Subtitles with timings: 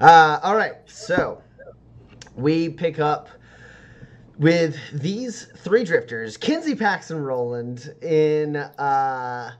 [0.00, 1.42] Uh, all right, so
[2.36, 3.28] we pick up
[4.38, 9.50] with these three drifters, Kinsey, Pax, and Roland, in uh,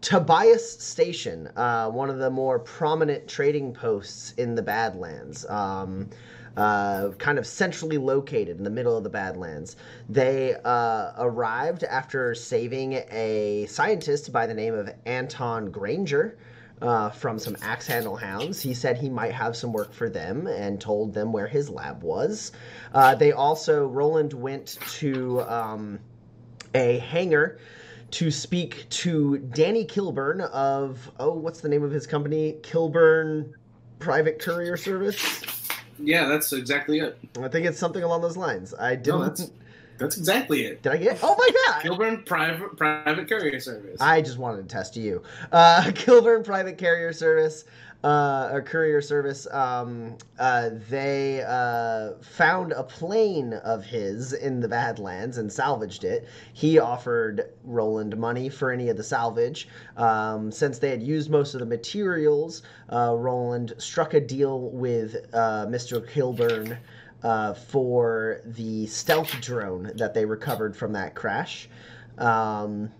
[0.00, 5.44] Tobias Station, uh, one of the more prominent trading posts in the Badlands.
[5.50, 6.08] Um,
[6.56, 9.74] uh, kind of centrally located in the middle of the Badlands.
[10.08, 16.38] They uh, arrived after saving a scientist by the name of Anton Granger.
[16.82, 18.60] Uh, from some axe handle hounds.
[18.60, 22.02] He said he might have some work for them and told them where his lab
[22.02, 22.50] was.
[22.92, 26.00] Uh, they also, Roland went to um,
[26.74, 27.60] a hangar
[28.10, 32.56] to speak to Danny Kilburn of, oh, what's the name of his company?
[32.64, 33.54] Kilburn
[34.00, 35.68] Private Courier Service?
[36.00, 37.16] Yeah, that's exactly it.
[37.40, 38.74] I think it's something along those lines.
[38.74, 39.38] I didn't.
[39.38, 39.46] No,
[39.98, 40.82] that's, exactly it.
[40.82, 41.18] Did I get?
[41.22, 41.82] Oh my god!
[41.82, 44.00] Kilburn Private Private Courier Service.
[44.00, 45.22] I just wanted to test you.
[45.50, 47.64] Uh, Kilburn Private Carrier Service,
[48.04, 49.46] uh, or Courier Service.
[49.50, 56.28] Um, uh, they uh, found a plane of his in the Badlands and salvaged it.
[56.52, 59.68] He offered Roland money for any of the salvage.
[59.96, 65.28] Um, since they had used most of the materials, uh, Roland struck a deal with
[65.32, 66.06] uh, Mr.
[66.06, 66.78] Kilburn.
[67.22, 71.68] Uh, for the stealth drone that they recovered from that crash.
[72.18, 72.90] Um,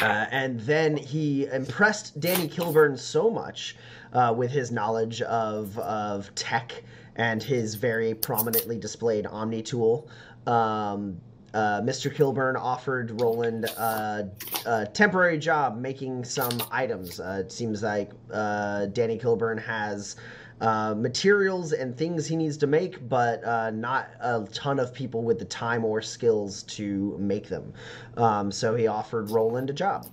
[0.00, 3.76] uh, and then he impressed Danny Kilburn so much
[4.14, 6.82] uh, with his knowledge of, of tech
[7.16, 10.08] and his very prominently displayed Omni tool.
[10.46, 11.20] Um,
[11.52, 12.14] uh, Mr.
[12.14, 14.22] Kilburn offered Roland uh,
[14.66, 17.18] a temporary job making some items.
[17.18, 20.16] Uh, it seems like uh, Danny Kilburn has
[20.60, 25.22] uh, materials and things he needs to make, but uh, not a ton of people
[25.22, 27.72] with the time or skills to make them.
[28.16, 30.06] Um, so he offered Roland a job.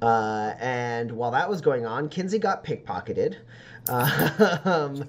[0.00, 3.36] Uh, and while that was going on, Kinsey got pickpocketed.
[4.66, 5.04] um,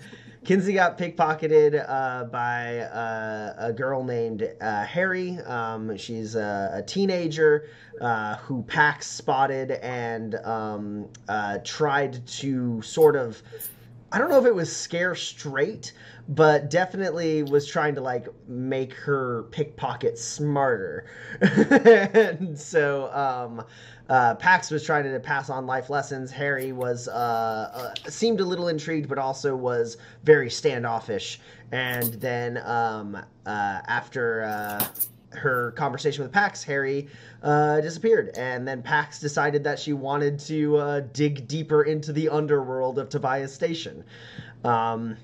[0.46, 5.38] Kinsey got pickpocketed uh, by uh, a girl named uh, Harry.
[5.40, 7.68] Um, she's a, a teenager
[8.00, 13.42] uh, who Pax spotted and um, uh, tried to sort of.
[14.12, 15.94] I don't know if it was scare straight,
[16.30, 21.06] but definitely was trying to like make her pickpocket smarter.
[21.42, 23.64] and so um,
[24.10, 26.32] uh, Pax was trying to pass on life lessons.
[26.32, 31.40] Harry was uh, uh, seemed a little intrigued, but also was very standoffish.
[31.72, 33.22] And then um, uh,
[33.88, 34.86] after uh,
[35.32, 37.08] her conversation with Pax, Harry
[37.44, 38.32] uh, disappeared.
[38.36, 43.54] And then Pax decided that she wanted to dig deeper into the underworld of Tobias
[43.54, 44.04] Station.
[44.64, 45.18] Um,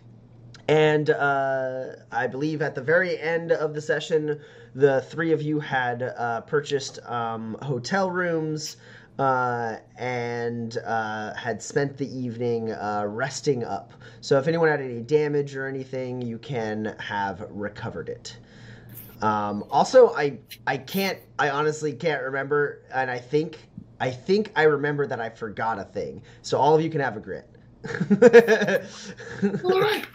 [0.68, 4.40] and I believe at the very end of the session,
[4.76, 8.76] the three of you had uh, purchased um, hotel rooms
[9.18, 13.94] uh, and uh, had spent the evening uh, resting up.
[14.20, 18.38] So if anyone had any damage or anything, you can have recovered it.
[19.26, 20.38] Um, also, I
[20.68, 23.58] I can't I honestly can't remember, and I think
[24.00, 26.22] I think I remember that I forgot a thing.
[26.44, 27.50] So all of you can have a grit.
[29.64, 30.06] All right.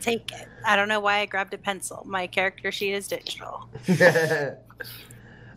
[0.00, 0.48] Take it.
[0.64, 2.02] I don't know why I grabbed a pencil.
[2.04, 3.68] My character sheet is digital.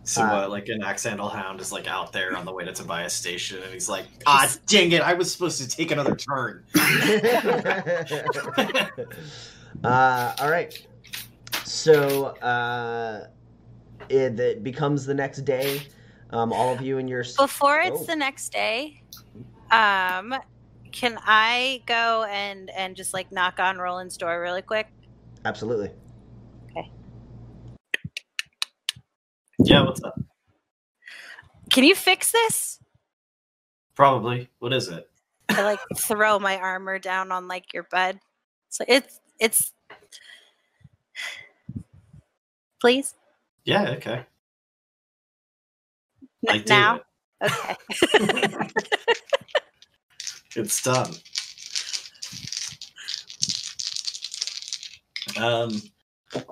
[0.03, 2.65] So, Uh, uh, like, an axe handle hound is like out there on the way
[2.65, 5.01] to Tobias Station, and he's like, "Ah, dang it!
[5.03, 6.65] I was supposed to take another turn."
[9.83, 10.87] uh, all right.
[11.71, 13.27] So uh,
[14.09, 15.81] it, it becomes the next day.
[16.31, 17.21] Um, all of you in your.
[17.21, 18.05] s- Before it's Oh.
[18.05, 19.01] the next day,
[19.71, 20.35] um,
[20.91, 24.87] can I go and and just like knock on Roland's door really quick?
[25.45, 25.91] Absolutely.
[26.71, 26.91] Okay.
[29.59, 30.19] Yeah, what's up?
[31.71, 32.79] Can you fix this?
[33.95, 34.49] Probably.
[34.59, 35.09] What is it?
[35.49, 38.19] I like throw my armor down on like your bed.
[38.69, 39.71] So it's it's
[42.81, 43.15] please
[43.63, 44.25] Yeah, okay.
[46.49, 46.99] N- I now.
[47.41, 47.51] it.
[47.51, 48.67] Okay.
[50.53, 51.13] It's done.
[55.39, 55.81] Um,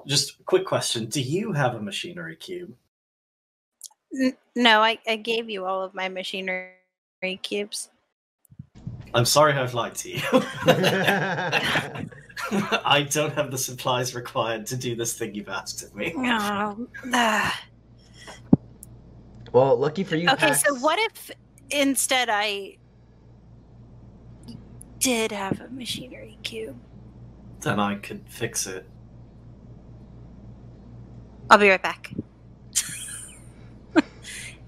[0.07, 2.73] just a quick question: Do you have a machinery cube?
[4.17, 6.71] N- no, I, I gave you all of my machinery
[7.41, 7.89] cubes.
[9.13, 10.21] I'm sorry I've lied to you.
[12.85, 16.13] I don't have the supplies required to do this thing you've asked of me.
[16.15, 17.61] Oh, ah.
[19.51, 20.29] well, lucky for you.
[20.29, 21.31] okay, so what if
[21.69, 22.77] instead I
[24.99, 26.77] did have a machinery cube?
[27.61, 28.85] Then I could fix it.
[31.49, 32.11] I'll be right back.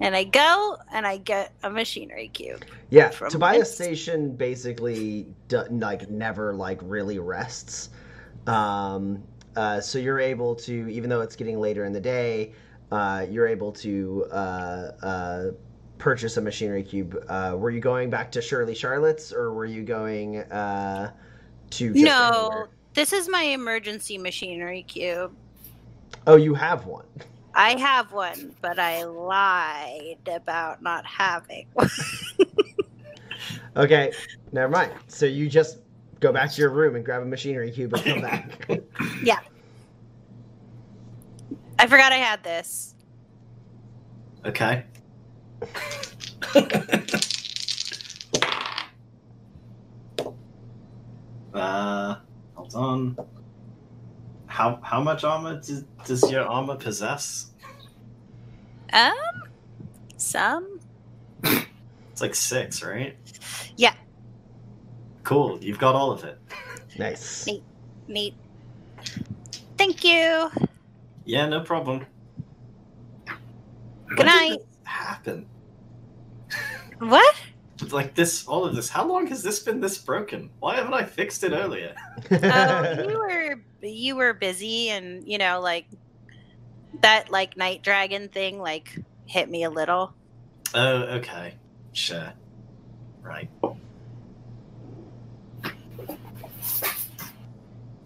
[0.01, 2.65] And I go and I get a machinery cube.
[2.89, 3.73] Yeah, Tobias?
[3.73, 7.91] Station basically do, like never like really rests.
[8.47, 9.23] Um,
[9.55, 12.53] uh, so you're able to, even though it's getting later in the day,
[12.91, 15.43] uh, you're able to uh, uh,
[15.97, 17.23] purchase a machinery cube.
[17.29, 21.11] Uh, were you going back to Shirley Charlotte's, or were you going uh,
[21.71, 21.93] to?
[21.93, 22.69] No, anywhere?
[22.95, 25.33] this is my emergency machinery cube.
[26.25, 27.05] Oh, you have one.
[27.53, 31.89] I have one, but I lied about not having one.
[33.75, 34.11] Okay,
[34.51, 34.91] never mind.
[35.07, 35.79] So you just
[36.19, 38.69] go back to your room and grab a machinery cube and come back.
[39.23, 39.39] Yeah.
[41.79, 42.95] I forgot I had this.
[44.45, 44.83] Okay.
[51.53, 52.15] uh,
[52.55, 53.17] hold on.
[54.51, 57.51] How how much armor does, does your armor possess?
[58.91, 59.13] Um,
[60.17, 60.81] some.
[62.11, 63.15] It's like six, right?
[63.77, 63.93] Yeah.
[65.23, 65.57] Cool.
[65.63, 66.37] You've got all of it.
[66.99, 67.47] nice.
[67.47, 67.63] Neat.
[68.09, 68.35] Neat.
[69.77, 70.51] Thank you.
[71.23, 72.05] Yeah, no problem.
[74.17, 74.49] Good When did night.
[74.49, 75.47] this Happen
[76.99, 77.35] What?
[77.91, 78.47] like this?
[78.47, 78.89] All of this.
[78.89, 80.49] How long has this been this broken?
[80.59, 81.95] Why haven't I fixed it earlier?
[82.31, 85.87] Oh, you were you were busy, and you know, like
[87.01, 90.13] that, like night dragon thing, like hit me a little.
[90.73, 91.55] Oh, okay.
[91.93, 92.31] Sure.
[93.21, 93.49] Right.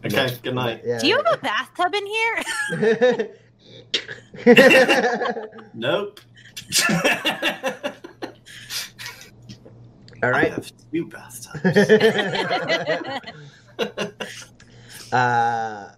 [0.06, 0.81] Okay, good night.
[0.86, 1.00] Yeah.
[1.00, 2.44] Do you have a bathtub in here?
[5.74, 6.19] Nope.
[10.33, 11.89] All I have two bathtubs.
[15.13, 15.89] uh,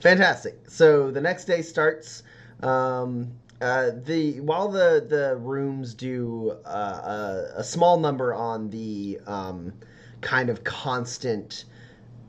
[0.00, 0.68] fantastic.
[0.68, 2.22] So the next day starts.
[2.62, 9.18] Um, uh, the while the the rooms do uh, a, a small number on the
[9.26, 9.72] um,
[10.20, 11.64] kind of constant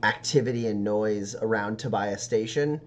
[0.01, 2.81] activity and noise around Tobias Station,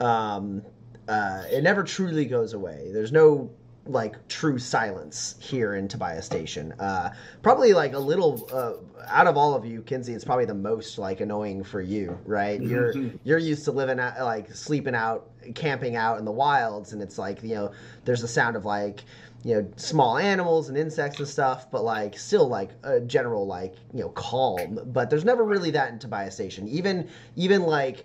[0.00, 0.62] um,
[1.08, 2.90] uh, it never truly goes away.
[2.92, 3.50] There's no
[3.86, 6.72] like true silence here in Tobias Station.
[6.78, 7.10] Uh,
[7.42, 10.14] probably like a little uh, out of all of you, Kinsey.
[10.14, 12.60] It's probably the most like annoying for you, right?
[12.60, 12.92] You're
[13.24, 17.18] you're used to living out, like sleeping out, camping out in the wilds, and it's
[17.18, 17.72] like you know
[18.04, 19.04] there's the sound of like
[19.44, 23.74] you know small animals and insects and stuff, but like still like a general like
[23.92, 24.80] you know calm.
[24.86, 26.66] But there's never really that in Tobias Station.
[26.66, 28.04] Even even like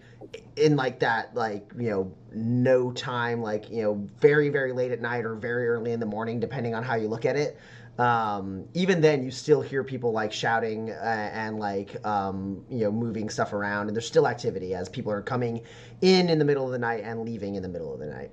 [0.57, 5.01] in like that like you know no time like you know very very late at
[5.01, 7.57] night or very early in the morning depending on how you look at it
[7.97, 12.91] um, even then you still hear people like shouting uh, and like um, you know
[12.91, 15.61] moving stuff around and there's still activity as people are coming
[16.01, 18.31] in in the middle of the night and leaving in the middle of the night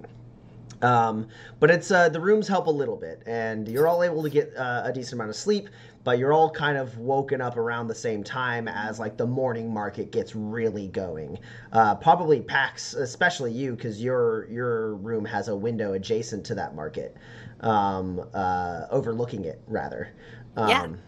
[0.82, 1.28] um,
[1.60, 4.52] but it's uh, the rooms help a little bit and you're all able to get
[4.56, 5.68] uh, a decent amount of sleep
[6.04, 9.72] but you're all kind of woken up around the same time as like the morning
[9.72, 11.38] market gets really going
[11.72, 16.74] uh, probably pax especially you because your your room has a window adjacent to that
[16.74, 17.16] market
[17.60, 20.12] um, uh, overlooking it rather
[20.56, 20.98] um,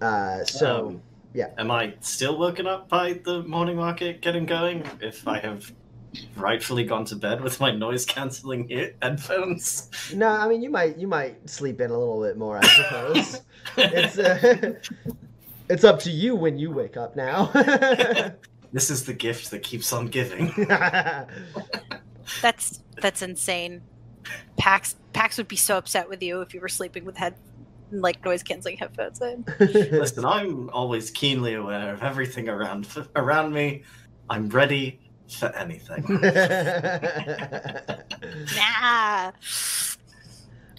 [0.00, 0.06] Yeah.
[0.06, 1.48] uh, so Um, yeah.
[1.58, 4.84] Am I still woken up by the morning market getting going?
[5.00, 5.72] If I have
[6.36, 8.68] rightfully gone to bed with my noise cancelling
[9.02, 9.90] headphones?
[10.14, 13.40] no i mean you might you might sleep in a little bit more i suppose
[13.76, 14.74] it's uh,
[15.68, 17.46] it's up to you when you wake up now
[18.72, 20.52] this is the gift that keeps on giving.
[22.42, 23.82] That's that's insane.
[24.56, 27.34] Pax Pax would be so upset with you if you were sleeping with head
[27.90, 29.44] like noise canceling headphones in.
[29.60, 33.82] Listen, I'm always keenly aware of everything around around me.
[34.30, 36.04] I'm ready for anything.
[38.56, 39.32] Nah.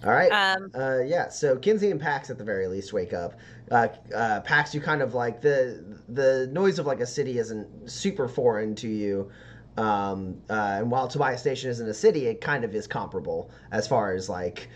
[0.04, 3.38] all right Um Uh, yeah, so Kinsey and Pax at the very least wake up.
[3.70, 7.90] Uh, uh, Pax, you kind of like the the noise of like a city isn't
[7.90, 9.30] super foreign to you,
[9.76, 13.88] um, uh, and while Tobias Station isn't a city, it kind of is comparable as
[13.88, 14.68] far as like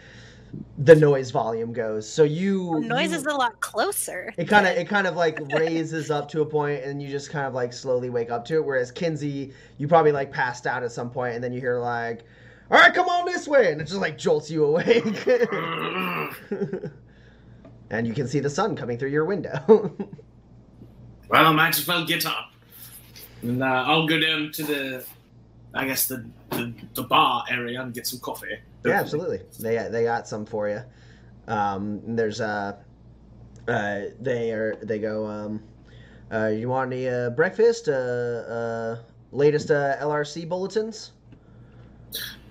[0.78, 2.08] the noise volume goes.
[2.10, 4.32] So you noise you- is a lot closer.
[4.36, 7.30] it kind of it kind of like raises up to a point and you just
[7.30, 10.82] kind of like slowly wake up to it whereas kinsey you probably like passed out
[10.82, 12.24] at some point and then you hear like
[12.70, 15.26] all right come on this way and it just like jolts you awake
[17.90, 19.92] and you can see the sun coming through your window
[21.28, 22.50] Well, I might as well get up.
[23.42, 25.04] And uh, I'll go down to the,
[25.72, 28.58] I guess, the, the, the bar area and get some coffee.
[28.84, 30.80] yeah absolutely they they got some for you
[31.48, 32.76] um there's uh
[33.68, 35.62] uh they are they go um
[36.32, 38.98] uh you want any uh breakfast uh uh
[39.32, 41.12] latest uh lrc bulletins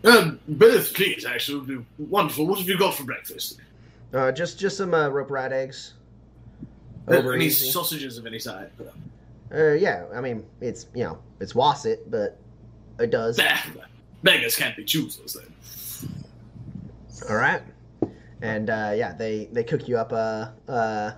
[0.06, 1.26] Um, both, please.
[1.26, 2.48] Actually, would be wonderful.
[2.48, 3.60] What have you got for breakfast?
[4.14, 5.96] Uh, just just some uh, rope rat eggs.
[7.10, 7.70] Uh, Over any easy.
[7.70, 8.72] sausages of any side?
[9.54, 12.38] Uh, yeah, I mean it's you know it's Wasset, but
[12.98, 13.38] it does.
[14.24, 15.54] Beggars can't be choosers then.
[17.30, 17.62] All right,
[18.42, 21.14] and uh, yeah, they they cook you up a a,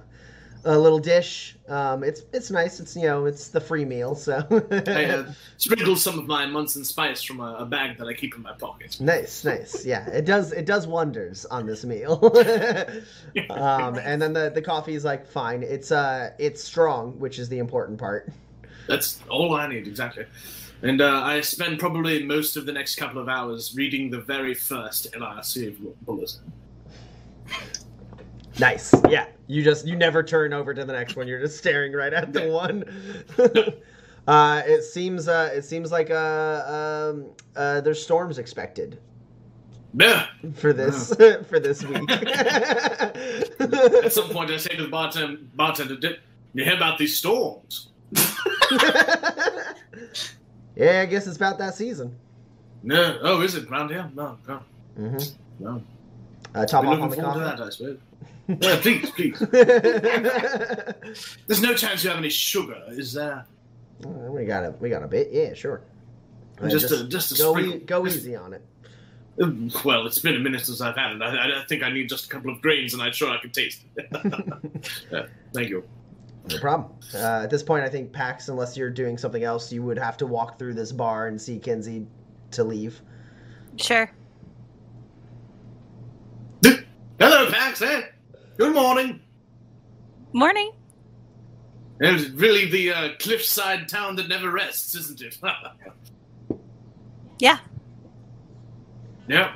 [0.66, 1.56] a little dish.
[1.68, 2.80] Um, it's it's nice.
[2.80, 4.46] It's you know it's the free meal, so
[4.88, 8.36] I uh, sprinkled some of my Munson spice from a, a bag that I keep
[8.36, 9.00] in my pocket.
[9.00, 9.86] nice, nice.
[9.86, 12.20] Yeah, it does it does wonders on this meal.
[13.50, 15.64] um, and then the the coffee is like fine.
[15.64, 18.32] It's uh it's strong, which is the important part.
[18.88, 20.26] That's all I need, exactly.
[20.84, 24.56] And uh, I spend probably most of the next couple of hours reading the very
[24.56, 26.52] first LRC bulletin.
[28.60, 28.94] Nice.
[29.10, 29.28] Yeah.
[29.48, 31.28] You just you never turn over to the next one.
[31.28, 32.84] You're just staring right at the one.
[34.28, 39.00] uh, it seems uh, it seems like uh, um, uh, there's storms expected
[39.94, 40.28] Yeah.
[40.56, 41.14] for this
[41.50, 42.10] for this week.
[43.62, 46.20] At some point, I say to the bartender, bartender "Did
[46.54, 47.90] you hear about these storms?
[50.76, 52.16] Yeah, I guess it's about that season.
[52.84, 53.18] No.
[53.22, 54.10] Oh, is it around here?
[54.16, 54.60] No, no,
[54.98, 55.18] hmm
[55.60, 55.84] no.
[56.56, 57.40] Uh, top off on the coffee.
[57.40, 57.98] that, I suppose.
[58.48, 59.40] Yeah, please, please.
[61.48, 63.46] There's no chance you have any sugar, is there?
[64.04, 65.30] We got a we got a bit.
[65.32, 65.82] Yeah, sure.
[66.62, 67.76] Uh, Just a- just a go sprinkle.
[67.78, 68.64] e- go easy on it.
[69.86, 71.22] Well, it's been a minute since I've had it.
[71.22, 73.38] I, I- I think I need just a couple of grains, and I'm sure I
[73.40, 74.08] can taste it.
[75.12, 75.84] Yeah, thank you.
[76.50, 76.94] No problem.
[77.14, 80.18] Uh, at this point, I think Pax, unless you're doing something else, you would have
[80.18, 82.08] to walk through this bar and see Kinsey
[82.52, 83.02] to leave.
[83.78, 84.12] Sure.
[87.20, 87.82] Hello, Pax.
[87.82, 88.02] Eh?
[88.58, 89.22] Good morning.
[90.34, 90.72] Morning.
[92.00, 95.38] It's really the uh, cliffside town that never rests, isn't it?
[97.40, 97.58] Yeah.
[99.28, 99.56] Yeah.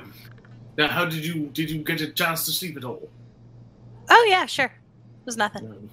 [0.76, 3.08] Now, how did you did you get a chance to sleep at all?
[4.10, 4.66] Oh yeah, sure.
[4.66, 5.88] It was nothing.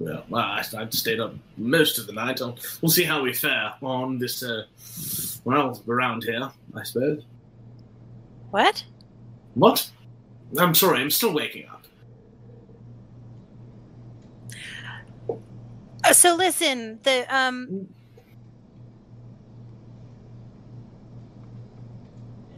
[0.00, 2.40] Well, I, I stayed up most of the night.
[2.40, 4.42] I'll, we'll see how we fare on this.
[4.42, 4.64] Uh,
[5.44, 7.24] well, around here, I suppose.
[8.50, 8.84] What?
[9.54, 9.90] What?
[10.56, 11.84] I'm sorry, I'm still waking up.
[16.04, 17.88] Uh, so listen, the um.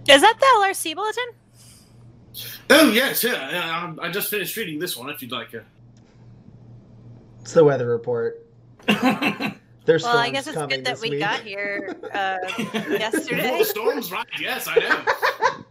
[0.08, 1.24] Is that the LRC bulletin?
[2.68, 3.50] Oh yes, yeah.
[3.50, 5.08] yeah I, I just finished reading this one.
[5.10, 5.64] If you'd like a.
[7.40, 8.46] It's the weather report.
[8.86, 11.20] There's Well, I guess it's coming good that we week.
[11.20, 12.36] got here uh,
[12.90, 13.48] yesterday.
[13.48, 14.26] Four storms, right?
[14.38, 15.64] Yes, I know.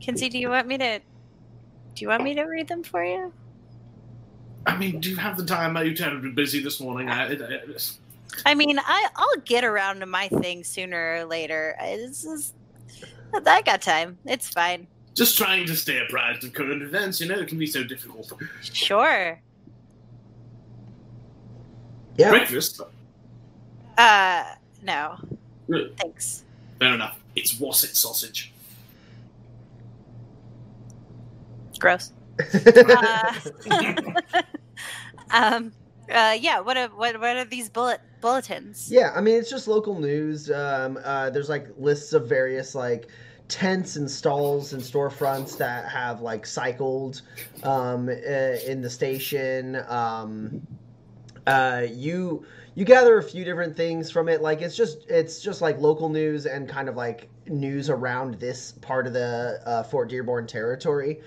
[0.00, 0.98] Kinsey, do you want me to?
[0.98, 3.32] Do you want me to read them for you?
[4.66, 5.76] I mean, do you have the time?
[5.76, 7.08] Are you terribly busy this morning?
[7.08, 7.60] I, I, I-
[8.44, 11.74] I mean, I I'll get around to my thing sooner or later.
[11.80, 12.54] It's just,
[13.46, 14.18] I got time.
[14.26, 14.86] It's fine.
[15.14, 17.18] just trying to stay apprised of current events.
[17.18, 18.30] You know, it can be so difficult.
[18.60, 19.40] Sure.
[22.16, 22.30] Yeah.
[22.30, 22.80] Breakfast.
[23.98, 24.44] Uh,
[24.82, 25.16] no.
[25.68, 25.92] Really?
[25.98, 26.44] Thanks.
[26.78, 27.18] Fair enough.
[27.34, 28.52] It's Wasset sausage.
[31.78, 32.12] Gross.
[32.54, 33.32] Uh,
[35.30, 35.72] um.
[36.10, 36.36] Uh.
[36.38, 36.60] Yeah.
[36.60, 38.90] What are what What are these bullet bulletins?
[38.90, 40.50] Yeah, I mean it's just local news.
[40.50, 43.08] Um, uh, there's like lists of various like
[43.48, 47.22] tents and stalls and storefronts that have like cycled
[47.62, 49.76] um, uh, in the station.
[49.88, 50.66] Um,
[51.46, 54.42] uh, you you gather a few different things from it.
[54.42, 58.72] Like it's just it's just like local news and kind of like news around this
[58.72, 61.20] part of the uh, Fort Dearborn territory.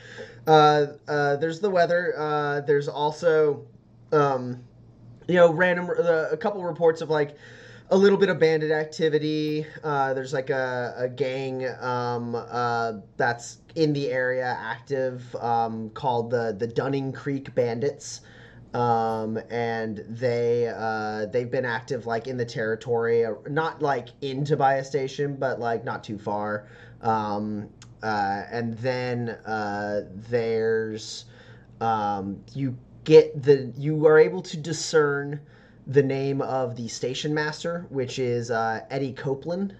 [0.47, 2.13] Uh, uh, there's the weather.
[2.17, 3.65] Uh, there's also
[4.11, 4.63] um,
[5.27, 7.35] you know random a couple reports of like
[7.91, 9.65] a little bit of bandit activity.
[9.83, 16.29] Uh, there's like a, a gang um, uh, that's in the area active um, called
[16.29, 18.21] the the Dunning Creek Bandits,
[18.73, 24.51] um, and they uh, they've been active like in the territory, uh, not like into
[24.51, 26.67] Tobias Station, but like not too far.
[27.01, 27.69] Um,
[28.03, 31.25] uh, and then uh, there's
[31.81, 35.39] um, you get the you are able to discern
[35.87, 39.75] the name of the station master, which is uh, Eddie Copeland.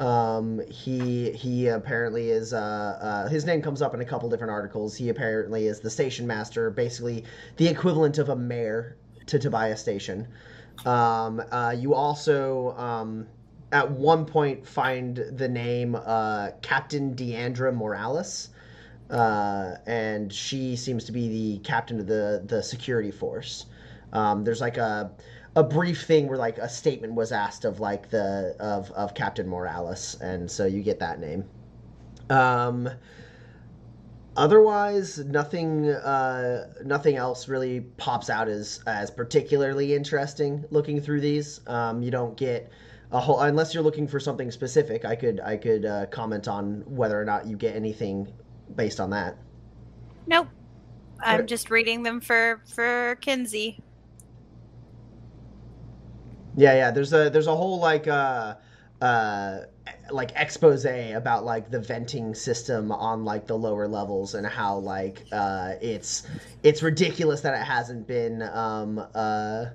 [0.00, 4.50] Um, he he apparently is uh, uh, his name comes up in a couple different
[4.50, 4.96] articles.
[4.96, 7.24] He apparently is the station master, basically
[7.58, 10.26] the equivalent of a mayor to Tobias Station.
[10.86, 13.26] Um, uh, you also um,
[13.72, 18.48] at one point find the name uh, Captain Deandra Morales,
[19.10, 23.66] uh, and she seems to be the captain of the the security force.
[24.14, 25.10] Um, there's like a
[25.56, 29.48] a brief thing where like a statement was asked of like the of of Captain
[29.48, 31.44] Morales, and so you get that name.
[32.28, 32.88] Um,
[34.36, 40.64] otherwise, nothing uh, nothing else really pops out as as particularly interesting.
[40.70, 42.70] Looking through these, um, you don't get
[43.10, 45.04] a whole unless you're looking for something specific.
[45.04, 48.32] I could I could uh, comment on whether or not you get anything
[48.76, 49.36] based on that.
[50.28, 50.48] Nope.
[51.22, 53.82] I'm just reading them for for Kinsey.
[56.56, 56.90] Yeah, yeah.
[56.90, 58.54] There's a there's a whole like uh
[59.00, 59.60] uh
[60.10, 65.26] like expose about like the venting system on like the lower levels and how like
[65.32, 66.22] uh it's
[66.62, 69.66] it's ridiculous that it hasn't been um uh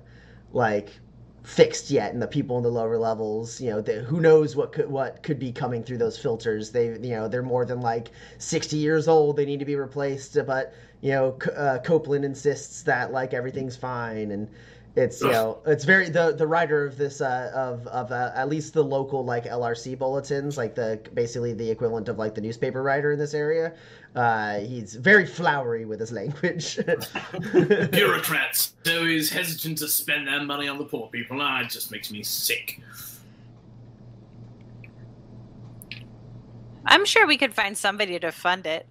[0.52, 1.00] like
[1.42, 4.88] fixed yet and the people in the lower levels you know who knows what could
[4.90, 8.76] what could be coming through those filters they you know they're more than like 60
[8.76, 13.12] years old they need to be replaced but you know C- uh, copeland insists that
[13.12, 14.48] like everything's fine and
[14.96, 18.48] it's you know it's very the the writer of this uh of of uh, at
[18.48, 22.82] least the local like lrc bulletins like the basically the equivalent of like the newspaper
[22.82, 23.74] writer in this area
[24.14, 26.76] uh he's very flowery with his language
[27.90, 31.42] Bureaucrats so he's hesitant to spend their money on the poor people.
[31.42, 32.80] Ah, it just makes me sick.
[36.86, 38.86] I'm sure we could find somebody to fund it.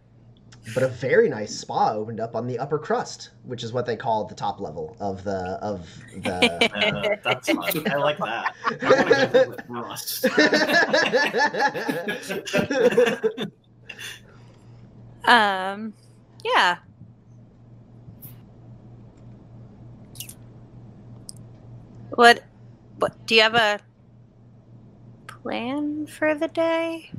[0.73, 3.95] But a very nice spa opened up on the upper crust which is what they
[3.95, 7.91] call the top level of the of the Uh, that's fun.
[7.91, 8.53] I like that.
[8.81, 10.25] I want to go with Rust.
[15.27, 15.93] Um,
[16.43, 16.77] yeah.
[22.11, 22.43] What?
[22.97, 23.25] What?
[23.25, 23.79] Do you have a
[25.27, 27.09] plan for the day?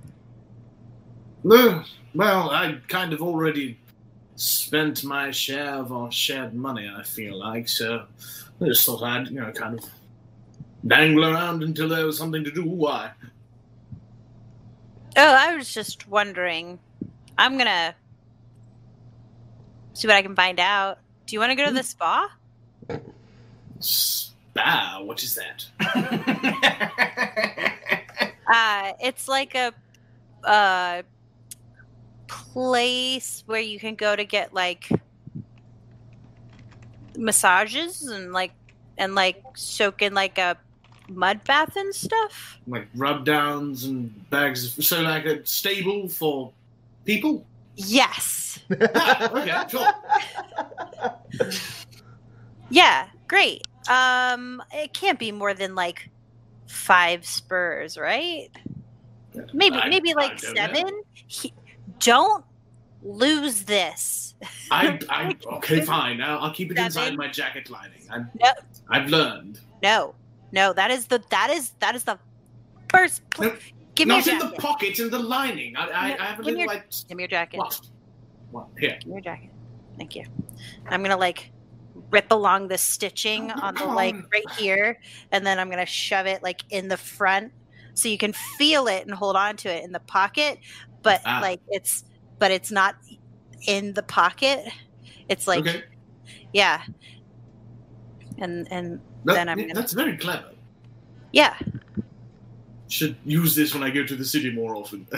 [1.45, 1.83] No,
[2.15, 3.79] well, I kind of already
[4.37, 8.05] spent my share of our shared money, I feel like, so
[8.61, 9.85] I just thought I'd, you know, kind of
[10.87, 12.65] dangle around until there was something to do.
[12.65, 13.13] Why?
[15.17, 16.79] Oh, I was just wondering.
[17.39, 17.95] I'm gonna
[19.95, 20.99] see what I can find out.
[21.27, 22.31] Do you want to go to the spa?
[23.81, 25.01] Spa?
[25.03, 25.67] What is that?
[28.49, 29.75] Uh, it's like a
[30.45, 31.03] uh
[32.27, 34.89] place where you can go to get like
[37.17, 38.53] massages and like
[38.99, 40.57] and like soak in like a
[41.09, 42.59] mud bath and stuff.
[42.67, 44.85] Like rub downs and bags of.
[44.85, 46.53] So, like a stable for
[47.05, 47.47] people?
[47.77, 48.59] Yes.
[48.71, 49.93] Okay, sure.
[52.69, 53.63] Yeah, great.
[53.89, 56.11] Um it can't be more than like
[56.67, 58.49] 5 spurs, right?
[59.53, 60.83] Maybe I- maybe like 7.
[61.13, 61.53] He,
[62.01, 62.45] don't
[63.03, 64.35] lose this.
[64.71, 66.21] I, I, okay, fine.
[66.21, 68.03] I'll, I'll keep it inside my jacket lining.
[68.11, 68.51] I'm, No.
[68.91, 69.61] I've learned.
[69.83, 70.15] No,
[70.53, 72.19] no, that is the that is that is the
[72.91, 73.29] first.
[73.31, 73.57] Pl- No,
[73.95, 74.57] give me your Not in jacket.
[74.57, 75.77] the pocket, in the lining.
[75.77, 76.87] I, I, No, I have a little your- like.
[77.09, 77.59] Give me your jacket.
[77.59, 77.81] What?
[78.51, 78.67] What?
[78.79, 78.97] Here.
[79.01, 79.51] Give me your jacket.
[79.99, 80.25] Thank you.
[80.89, 81.51] I'm gonna like
[82.11, 84.27] rip along the stitching Oh, on the like on.
[84.33, 84.99] right here,
[85.33, 87.53] and then I'm gonna shove it like in the front,
[87.95, 90.59] so you can feel it and hold on to it in the pocket.
[91.07, 91.39] But Ah.
[91.41, 92.05] like it's
[92.39, 92.97] but it's not
[93.67, 94.67] in the pocket.
[95.29, 95.85] It's like okay.
[96.53, 96.83] yeah.
[98.39, 100.51] And and That- then I'm gonna- That's very clever.
[101.33, 101.57] yeah.
[102.89, 105.07] Should use this when I go to the city more often.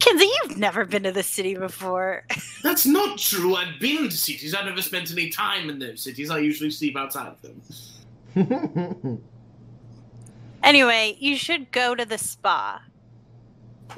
[0.00, 2.24] Kinsey, you've never been to the city before.
[2.62, 3.54] That's not true.
[3.54, 4.52] I've been to cities.
[4.54, 6.28] I've never spent any time in those cities.
[6.30, 9.22] I usually sleep outside of them.
[10.62, 12.80] Anyway, you should go to the spa.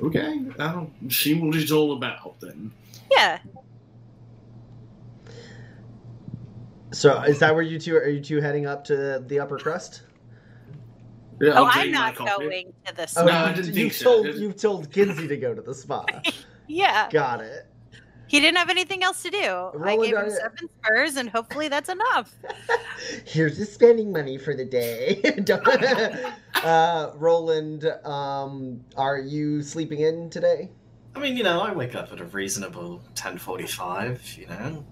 [0.03, 0.45] Okay.
[0.59, 2.73] I'll see what it's all about then.
[3.11, 3.39] Yeah.
[6.93, 10.03] so is that where you two are you two heading up to the upper crust
[11.41, 13.23] Yeah, oh, I'll I'm not going to the Oh, spa.
[13.25, 15.75] No, I you, didn't you think told Didn't- you told Kinsey to go to the
[15.75, 16.05] spa.
[16.67, 17.11] Yeah.
[17.11, 17.67] Got it.
[18.27, 19.71] He didn't have anything else to do.
[19.85, 22.35] I gave him seven spurs, and hopefully that's enough.
[23.27, 25.21] Here's the spending money for the day.
[26.65, 30.71] Uh, Roland, um, are you sleeping in today?
[31.15, 34.39] I mean, you know, I wake up at a reasonable 10:45.
[34.39, 34.85] You know,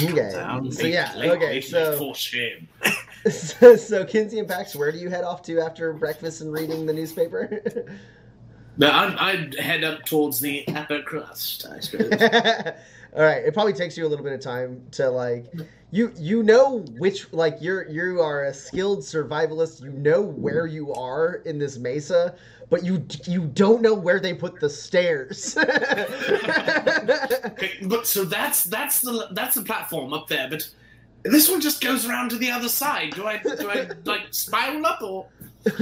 [0.00, 0.32] Okay.
[0.32, 0.72] down.
[0.72, 1.12] So yeah.
[1.14, 1.46] Late, Okay.
[1.54, 2.68] late, So, for shame.
[3.30, 6.86] so so Kinsey and Pax, where do you head off to after breakfast and reading
[6.86, 7.60] the newspaper?
[8.78, 12.12] No, I'd, I'd head up towards the upper crust, I suppose.
[13.14, 13.44] All right.
[13.44, 15.44] It probably takes you a little bit of time to like
[15.90, 19.82] you you know which like you're you are a skilled survivalist.
[19.82, 22.34] You know where you are in this mesa,
[22.70, 25.56] but you you don't know where they put the stairs.
[27.44, 30.48] Okay, but so that's that's the that's the platform up there.
[30.48, 30.66] But
[31.24, 33.14] This one just goes around to the other side.
[33.14, 35.28] Do I do I like spiral up or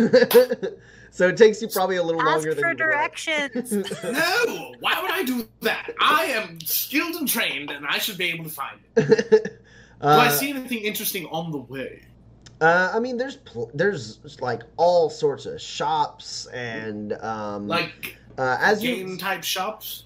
[1.11, 3.73] so it takes you probably a little Ask longer than for you'd directions.
[4.05, 4.75] no?
[4.81, 5.91] Why would I do that?
[6.01, 9.61] I am skilled and trained, and I should be able to find it.
[10.03, 12.03] Do I Uh, see anything interesting on the way?
[12.63, 18.57] Uh, I mean, there's pl- there's like all sorts of shops and um, Like uh,
[18.61, 20.05] as game you type shops?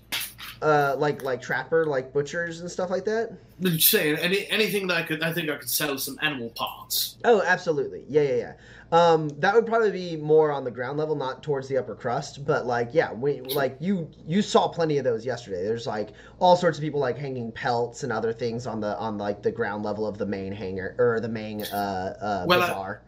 [0.62, 3.36] Uh, like like trapper like butchers and stuff like that.
[3.60, 5.22] Just saying any anything that I could.
[5.22, 7.16] I think I could sell some animal parts.
[7.24, 8.04] Oh, absolutely.
[8.08, 8.52] Yeah, yeah, yeah.
[8.92, 12.44] Um, that would probably be more on the ground level, not towards the upper crust.
[12.44, 15.62] But like, yeah, we like you you saw plenty of those yesterday.
[15.64, 19.18] There's like all sorts of people like hanging pelts and other things on the on
[19.18, 22.66] like the ground level of the main hangar or the main uh, uh, Well, I-
[22.68, 23.02] bazaar.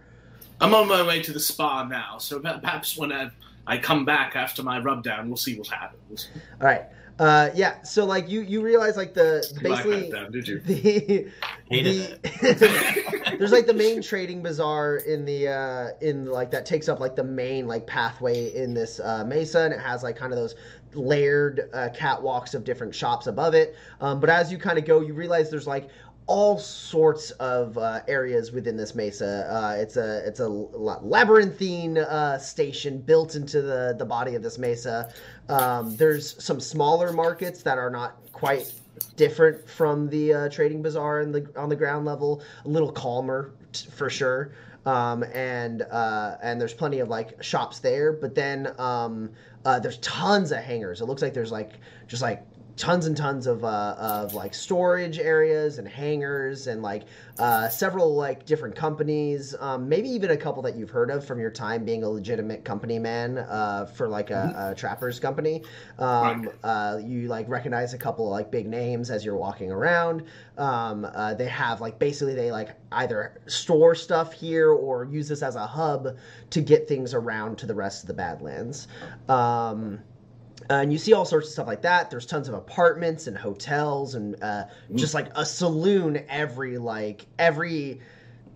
[0.58, 3.30] I'm on my way to the spa now, so perhaps when I,
[3.66, 6.28] I come back after my rub down, we'll see what happens.
[6.62, 6.86] All right.
[7.18, 7.82] Uh, yeah.
[7.82, 10.58] So like you you realize like the You like basically that, did you?
[10.66, 11.28] the
[11.70, 16.88] Hated the- there's like the main trading bazaar in the uh in like that takes
[16.88, 20.32] up like the main like pathway in this uh mesa and it has like kind
[20.32, 20.54] of those
[20.94, 25.00] layered uh, catwalks of different shops above it um, but as you kind of go
[25.00, 25.88] you realize there's like
[26.26, 29.46] all sorts of uh, areas within this mesa.
[29.50, 34.58] Uh, it's a it's a labyrinthine uh, station built into the the body of this
[34.58, 35.12] mesa.
[35.48, 38.72] Um, there's some smaller markets that are not quite
[39.16, 42.42] different from the uh, trading bazaar in the on the ground level.
[42.64, 44.52] A little calmer t- for sure.
[44.84, 49.30] Um, and uh, and there's plenty of like shops there, but then um,
[49.64, 51.00] uh, there's tons of hangars.
[51.00, 51.72] It looks like there's like
[52.06, 52.44] just like
[52.76, 57.04] tons and tons of uh, of like storage areas and hangars and like
[57.38, 59.54] uh, several like different companies.
[59.60, 62.64] Um, maybe even a couple that you've heard of from your time being a legitimate
[62.64, 65.62] company man uh, for like a, a trappers company.
[65.98, 70.24] Um, uh, you like recognize a couple of like big names as you're walking around.
[70.58, 75.42] Um, uh, they have like basically they like either store stuff here or use this
[75.42, 76.16] as a hub
[76.50, 78.88] to get things around to the rest of the Badlands.
[80.70, 82.10] Um, and you see all sorts of stuff like that.
[82.10, 88.00] There's tons of apartments and hotels and uh, just like a saloon every like every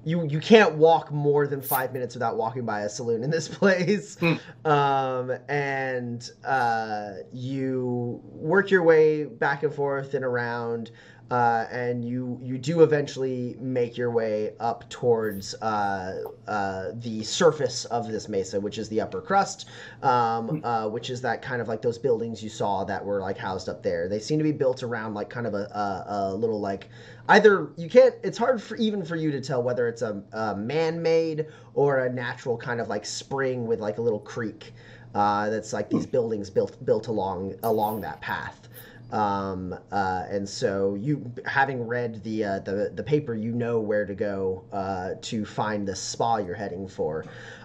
[0.05, 3.49] you you can't walk more than five minutes without walking by a saloon in this
[3.59, 4.17] place.
[4.65, 10.91] Um, and uh, you work your way back and forth and around.
[11.31, 17.85] Uh, and you you do eventually make your way up towards uh, uh, the surface
[17.85, 19.69] of this mesa, which is the upper crust,
[20.03, 23.39] um, uh, which is that kind of like those buildings you saw that were like
[23.39, 24.09] housed up there.
[24.09, 26.89] They seem to be built around like kind of a, a, a little like
[27.29, 28.15] either you can't.
[28.25, 32.13] It's hard for even for you to tell whether it's a, a man-made or a
[32.13, 34.73] natural kind of like spring with like a little creek.
[35.15, 38.69] Uh, that's like these buildings built built along along that path.
[39.13, 44.07] Um, uh, and so you, having read the uh, the the paper, you know where
[44.07, 47.25] to go uh, to find the spa you're heading for.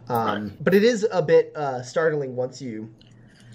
[0.10, 2.90] Um, But it is a bit uh, startling once you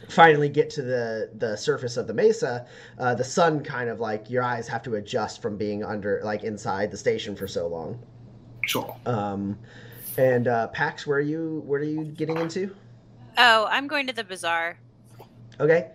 [0.08, 2.66] finally get to the the surface of the mesa.
[2.98, 6.44] Uh, the sun kind of like your eyes have to adjust from being under like
[6.44, 7.98] inside the station for so long.
[8.66, 8.96] Sure.
[9.06, 9.58] Um,
[10.16, 11.62] and uh, Pax, where are you?
[11.66, 12.74] Where are you getting into?
[13.38, 14.78] Oh, I'm going to the bazaar.
[15.58, 15.90] Okay.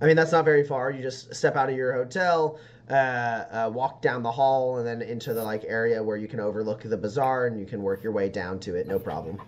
[0.00, 0.90] I mean, that's not very far.
[0.90, 2.58] You just step out of your hotel,
[2.88, 6.40] uh, uh, walk down the hall, and then into the like area where you can
[6.40, 8.86] overlook the bazaar, and you can work your way down to it.
[8.86, 9.40] No problem.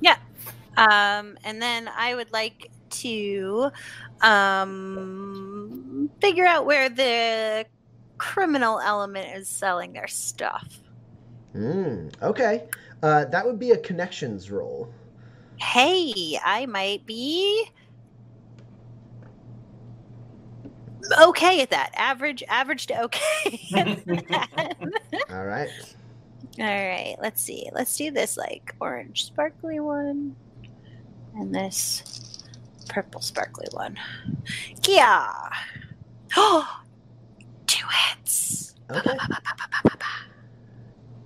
[0.00, 0.16] Yeah,
[0.76, 3.70] um, and then I would like to
[4.22, 7.66] um, figure out where the
[8.18, 10.80] criminal element is selling their stuff.
[11.54, 12.68] Mm, okay.
[13.02, 14.92] Uh, that would be a connections roll.
[15.58, 17.66] Hey, I might be
[21.22, 21.90] okay at that.
[21.94, 23.60] Average, average to okay.
[25.30, 25.68] All right.
[26.58, 27.68] All right, let's see.
[27.72, 30.36] Let's do this like orange sparkly one
[31.34, 32.38] and this
[32.88, 33.96] purple sparkly one.
[34.86, 35.32] Yeah.
[36.36, 36.80] Oh,
[37.66, 38.74] two hits.
[38.90, 39.16] Okay.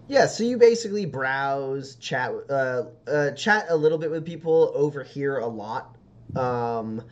[0.07, 5.39] Yeah, so you basically browse, chat, uh, uh, chat a little bit with people, overhear
[5.39, 5.97] a lot,
[6.37, 7.03] um,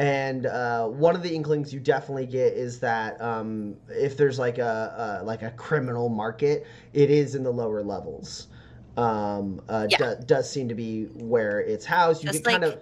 [0.00, 4.56] and uh, one of the inklings you definitely get is that um, if there's like
[4.58, 8.48] a, a like a criminal market, it is in the lower levels.
[8.96, 9.98] Um, uh, Yeah.
[9.98, 12.24] do- does seem to be where it's housed.
[12.24, 12.78] You Just get kind of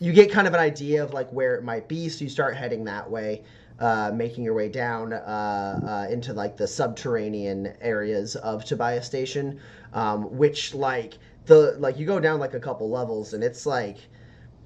[0.00, 2.56] you get kind of an idea of like where it might be, so you start
[2.56, 3.42] heading that way
[3.78, 9.60] uh, making your way down uh, uh, into like the subterranean areas of Tobias Station,
[9.92, 13.98] um, which like the like you go down like a couple levels and it's like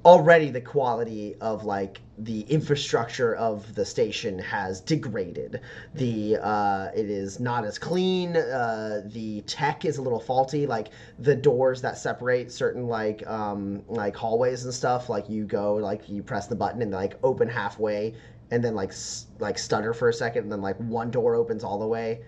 [0.06, 5.60] already the quality of like the infrastructure of the station has degraded.
[5.94, 8.36] The uh, it is not as clean.
[8.36, 10.64] Uh, the tech is a little faulty.
[10.64, 15.08] Like the doors that separate certain like um, like hallways and stuff.
[15.08, 18.14] Like you go like you press the button and like open halfway
[18.52, 18.92] and then like
[19.40, 22.20] like stutter for a second and then like one door opens all the way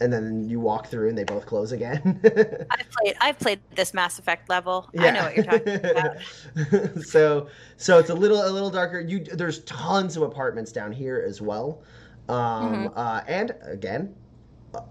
[0.00, 2.20] and then you walk through and they both close again.
[2.70, 3.16] I've played.
[3.20, 4.90] I've played this Mass Effect level.
[4.98, 7.02] I know what you're talking about.
[7.04, 9.00] so so it's a little a little darker.
[9.00, 11.82] You there's tons of apartments down here as well,
[12.28, 14.14] um, uh, and again.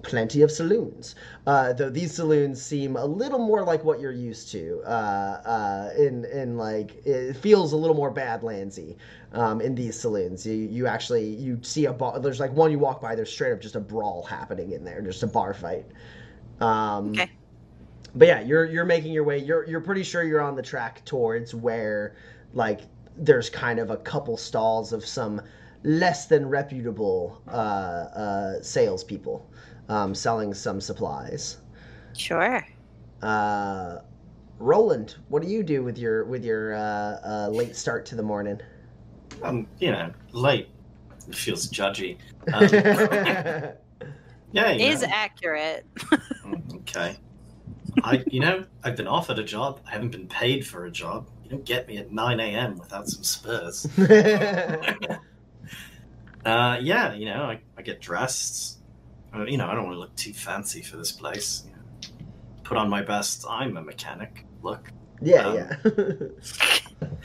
[0.03, 1.15] Plenty of saloons,
[1.47, 4.81] uh, though these saloons seem a little more like what you're used to.
[4.85, 8.95] Uh, uh, in in like it feels a little more Badlandsy
[9.33, 10.45] um, in these saloons.
[10.45, 12.19] You you actually you see a bar.
[12.19, 13.15] There's like one you walk by.
[13.15, 15.85] There's straight up just a brawl happening in there, just a bar fight.
[16.59, 17.31] Um, Okay.
[18.15, 19.37] but yeah, you're you're making your way.
[19.39, 22.15] You're you're pretty sure you're on the track towards where
[22.53, 22.81] like
[23.17, 25.41] there's kind of a couple stalls of some
[25.83, 29.49] less than reputable uh, uh, salespeople
[29.89, 31.57] um, selling some supplies.
[32.17, 32.65] Sure.
[33.21, 33.99] Uh,
[34.59, 38.23] Roland, what do you do with your with your uh, uh, late start to the
[38.23, 38.59] morning?
[39.43, 40.69] Um, you know, late.
[41.27, 42.17] It feels judgy.
[42.53, 42.69] Um,
[44.51, 45.07] yeah, you Is know.
[45.11, 45.85] accurate.
[45.95, 47.17] Mm, Okay.
[48.03, 49.79] I, you know, I've been offered a job.
[49.87, 51.27] I haven't been paid for a job.
[51.43, 52.77] You don't get me at 9 a.m.
[52.77, 53.87] without some spurs.
[56.45, 58.77] Uh, yeah, you know, I, I get dressed.
[59.43, 61.63] You know, I don't want to look too fancy for this place.
[61.65, 62.21] You know,
[62.63, 63.45] put on my best.
[63.49, 64.45] I'm a mechanic.
[64.61, 64.91] Look.
[65.21, 65.77] yeah, Um, yeah.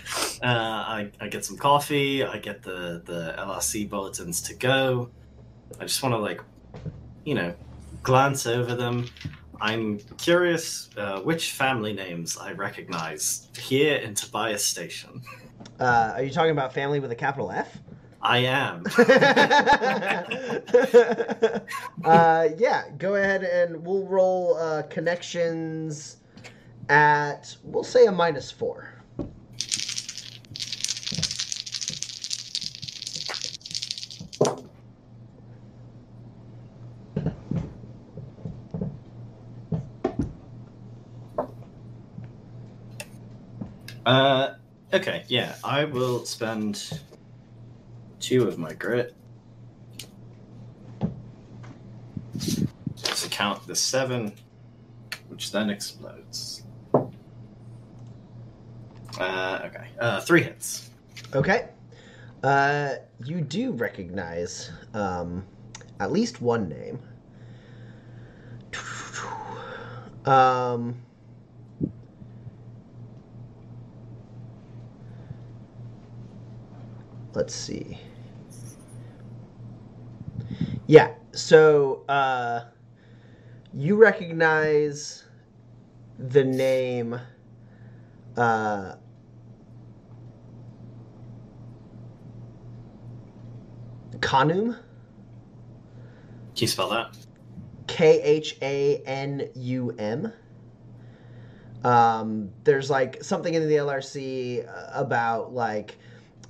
[0.43, 2.25] Uh, I, I get some coffee.
[2.25, 5.11] I get the the LRC bulletins to go.
[5.79, 6.41] I just want to like,
[7.25, 7.55] you know,
[8.03, 9.07] glance over them.
[9.61, 15.21] I'm curious uh, which family names I recognize here in Tobias Station.
[15.79, 17.77] Uh, are you talking about family with a capital F?
[18.23, 18.85] I am.
[22.05, 26.19] uh, yeah, go ahead and we'll roll uh, connections
[26.89, 28.93] at we'll say a minus four.
[44.05, 44.55] Uh,
[44.93, 47.01] okay, yeah, I will spend
[48.21, 49.15] two of my grit.
[52.39, 54.33] To count the seven,
[55.29, 56.63] which then explodes.
[59.19, 60.91] Uh, okay, uh, three hits.
[61.35, 61.69] Okay.
[62.43, 65.45] Uh, you do recognize um,
[65.99, 66.99] at least one name.
[70.25, 71.03] Um,
[77.35, 77.99] let's see.
[80.91, 82.63] Yeah, so uh,
[83.73, 85.23] you recognize
[86.19, 87.17] the name.
[88.37, 88.97] Uh,
[94.19, 94.79] Khanum, Can
[96.57, 97.17] you spell that?
[97.87, 100.33] K H A N U M.
[101.85, 105.99] Um, there's like something in the LRC about like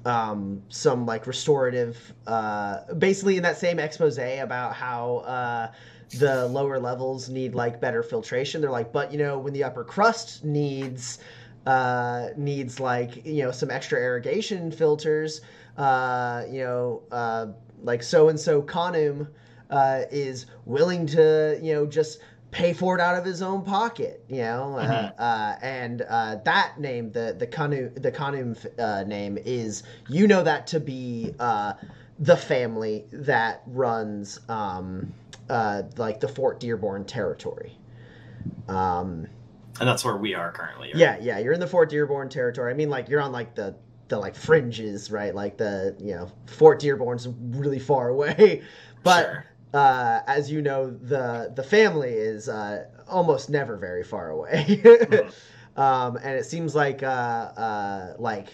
[0.05, 5.73] um, some like restorative, uh, basically in that same expose about how uh,
[6.19, 8.61] the lower levels need like better filtration.
[8.61, 11.19] They're like, but you know, when the upper crust needs
[11.67, 15.43] uh, needs like you know some extra irrigation filters,
[15.77, 17.47] uh, you know, uh,
[17.83, 19.29] like so and so Khanum
[19.71, 24.25] uh, is willing to you know just pay for it out of his own pocket,
[24.29, 25.13] you know, uh, Mhm.
[25.19, 30.43] uh, and uh, that name, the the Kanu the Khanum uh, name is you know
[30.43, 31.75] that to be uh,
[32.19, 35.13] the family that runs um,
[35.49, 37.77] uh, like the Fort Dearborn territory.
[38.69, 39.27] Um,
[39.79, 40.89] And that's where we are currently.
[40.89, 40.97] right?
[40.97, 42.71] yeah, yeah, you're in the Fort Dearborn territory.
[42.73, 43.75] I mean, like you're on like the
[44.09, 45.35] the like fringes, right?
[45.35, 48.63] Like the you know Fort Dearborn's really far away,
[49.05, 49.45] but Sure.
[49.73, 54.83] Uh, as you know, the the family is uh, almost never very far away,
[55.77, 58.49] um, and it seems like uh, uh, like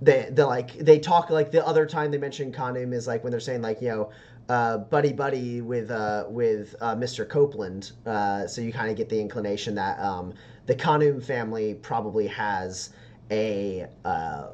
[0.00, 3.30] they they like they talk like the other time they mention Khanum is like when
[3.30, 4.10] they're saying like you know.
[4.48, 7.26] Uh, buddy, buddy, with uh, with uh, Mr.
[7.26, 10.34] Copeland, uh, so you kind of get the inclination that um,
[10.66, 12.90] the Khanum family probably has
[13.30, 14.48] a uh,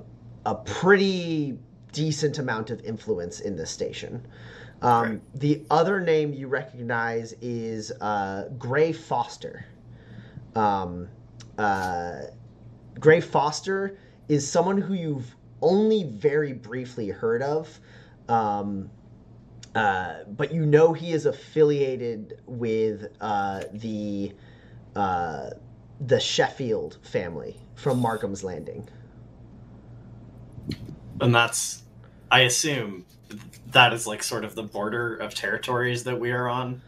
[0.45, 1.59] a pretty
[1.93, 4.25] decent amount of influence in this station.
[4.83, 5.21] Um, Right.
[5.35, 9.67] The other name you recognize is uh, Gray Foster.
[10.55, 11.09] Um,
[11.57, 12.23] uh,
[12.99, 17.81] Gray Foster is someone who you've only very briefly heard of.
[18.29, 18.91] Um,
[19.75, 24.33] uh, but you know he is affiliated with uh, the
[24.97, 25.51] uh,
[26.01, 28.89] the Sheffield family from Markham's Landing.
[31.21, 31.83] And that's,
[32.31, 33.05] I assume,
[33.73, 36.81] that is like sort of the border of territories that we are on.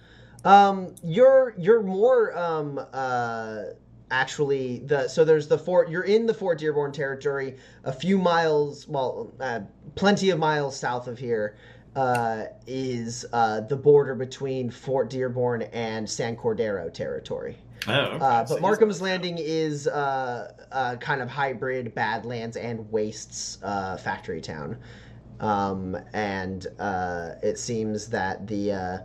[0.44, 3.62] Um, you're you're more um uh
[4.10, 8.88] actually the so there's the fort you're in the Fort Dearborn territory a few miles
[8.88, 9.60] well uh,
[9.94, 11.56] plenty of miles south of here
[11.94, 17.56] uh, is uh, the border between Fort Dearborn and San Cordero territory.
[17.88, 18.16] Oh, okay.
[18.24, 23.58] Uh, So but he's- Markham's Landing is uh, a kind of hybrid Badlands and Wastes
[23.64, 24.76] uh, factory town.
[25.40, 28.98] Um, and uh, it seems that the uh,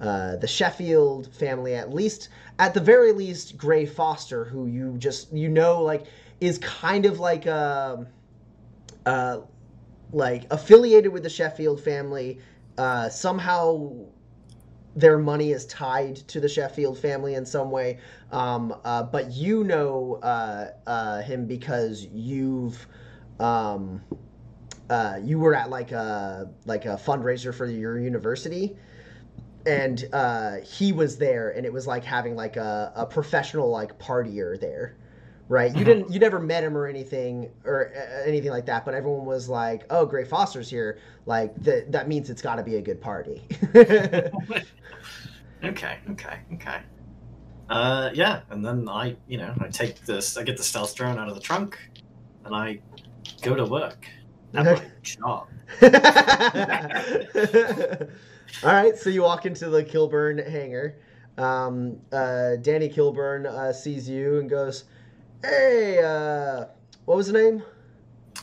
[0.00, 5.32] uh, the Sheffield family, at least at the very least, Gray Foster, who you just
[5.32, 6.06] you know like
[6.40, 8.06] is kind of like a
[9.06, 9.38] uh,
[10.12, 12.40] like affiliated with the Sheffield family.
[12.78, 13.92] Uh, somehow
[14.96, 17.98] their money is tied to the Sheffield family in some way.
[18.30, 22.86] Um, uh, but you know uh, uh, him because you've
[23.40, 24.00] um,
[24.90, 28.76] uh, you were at like a like a fundraiser for your university.
[29.66, 33.98] And uh, he was there, and it was like having like a, a professional like
[33.98, 34.98] partier there,
[35.48, 35.74] right?
[35.74, 35.86] You Mhm.
[35.86, 39.48] didn't, you never met him or anything or uh, anything like that, but everyone was
[39.48, 43.00] like, "Oh, Gray Foster's here!" Like that, that means it's got to be a good
[43.00, 43.42] party.
[45.62, 46.82] Okay, okay, okay.
[47.68, 51.18] Uh, yeah, and then I, you know, I take this, I get the stealth drone
[51.18, 51.78] out of the trunk,
[52.44, 52.82] and I
[53.42, 54.06] go to work
[54.54, 55.48] at my job.
[58.62, 60.96] All right, so you walk into the Kilburn hangar.
[61.36, 64.84] Um, uh, Danny Kilburn uh, sees you and goes,
[65.42, 66.66] "Hey, uh,
[67.04, 67.62] what was the name?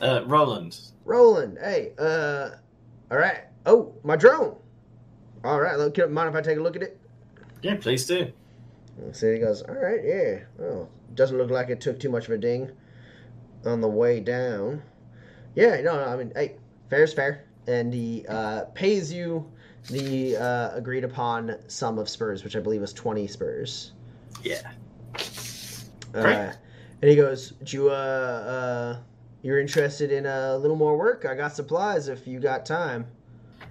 [0.02, 0.80] Uh, Roland.
[1.06, 1.58] Roland.
[1.62, 2.50] Hey, uh,
[3.10, 3.46] all right.
[3.66, 4.58] Oh, my drone.
[5.44, 7.00] All right, look, mind if I take a look at it?"
[7.62, 8.32] Yeah, please do.
[9.14, 10.40] So he goes, "All right, yeah.
[10.62, 12.72] Oh, doesn't look like it took too much of a ding
[13.66, 14.84] on the way down.
[15.56, 16.06] Yeah, no, no.
[16.06, 16.56] I mean, hey,
[16.90, 19.50] fair's fair." And he uh, pays you
[19.90, 23.94] the uh, agreed upon sum of spurs, which I believe was twenty spurs.
[24.44, 24.72] Yeah.
[26.14, 26.58] Uh, Great.
[27.02, 29.00] and he goes, "Do you, uh, uh,
[29.42, 31.26] you're interested in a little more work?
[31.26, 33.08] I got supplies if you got time."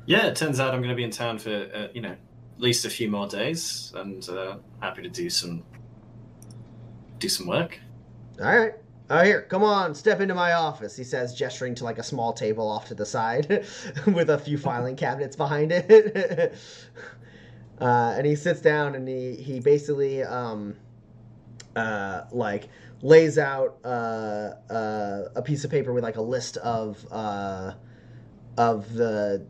[0.07, 2.61] Yeah, it turns out I'm going to be in town for, uh, you know, at
[2.61, 5.62] least a few more days, and uh, happy to do some
[7.19, 7.79] do some work.
[8.40, 8.75] All right.
[9.11, 12.33] Oh, here, come on, step into my office, he says, gesturing to like a small
[12.33, 13.66] table off to the side
[14.07, 16.55] with a few filing cabinets behind it.
[17.81, 20.77] uh, and he sits down and he, he basically, um,
[21.75, 22.68] uh, like,
[23.03, 27.73] lays out uh, uh, a piece of paper with like a list of uh,
[28.59, 29.44] of the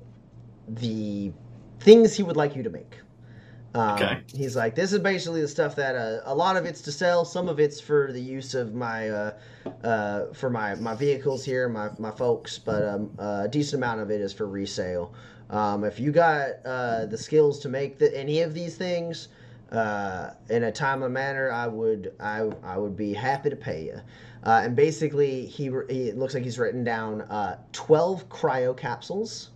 [0.68, 1.32] the
[1.80, 3.00] things he would like you to make.
[3.74, 4.20] Um, Okay.
[4.34, 7.24] He's like, this is basically the stuff that uh, a lot of it's to sell.
[7.24, 9.32] Some of it's for the use of my uh,
[9.84, 14.10] uh, for my, my vehicles here, my, my folks, but um, a decent amount of
[14.10, 15.14] it is for resale.
[15.50, 19.28] Um, if you got uh, the skills to make the, any of these things
[19.72, 24.00] uh, in a timely manner, I would I, I would be happy to pay you.
[24.44, 29.50] Uh, and basically, he, he it looks like he's written down uh, twelve cryo capsules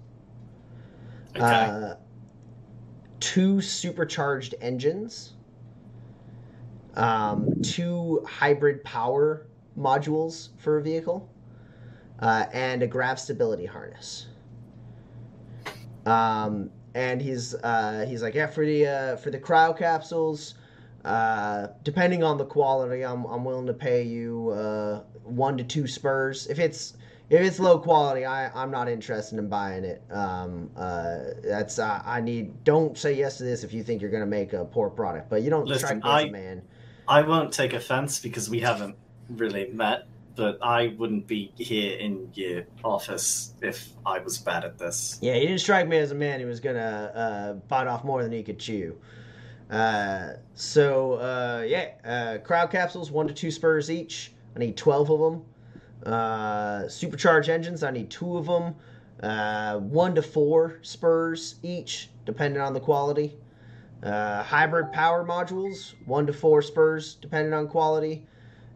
[1.36, 1.94] Okay.
[3.20, 5.34] Two supercharged engines,
[6.94, 9.46] um, two hybrid power
[9.78, 11.28] modules for a vehicle,
[12.20, 14.26] uh, and a grav stability harness.
[16.06, 20.54] Um, and he's uh, he's like, yeah, for the uh, for the cryo capsules,
[21.04, 25.86] uh, depending on the quality, I'm I'm willing to pay you uh, one to two
[25.86, 26.46] spurs.
[26.46, 26.94] If it's
[27.30, 30.02] if it's low quality, I I'm not interested in buying it.
[30.10, 32.64] Um, uh, that's uh, I need.
[32.64, 35.30] Don't say yes to this if you think you're gonna make a poor product.
[35.30, 36.62] But you don't Listen, strike me as I- a man.
[37.06, 38.96] I won't take offense because we haven't
[39.28, 40.06] really met,
[40.36, 45.18] but I wouldn't be here in your office if I was bad at this.
[45.20, 48.22] Yeah, he didn't strike me as a man who was gonna uh, bite off more
[48.22, 48.96] than he could chew.
[49.70, 54.32] Uh, so uh, yeah, uh, cryo capsules, one to two spurs each.
[54.56, 55.42] I need twelve of them.
[56.04, 58.74] Uh, supercharged engines, I need two of them.
[59.22, 63.36] Uh, one to four spurs each, depending on the quality.
[64.02, 68.26] Uh, hybrid power modules, one to four spurs, depending on quality.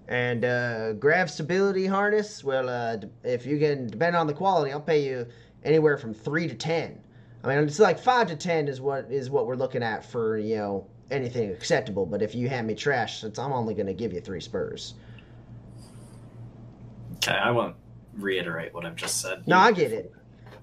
[0.09, 4.81] And uh, grav stability harness, well, uh, if you can, depend on the quality, I'll
[4.81, 5.27] pay you
[5.65, 6.99] anywhere from three to ten.
[7.45, 10.39] I mean, it's like five to ten is what is what we're looking at for
[10.39, 12.07] you know anything acceptable.
[12.07, 14.95] But if you hand me trash, I'm only going to give you three spurs.
[17.29, 17.77] Okay, I won't
[18.15, 19.47] reiterate what I've just said.
[19.47, 20.13] No, I get it.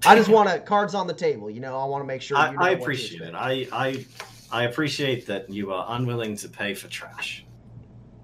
[0.05, 1.49] I just want to cards on the table.
[1.49, 2.38] You know, I want to make sure.
[2.38, 3.36] I, you know I appreciate it.
[3.36, 4.05] I, I
[4.51, 7.45] I appreciate that you are unwilling to pay for trash.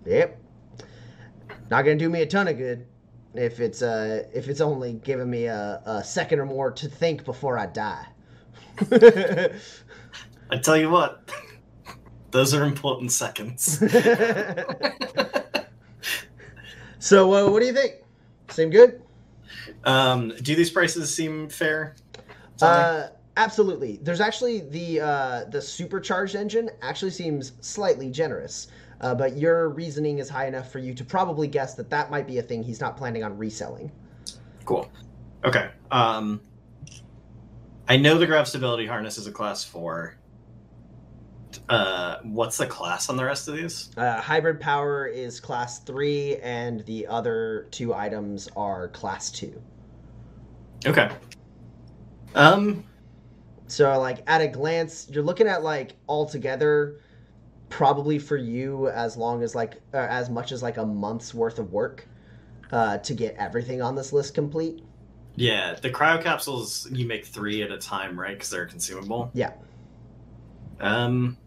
[0.06, 0.40] Yep.
[1.70, 2.88] Not gonna do me a ton of good
[3.34, 7.24] if it's uh if it's only giving me a, a second or more to think
[7.24, 8.08] before I die.
[10.50, 11.32] I tell you what,
[12.32, 13.78] those are important seconds.
[17.00, 18.02] so uh, what do you think?
[18.52, 19.02] Seem good?
[19.84, 21.96] um, do these prices seem fair?
[22.62, 24.00] Uh, absolutely.
[24.04, 28.68] There's actually the uh, the supercharged engine actually seems slightly generous,
[29.02, 32.28] uh, but your reasoning is high enough for you to probably guess that that might
[32.28, 33.92] be a thing he's not planning on reselling.
[34.66, 34.90] Cool.
[35.44, 35.70] Okay.
[35.90, 36.40] Um,
[37.88, 40.16] I know the grav stability harness is a class four.
[41.70, 43.92] Uh, what's the class on the rest of these?
[43.98, 49.62] Uh, hybrid power is class three, and the other two items are class two.
[50.86, 51.10] Okay.
[52.36, 52.84] Um,
[53.68, 57.00] So, like at a glance, you're looking at like altogether,
[57.70, 61.58] probably for you as long as like uh, as much as like a month's worth
[61.60, 62.06] of work
[62.72, 64.84] uh, to get everything on this list complete.
[65.36, 68.34] yeah, the cryo capsules you make three at a time, right?
[68.34, 69.32] Because they're consumable.
[69.34, 69.54] Yeah.
[70.82, 71.38] Um.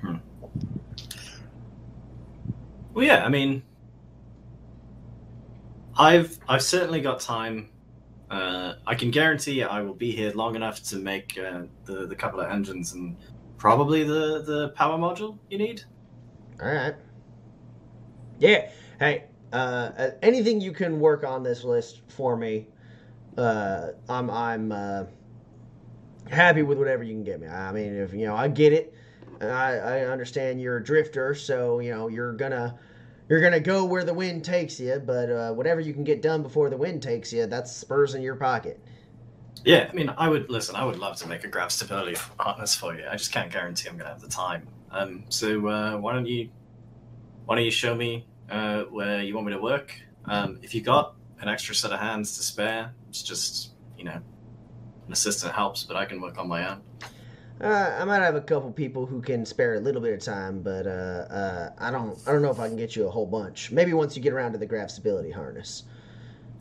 [0.00, 0.16] hmm.
[2.94, 3.24] Well, yeah.
[3.24, 3.62] I mean,
[5.96, 7.68] I've I've certainly got time.
[8.30, 12.16] Uh, I can guarantee I will be here long enough to make uh, the the
[12.16, 13.16] couple of engines and
[13.58, 15.82] probably the the power module you need.
[16.60, 16.94] All right.
[18.38, 18.70] Yeah.
[18.98, 22.66] Hey, uh, anything you can work on this list for me,
[23.36, 25.04] uh, I'm I'm uh,
[26.32, 27.46] happy with whatever you can get me.
[27.46, 28.94] I mean, if you know, I get it.
[29.40, 32.78] I I understand you're a drifter, so you know you're gonna
[33.28, 35.00] you're gonna go where the wind takes you.
[35.04, 38.22] But uh, whatever you can get done before the wind takes you, that's spurs in
[38.22, 38.80] your pocket.
[39.64, 40.74] Yeah, I mean, I would listen.
[40.74, 43.04] I would love to make a grav stability harness for you.
[43.08, 44.66] I just can't guarantee I'm to have the time.
[44.90, 46.50] Um, so uh, why don't you,
[47.44, 49.94] why don't you show me uh, where you want me to work?
[50.24, 54.20] Um, if you got an extra set of hands to spare, it's just you know,
[55.12, 56.80] an assistant helps, but I can work on my own.
[57.60, 60.62] Uh, I might have a couple people who can spare a little bit of time,
[60.62, 63.26] but uh, uh, I don't I don't know if I can get you a whole
[63.26, 63.70] bunch.
[63.70, 65.84] Maybe once you get around to the grav stability harness.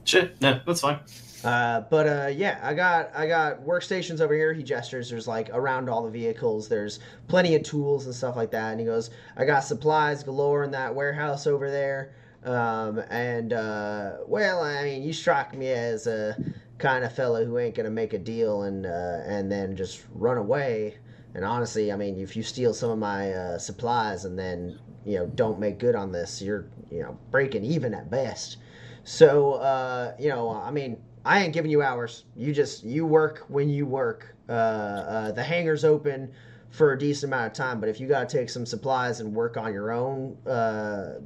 [0.03, 0.99] Sure, no, that's fine.
[1.43, 4.53] Uh, but uh, yeah, I got I got workstations over here.
[4.53, 5.09] He gestures.
[5.09, 6.67] There's like around all the vehicles.
[6.67, 6.99] There's
[7.29, 8.71] plenty of tools and stuff like that.
[8.71, 12.13] And he goes, I got supplies galore in that warehouse over there.
[12.43, 16.35] Um, and uh, well, I mean, you strike me as a
[16.81, 20.37] kind of fellow who ain't gonna make a deal and uh, and then just run
[20.37, 20.97] away.
[21.33, 25.17] And honestly, I mean, if you steal some of my uh, supplies and then you
[25.17, 28.57] know don't make good on this, you're you know breaking even at best.
[29.03, 32.25] So uh, you know, I mean, I ain't giving you hours.
[32.35, 34.35] You just you work when you work.
[34.49, 36.29] Uh, uh, the hangar's open
[36.71, 39.55] for a decent amount of time, but if you gotta take some supplies and work
[39.55, 41.19] on your own, uh,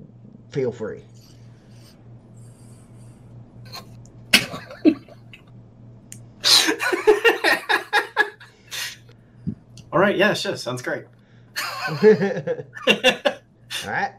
[0.49, 1.01] feel free.
[9.91, 11.05] All right, yeah, sure, sounds great.
[13.85, 14.13] All right.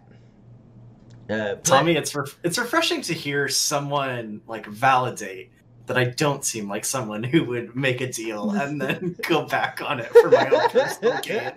[1.28, 5.50] Uh, Tommy, it's re- it's refreshing to hear someone like validate
[5.86, 9.80] that I don't seem like someone who would make a deal and then go back
[9.82, 11.52] on it for my own personal gain.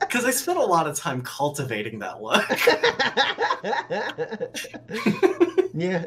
[0.00, 2.48] Because I spent a lot of time cultivating that look.
[5.74, 6.06] yeah.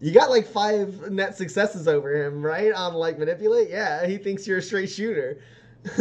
[0.00, 2.72] You got like five net successes over him, right?
[2.72, 3.68] On like manipulate.
[3.70, 5.40] Yeah, he thinks you're a straight shooter.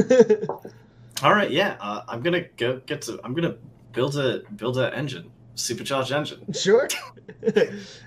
[1.24, 3.20] All right, yeah, uh, I'm gonna go get to.
[3.24, 3.56] I'm gonna
[3.94, 6.54] build a build a engine, supercharged engine.
[6.54, 6.88] Sure.
[7.56, 7.64] yeah,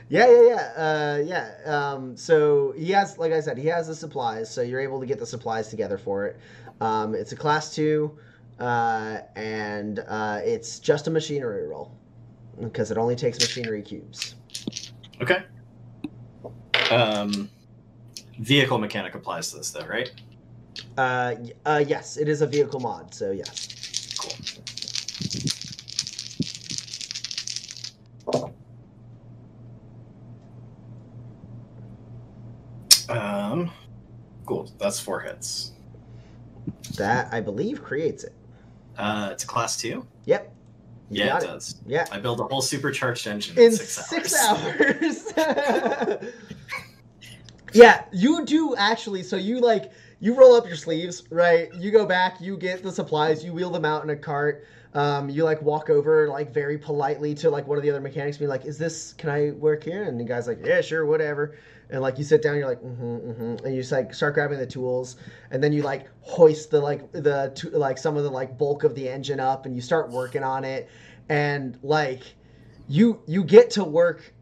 [0.09, 1.55] yeah, yeah, uh, yeah.
[1.65, 5.07] Um, so he has, like I said, he has the supplies, so you're able to
[5.07, 6.39] get the supplies together for it.
[6.81, 8.17] Um, it's a class two,
[8.61, 11.93] uh, and uh, it's just a machinery roll
[12.61, 14.37] because it only takes machinery cubes.
[15.21, 15.43] Okay.
[16.91, 17.49] Um,
[18.39, 20.11] vehicle mechanic applies to this though, right?
[20.97, 21.35] Uh,
[21.67, 23.69] uh, yes, it is a vehicle mod, so yes.
[24.17, 24.33] Cool.
[33.09, 33.71] Um,
[34.47, 34.71] cool.
[34.79, 35.73] That's four hits.
[36.97, 38.35] That I believe creates it.
[38.97, 40.07] Uh, it's a class two.
[40.27, 40.53] Yep.
[41.11, 41.81] You Yeah, got it does.
[41.87, 42.07] Yeah.
[42.13, 45.33] I build a whole supercharged engine in in six, six, hours.
[47.73, 49.23] yeah, you do actually.
[49.23, 51.73] So you like you roll up your sleeves, right?
[51.75, 54.65] You go back, you get the supplies, you wheel them out in a cart.
[54.93, 58.37] Um, you like walk over like very politely to like one of the other mechanics,
[58.39, 59.13] be like, "Is this?
[59.15, 61.55] Can I work here?" And the guy's like, "Yeah, sure, whatever."
[61.91, 64.59] And like you sit down, you're like, mm-hmm, mm-hmm, and you just like start grabbing
[64.59, 65.17] the tools,
[65.51, 68.83] and then you like hoist the like the to- like some of the like bulk
[68.85, 70.89] of the engine up, and you start working on it,
[71.29, 72.23] and like
[72.89, 74.33] you you get to work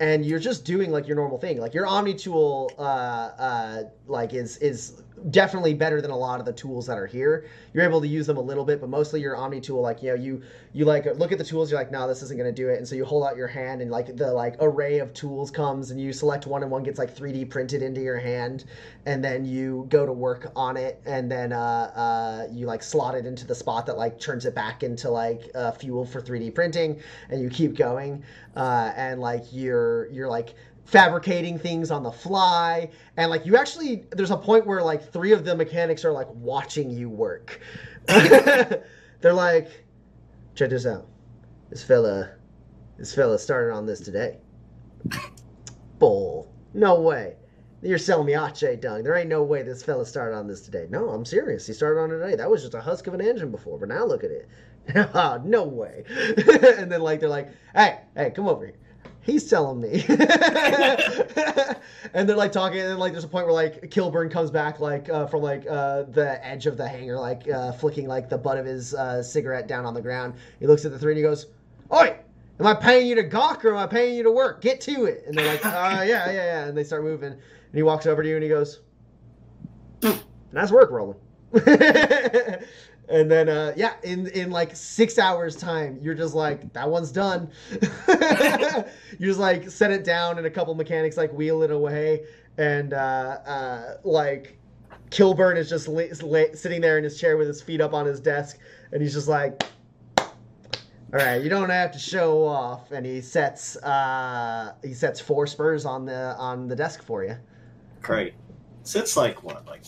[0.00, 1.58] and you're just doing like your normal thing.
[1.58, 6.46] Like your omni tool uh uh like is is definitely better than a lot of
[6.46, 7.46] the tools that are here.
[7.72, 10.10] You're able to use them a little bit but mostly your omni tool like you
[10.10, 10.42] know you
[10.72, 12.78] you like look at the tools you're like no this isn't going to do it.
[12.78, 15.90] And so you hold out your hand and like the like array of tools comes
[15.90, 18.64] and you select one and one gets like 3d printed into your hand
[19.06, 23.14] and then you go to work on it and then uh, uh, you like slot
[23.14, 26.54] it into the spot that like turns it back into like uh, fuel for 3d
[26.54, 27.00] printing
[27.30, 28.22] and you keep going
[28.56, 30.54] uh, and like you're you're like
[30.86, 32.88] fabricating things on the fly.
[33.16, 36.28] And like you actually there's a point where like three of the mechanics are like
[36.32, 37.60] watching you work.
[38.06, 38.82] They're
[39.32, 39.68] like
[40.54, 41.08] check this out.
[41.70, 42.30] This fella
[42.96, 44.38] this fella started on this today.
[45.98, 46.52] Bull.
[46.72, 47.34] No way.
[47.82, 50.86] You're selling me ache dung there ain't no way this fella started on this today.
[50.88, 51.66] No i'm serious.
[51.66, 52.36] He started on it today.
[52.36, 54.48] That was just a husk of an engine before but now look at it.
[55.14, 56.04] Ah, no way.
[56.78, 58.76] And then like they're like hey hey come over here
[59.26, 60.04] he's telling me.
[62.14, 65.10] And they're like talking and like there's a point where like kilburn comes back like
[65.10, 68.56] uh, from like uh, the edge of the hangar like uh, flicking like the butt
[68.56, 70.32] of his uh, cigarette down on the ground.
[70.58, 71.46] He looks at the three and he goes
[71.92, 72.16] oi
[72.58, 74.62] am i paying you to gawk or am i paying you to work?
[74.62, 75.24] Get to it.
[75.26, 76.64] And they're like uh, yeah yeah yeah.
[76.66, 77.32] And they start moving.
[77.32, 77.40] And
[77.74, 78.80] he walks over to you and he goes
[80.52, 81.20] nice work roland
[83.08, 87.12] and then uh yeah in in like six hours time you're just like that one's
[87.12, 87.50] done.
[89.18, 92.26] You just like set it down and a couple mechanics like wheel it away.
[92.58, 94.58] And uh uh like
[95.10, 98.58] kilburn is just sitting there in his chair with his feet up on his desk.
[98.92, 99.62] And he's just like
[100.18, 100.30] all
[101.12, 102.90] right you don't have to show off.
[102.90, 107.36] And he sets uh he sets four spurs on the on the desk for you.
[108.02, 108.34] Great.
[108.82, 109.84] So it's like what, like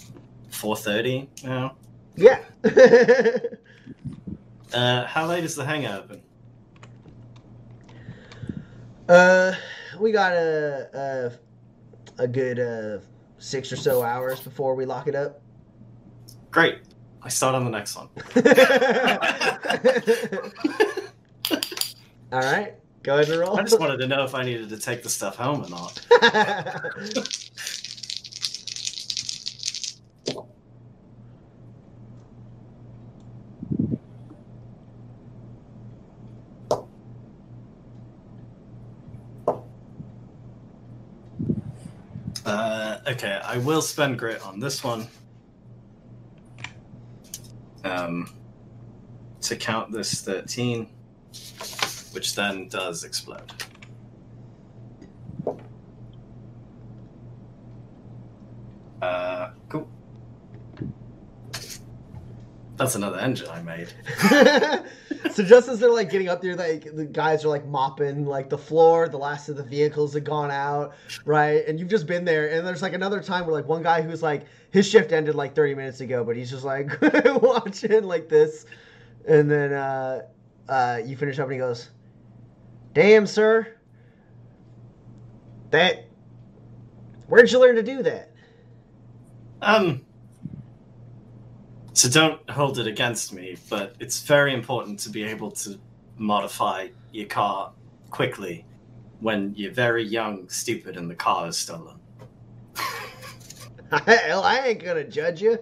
[0.50, 1.76] four thirty now?
[2.18, 2.40] Yeah
[4.72, 6.22] Uh, how late is the hangar open?
[9.08, 9.54] Uh,
[9.98, 11.32] we got a
[12.18, 12.98] a, a good uh,
[13.38, 15.40] six or so hours before we lock it up.
[16.50, 16.80] Great.
[17.22, 18.08] I start on the next one.
[22.30, 23.58] All right, go ahead and roll.
[23.58, 25.98] I just wanted to know if I needed to take the stuff home or not.
[42.48, 45.08] Uh, okay, I will spend grit on this one.
[47.84, 48.34] Um,
[49.40, 50.88] to count this 13,
[52.12, 53.52] which then does explode.
[59.00, 59.88] Uh, cool.
[62.76, 63.92] That's another engine I made.
[65.32, 68.48] so just as they're like getting up there, like the guys are like mopping like
[68.48, 69.08] the floor.
[69.08, 70.94] The last of the vehicles have gone out,
[71.24, 71.66] right?
[71.66, 72.48] And you've just been there.
[72.48, 75.54] And there's like another time where like one guy who's like his shift ended like
[75.54, 76.90] 30 minutes ago, but he's just like
[77.42, 78.66] watching like this.
[79.26, 80.22] And then uh,
[80.68, 81.90] uh, you finish up and he goes,
[82.92, 83.74] "Damn, sir,
[85.70, 86.06] that
[87.26, 88.32] where'd you learn to do that?"
[89.60, 90.04] Um,
[91.98, 95.76] so don't hold it against me, but it's very important to be able to
[96.16, 97.72] modify your car
[98.10, 98.64] quickly
[99.18, 101.98] when you're very young, stupid, and the car is stolen.
[104.06, 105.58] Hell, I ain't gonna judge you.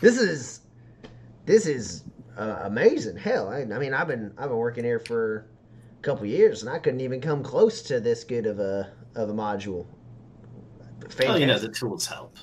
[0.00, 0.62] This is
[1.44, 2.04] this is
[2.38, 3.18] uh, amazing.
[3.18, 5.44] Hell, I, I mean, I've been I've been working here for
[5.98, 9.28] a couple years, and I couldn't even come close to this good of a of
[9.28, 9.84] a module.
[11.00, 11.28] Fantastic.
[11.28, 12.38] Well, you know, the tools help.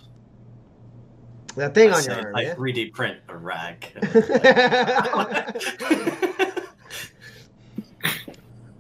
[1.58, 2.56] That thing I on your arm, I yeah.
[2.56, 3.86] 3D print a rag.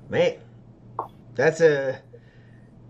[0.09, 0.37] Man,
[1.35, 1.99] that's a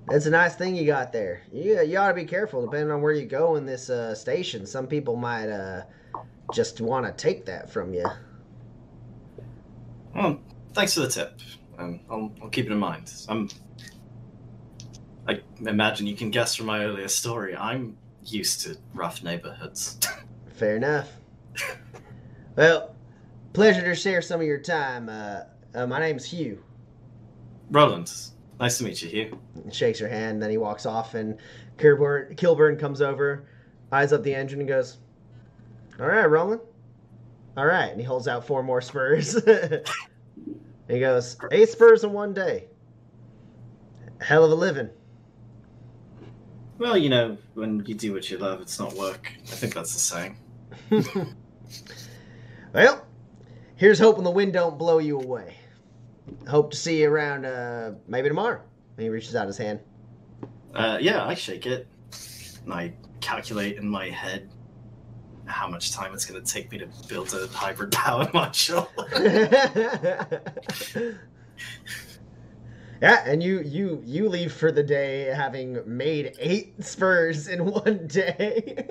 [0.08, 1.42] that's a nice thing you got there.
[1.52, 4.66] You you ought to be careful, depending on where you go in this uh, station.
[4.66, 5.84] Some people might uh,
[6.54, 8.06] just want to take that from you.
[10.14, 10.40] well,
[10.74, 11.40] thanks for the tip.
[11.78, 13.12] Um, I'll, I'll keep it in mind.
[13.30, 13.50] I'm.
[15.28, 17.56] I imagine you can guess from my earlier story.
[17.56, 17.98] I'm
[18.28, 19.98] used to rough neighborhoods.
[20.54, 21.12] Fair enough.
[22.56, 22.96] well,
[23.54, 25.10] pleasure to share some of your time.
[25.10, 25.42] Uh,
[25.76, 26.64] uh, my name's Hugh.
[27.70, 28.12] Roland,
[28.60, 29.40] nice to meet you, Hugh.
[29.56, 31.38] And shakes her hand, then he walks off, and
[31.78, 33.48] Kilburn, Kilburn comes over,
[33.92, 34.98] eyes up the engine, and goes,
[36.00, 36.62] "All right, Roland,
[37.58, 39.34] All right, and he holds out four more spurs.
[40.88, 42.66] he goes, eight spurs in one day.
[44.22, 44.90] Hell of a living.
[46.78, 49.32] Well, you know, when you do what you love, it's not work.
[49.44, 50.38] I think that's the saying.
[52.74, 53.06] well,
[53.76, 55.56] here's hoping the wind don't blow you away.
[56.48, 58.62] Hope to see you around uh, maybe tomorrow.
[58.96, 59.80] And he reaches out his hand.
[60.76, 61.88] Uh, yeah, I shake it.
[62.64, 64.50] And I calculate in my head
[65.46, 68.88] how much time it's going to take me to build a hybrid power module.
[73.02, 78.08] yeah, and you you you leave for the day having made eight spurs in one
[78.08, 78.88] day.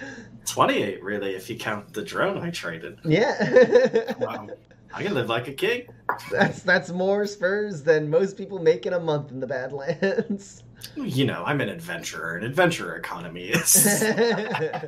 [0.46, 2.98] 28, really, if you count the drone I traded.
[3.04, 4.14] yeah.
[4.18, 4.48] Wow.
[4.94, 5.88] I can live like a king.
[6.30, 10.62] That's that's more spurs than most people make in a month in the Badlands.
[10.94, 12.36] You know, I'm an adventurer.
[12.36, 14.04] An adventurer economy is.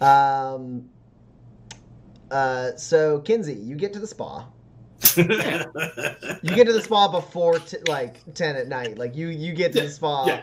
[0.00, 0.88] um.
[2.30, 2.74] Uh.
[2.76, 4.46] So Kinsey, you get to the spa.
[6.42, 8.98] You get to the spa before t- like ten at night.
[8.98, 10.26] Like you you get to the spa.
[10.26, 10.42] yeah.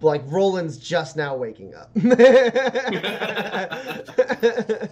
[0.00, 1.90] Like Roland's just now waking up.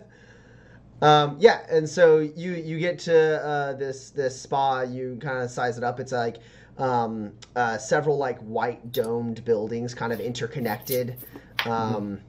[1.03, 4.82] um, yeah, and so you you get to uh, this this spa.
[4.82, 6.01] You kind of size it up.
[6.01, 6.38] It's like
[6.78, 11.16] um, uh, several like white domed buildings, kind of interconnected.
[11.66, 12.20] Um,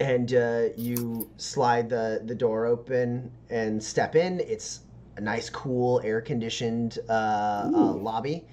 [0.00, 4.40] and uh, you slide the the door open and step in.
[4.40, 4.80] It's
[5.16, 8.44] a nice, cool, air conditioned uh, uh, lobby,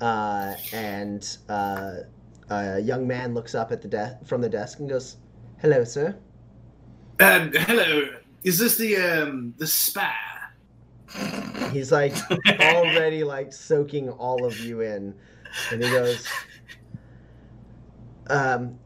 [0.00, 1.94] uh, and uh,
[2.50, 5.16] a young man looks up at the desk from the desk and goes,
[5.60, 6.16] "Hello, sir."
[7.20, 8.08] Uh, hello.
[8.44, 10.12] Is this the um the spa?
[11.70, 12.14] He's like
[12.60, 15.14] already like soaking all of you in,
[15.70, 16.26] and he goes,
[18.28, 18.78] "Um,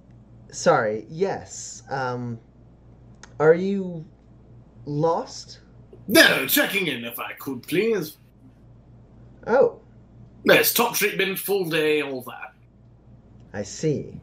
[0.50, 1.06] sorry.
[1.08, 1.82] Yes.
[1.90, 2.38] Um,
[3.38, 4.04] are you
[4.84, 5.60] lost?
[6.09, 8.16] No, checking in if I could, please.
[9.46, 9.80] Oh,
[10.44, 12.54] Yes, top treatment, full day, all that.
[13.52, 14.20] I see.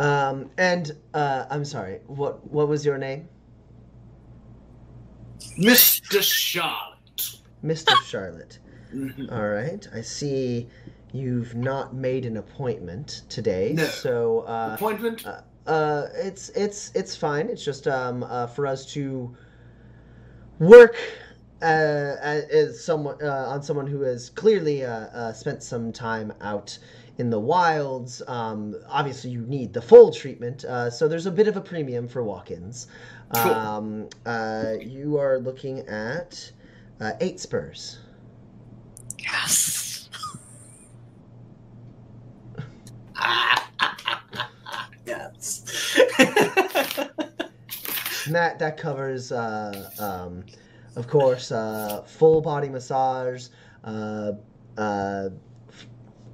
[0.00, 2.00] Um, and uh, I'm sorry.
[2.08, 3.28] What what was your name,
[5.58, 6.20] Mr.
[6.20, 7.38] Charlotte.
[7.62, 8.58] Mister Charlotte?
[8.92, 9.30] Mhm.
[9.30, 9.86] All right.
[9.94, 10.68] I see.
[11.12, 13.84] You've not made an appointment today, No.
[13.84, 15.24] so uh, Appointment?
[15.26, 17.48] Uh, uh, it's it's it's fine.
[17.48, 19.34] It's just um uh, for us to
[20.58, 20.96] work
[21.62, 26.78] uh, as someone uh, on someone who has clearly uh, uh, spent some time out
[27.18, 28.22] in the wilds.
[28.26, 32.08] Um, obviously, you need the full treatment, uh, so there's a bit of a premium
[32.08, 32.88] for walk-ins.
[33.34, 33.52] Cool.
[33.52, 36.52] Um, uh, you are looking at
[37.00, 37.98] uh, eight spurs.
[39.18, 40.08] Yes.
[45.06, 45.98] yes.
[48.26, 50.44] And that that covers, uh, um,
[50.96, 53.46] of course, uh, full body massage,
[53.84, 54.32] uh,
[54.76, 55.28] uh,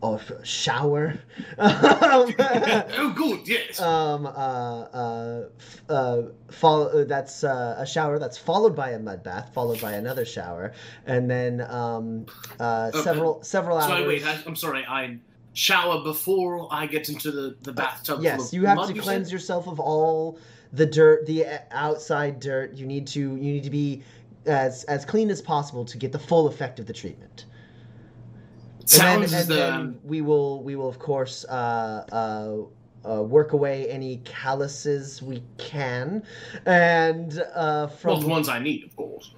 [0.03, 1.19] oh, shower,
[1.59, 3.79] oh, good, yes.
[3.81, 8.99] um, uh, uh, f- uh, follow, uh, that's uh, a shower that's followed by a
[8.99, 10.73] mud bath, followed by another shower,
[11.07, 12.25] and then um,
[12.59, 13.03] uh, Okay.
[13.03, 13.87] several several hours.
[13.89, 14.85] Sorry, wait, I, I'm sorry.
[14.87, 15.19] I
[15.53, 18.21] shower before I get into the, the bathtub.
[18.23, 20.39] Yes, you have to cleanse yourself of all
[20.73, 22.75] the dirt, the uh, outside dirt.
[22.75, 24.03] You need to you need to be
[24.47, 27.47] as as clean as possible to get the full effect of the treatment.
[29.01, 33.89] And then, and then we will we will of course uh, uh, uh, work away
[33.89, 36.25] any calluses we can,
[36.67, 39.35] and uh, Well, from the ones I need, of course.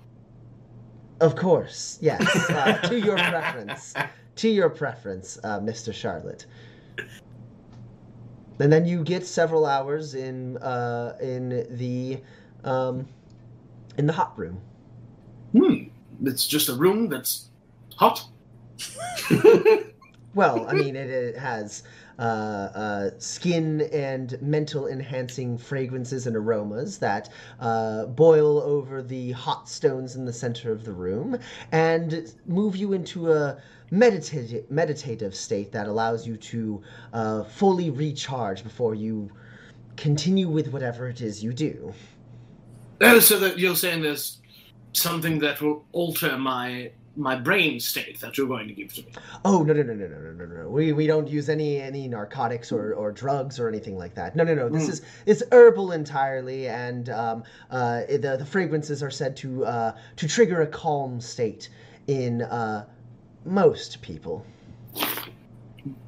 [1.21, 3.95] of course yes uh, to your preference
[4.37, 6.47] to your preference, uh, Mister Charlotte.
[8.61, 12.21] And then you get several hours in uh, in the
[12.65, 13.07] um,
[13.99, 14.61] in the hot room.
[15.53, 15.85] Hmm.
[16.25, 17.49] It's just a room that's
[17.97, 18.27] hot.
[20.35, 21.85] Well, I mean, it, it has
[22.19, 27.31] uh, uh, skin and mental enhancing fragrances and aromas that
[27.61, 31.39] uh, boil over the hot stones in the center of the room
[31.71, 33.59] and move you into a
[33.91, 36.83] meditative, meditative state that allows you to
[37.13, 39.31] uh, fully recharge before you
[39.97, 41.93] continue with whatever it is you do.
[43.01, 44.39] Oh, so that you're saying there's
[44.93, 49.13] something that will alter my my brain state that you're going to give to me.
[49.45, 50.69] Oh no no no no no no no no!
[50.69, 54.35] We we don't use any any narcotics or, or drugs or anything like that.
[54.35, 54.69] No no no!
[54.69, 54.91] This Mm.
[54.91, 60.29] is it's herbal entirely, and um, uh, the the fragrances are said to uh, to
[60.29, 61.69] trigger a calm state
[62.09, 62.85] in uh,
[63.45, 64.45] most people.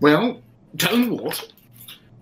[0.01, 0.41] Well,
[0.79, 1.53] tell you what.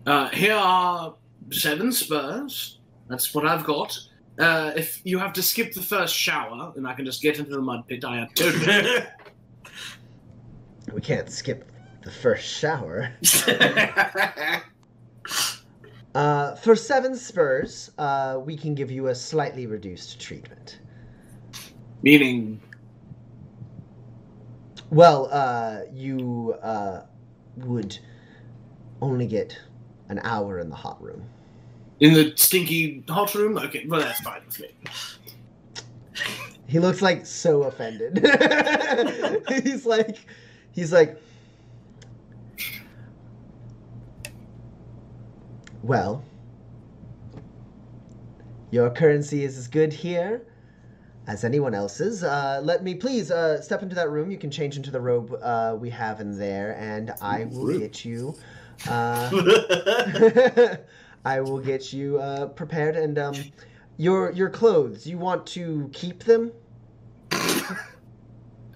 [0.06, 1.14] Uh, here are
[1.50, 2.78] seven spurs.
[3.08, 3.98] That's what I've got.
[4.38, 7.52] Uh, if you have to skip the first shower, then I can just get into
[7.52, 8.04] the mud pit.
[8.04, 9.04] I have totally.
[10.92, 13.12] We can't skip the first shower.
[16.14, 20.78] Uh, for seven spurs, uh, we can give you a slightly reduced treatment.
[22.02, 22.62] Meaning,
[24.91, 27.03] Well, uh, you uh,
[27.57, 27.99] would
[29.01, 29.59] only get
[30.09, 31.24] an hour in the hot room.
[32.01, 33.59] in the stinky hot room?
[33.59, 34.68] Okay, well, that's fine with me.
[36.66, 38.18] He looks like so offended.
[39.62, 40.18] he's like,
[40.72, 41.20] he's like,
[45.82, 46.24] well,
[48.70, 50.43] your currency is as good here
[51.27, 52.22] as anyone else's.
[52.22, 54.31] Uh, let me please uh, step into that room.
[54.31, 57.81] You can change into the robe uh, we have in there, and I will Robe.
[57.81, 58.35] get you.
[58.89, 59.31] Uh,
[61.25, 63.35] I will get you uh, prepared, and um,
[63.99, 65.07] your your clothes.
[65.07, 66.51] You want to keep them?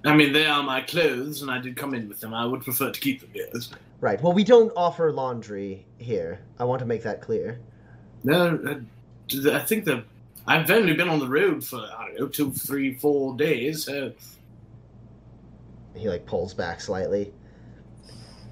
[0.05, 2.33] I mean, they are my clothes, and I did come in with them.
[2.33, 3.71] I would prefer to keep them, yes.
[4.01, 4.23] Right.
[4.23, 6.41] Well, we don't offer laundry here.
[6.59, 7.59] I want to make that clear.
[8.23, 10.05] No, uh, I think that
[10.49, 13.85] I've only been on the road for, I don't know, two, three, four days.
[13.85, 14.13] So
[15.95, 17.33] He like pulls back slightly.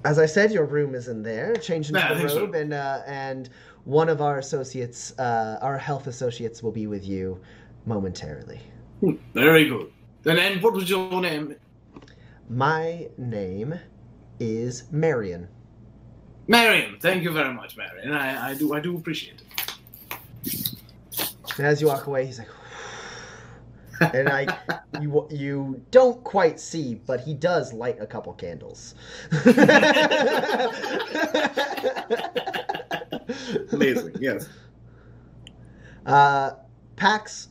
[0.05, 1.55] As I said, your room is in there.
[1.55, 2.41] Change into Yeah, the think so.
[2.45, 3.49] robe, and uh, and
[3.85, 7.39] one of our associates, uh, our health associates, will be with you
[7.85, 8.61] momentarily.
[9.01, 9.91] hmm, very good.
[10.25, 11.55] And then, what was your name?
[12.49, 13.77] My name
[14.39, 15.47] is Marion.
[16.47, 16.97] Marion.
[16.99, 18.13] Thank you very much, Marion.
[18.13, 20.76] I, I do, I do appreciate it.
[21.57, 22.49] And as you walk away, he's like,
[24.13, 24.47] and I,
[25.01, 28.95] you you don't quite see, but he does light a couple candles.
[33.71, 34.15] Amazing.
[34.19, 34.49] Yes.
[36.05, 36.51] Uh,
[36.95, 37.49] Pax,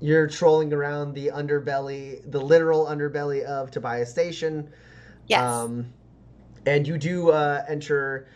[0.00, 4.70] you're trolling around the underbelly, the literal underbelly of Tobias Station.
[5.26, 5.42] Yes.
[5.42, 5.92] Um,
[6.66, 8.28] and you do uh, enter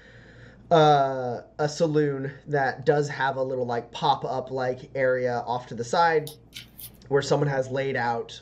[0.73, 5.75] uh, a saloon that does have a little like pop up like area off to
[5.75, 6.31] the side
[7.09, 8.41] where someone has laid out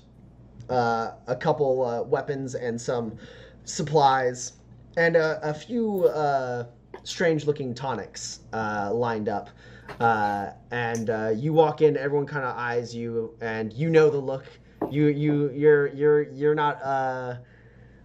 [0.69, 3.19] uh, a couple uh, weapons and some
[3.65, 4.53] supplies
[4.97, 6.67] and a, a few uh,
[7.03, 9.51] strange looking tonics uh, lined up.
[9.99, 14.45] Uh, and you walk in, everyone kind of eyes you, and you know the look.
[14.89, 17.41] You you you're you're you're not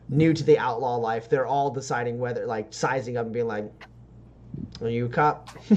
[0.10, 1.30] new to the outlaw life.
[1.30, 3.72] They're all deciding whether like sizing up and being like,
[4.82, 5.50] "Are you a cop?"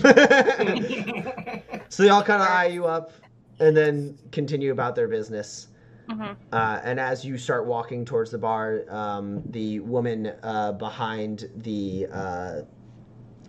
[1.88, 3.12] so they all kind of eye you up,
[3.60, 5.68] and then continue about their business.
[6.08, 6.36] Mhm.
[6.52, 12.06] Uh, and as you start walking towards the bar, um, the woman uh, behind the
[12.10, 12.60] uh,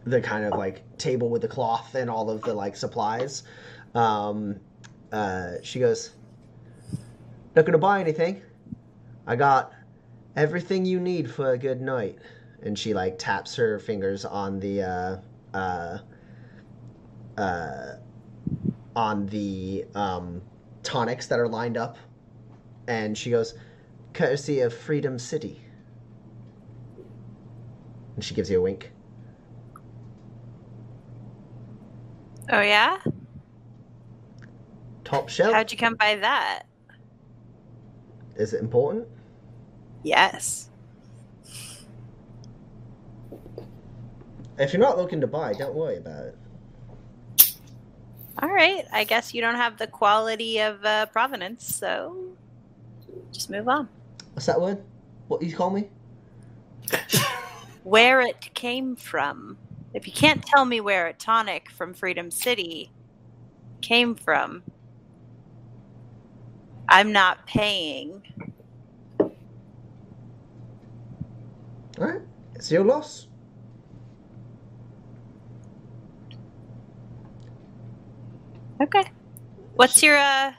[0.06, 3.44] the kind of like table with the cloth and all of the like supplies,
[3.96, 4.60] um,
[5.12, 6.12] uh, she goes,
[7.56, 8.42] "Not gonna buy anything.
[9.26, 9.74] I got
[10.36, 12.18] everything you need for a good night."
[12.64, 15.18] And she like taps her fingers on the uh,
[15.54, 15.98] uh,
[17.38, 17.96] uh,
[18.96, 20.42] on the um,
[20.84, 21.98] tonics that are lined up
[22.90, 23.54] and she goes,
[24.14, 25.62] courtesy of Freedom City.
[28.16, 28.92] And she gives you a wink.
[32.52, 32.98] Oh yeah?
[35.04, 35.54] Top shelf.
[35.54, 36.64] How'd you come by that?
[38.36, 39.08] Is it important?
[40.04, 40.69] Yes.
[44.60, 46.38] If you're not looking to buy, don't worry about it.
[48.42, 48.86] All right.
[48.92, 52.16] I guess you don't have the quality of uh, provenance, so
[53.32, 53.88] just move on.
[54.34, 54.84] What's that word?
[55.30, 55.90] What you call me?
[57.84, 59.58] Where it came from.
[59.94, 62.92] If you can't tell me where a tonic from Freedom City
[63.82, 64.62] came from,
[66.88, 68.22] I'm not paying.
[69.20, 69.30] All
[71.98, 72.22] right.
[72.54, 73.29] It's your loss.
[78.82, 79.04] Okay.
[79.76, 80.54] What's your uh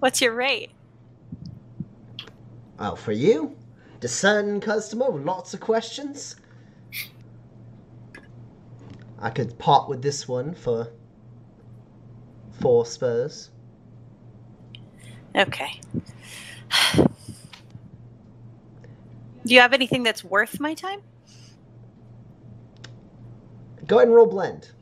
[0.00, 0.70] What's your rate?
[2.78, 3.56] Oh, for you?
[4.00, 6.36] Discerning customer with lots of questions?
[9.20, 10.88] I could part with this one for
[12.60, 13.50] four spurs.
[15.36, 15.80] Okay.
[16.96, 17.04] Do
[19.44, 21.00] you have anything that's worth my time?
[23.86, 24.72] Go ahead and roll blend.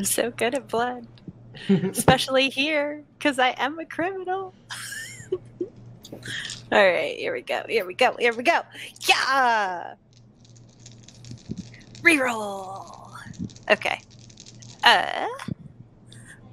[0.00, 1.06] I'm so good at blood,
[1.68, 4.54] especially here because I am a criminal.
[5.30, 5.38] All
[6.72, 7.64] right, here we go.
[7.68, 8.16] Here we go.
[8.18, 8.62] Here we go.
[9.06, 9.92] Yeah.
[12.00, 13.12] Reroll.
[13.70, 14.00] Okay.
[14.84, 15.26] Uh,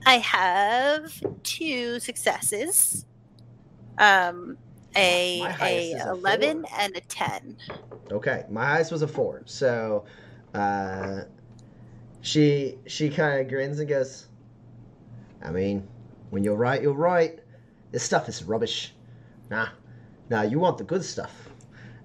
[0.06, 3.06] I have two successes.
[3.98, 4.58] Um,
[4.94, 6.80] a a a eleven four.
[6.80, 7.56] and a ten.
[8.12, 9.44] Okay, my highest was a four.
[9.46, 10.04] So,
[10.54, 11.22] uh,
[12.28, 14.28] she she kind of grins and goes,
[15.42, 15.88] "I mean,
[16.30, 17.40] when you're right, you're right.
[17.92, 18.94] This stuff is rubbish.
[19.50, 19.70] Nah,
[20.30, 21.50] nah, you want the good stuff."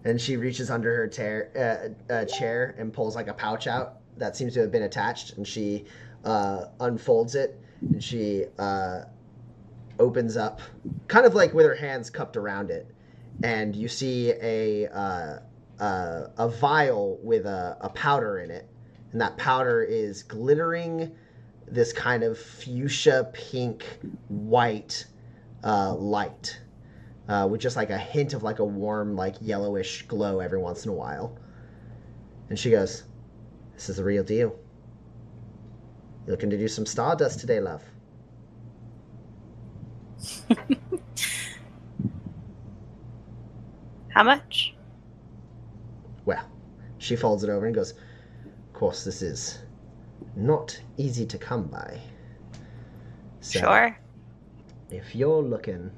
[0.04, 3.98] And she reaches under her tear, uh, uh, chair and pulls like a pouch out
[4.16, 5.86] that seems to have been attached, and she
[6.24, 9.02] uh, unfolds it and she uh,
[9.98, 10.60] opens up,
[11.08, 12.86] kind of like with her hands cupped around it,
[13.42, 15.38] and you see a uh,
[15.80, 18.68] uh, a vial with a, a powder in it,
[19.12, 21.14] and that powder is glittering
[21.66, 23.84] this kind of fuchsia pink
[24.28, 25.06] white
[25.64, 26.58] uh, light,
[27.28, 30.84] uh, with just like a hint of like a warm like yellowish glow every once
[30.84, 31.38] in a while.
[32.48, 33.04] And she goes,
[33.74, 34.58] "This is the real deal.
[36.26, 37.84] You looking to do some stardust today, love?"
[44.10, 44.74] How much?
[46.26, 46.44] Well,
[46.98, 47.94] she folds it over and goes,
[48.72, 49.58] Of course, this is
[50.34, 52.00] not easy to come by.
[53.40, 53.98] So, Sure.
[54.90, 55.90] If you're looking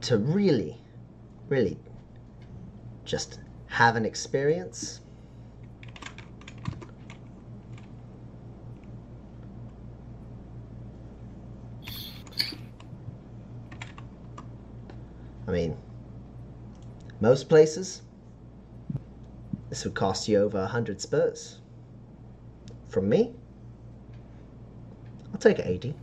[0.00, 0.76] to really,
[1.48, 1.78] really
[3.04, 5.02] just have an experience,
[15.46, 15.76] I mean,
[17.22, 18.02] most places,
[19.70, 21.60] this would cost you over a hundred spurs.
[22.88, 23.32] From me,
[25.32, 25.94] I'll take 80.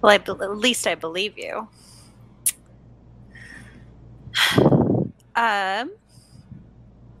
[0.00, 1.68] Well, I, be- at least I believe you.
[5.36, 5.92] Um,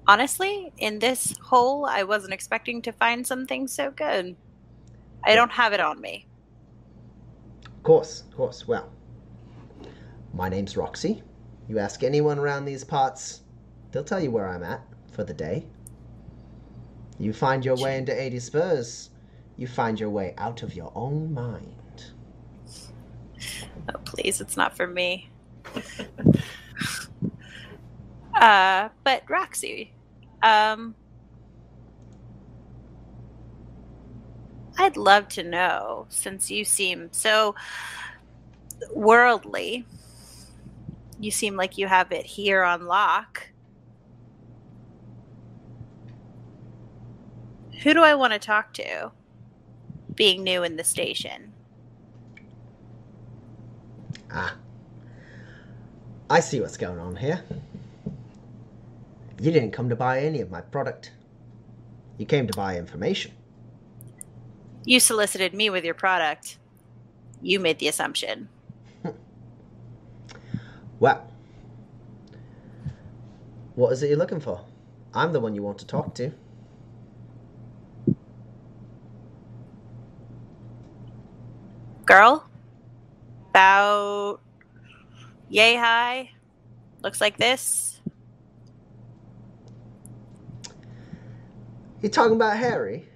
[0.08, 4.34] honestly, in this hole, I wasn't expecting to find something so good.
[5.22, 6.26] I don't have it on me.
[7.64, 8.66] Of course, of course.
[8.66, 8.90] Well,
[10.34, 11.22] my name's Roxy.
[11.68, 13.42] You ask anyone around these parts,
[13.90, 15.66] they'll tell you where I'm at for the day.
[17.18, 19.10] You find your way into 80 spurs,
[19.56, 21.74] you find your way out of your own mind.
[23.94, 25.30] Oh, please, it's not for me.
[28.34, 29.92] uh, but Roxy,
[30.42, 30.94] um,
[34.78, 37.54] I'd love to know since you seem so
[38.92, 39.84] worldly.
[41.20, 43.48] You seem like you have it here on lock.
[47.82, 49.12] Who do I want to talk to?
[50.14, 51.52] Being new in the station.
[54.32, 54.56] Ah.
[56.30, 57.42] I see what's going on here.
[59.40, 61.12] You didn't come to buy any of my product.
[62.18, 63.32] You came to buy information.
[64.84, 66.58] You solicited me with your product.
[67.40, 68.48] You made the assumption.
[71.00, 71.30] Well,
[73.74, 74.64] what is it you're looking for?
[75.14, 76.32] I'm the one you want to talk to.
[82.04, 82.48] Girl,
[83.50, 84.40] about
[85.48, 86.30] yay high.
[87.02, 88.00] Looks like this.
[92.02, 93.08] You talking about Harry?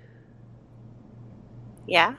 [1.87, 2.15] Yeah.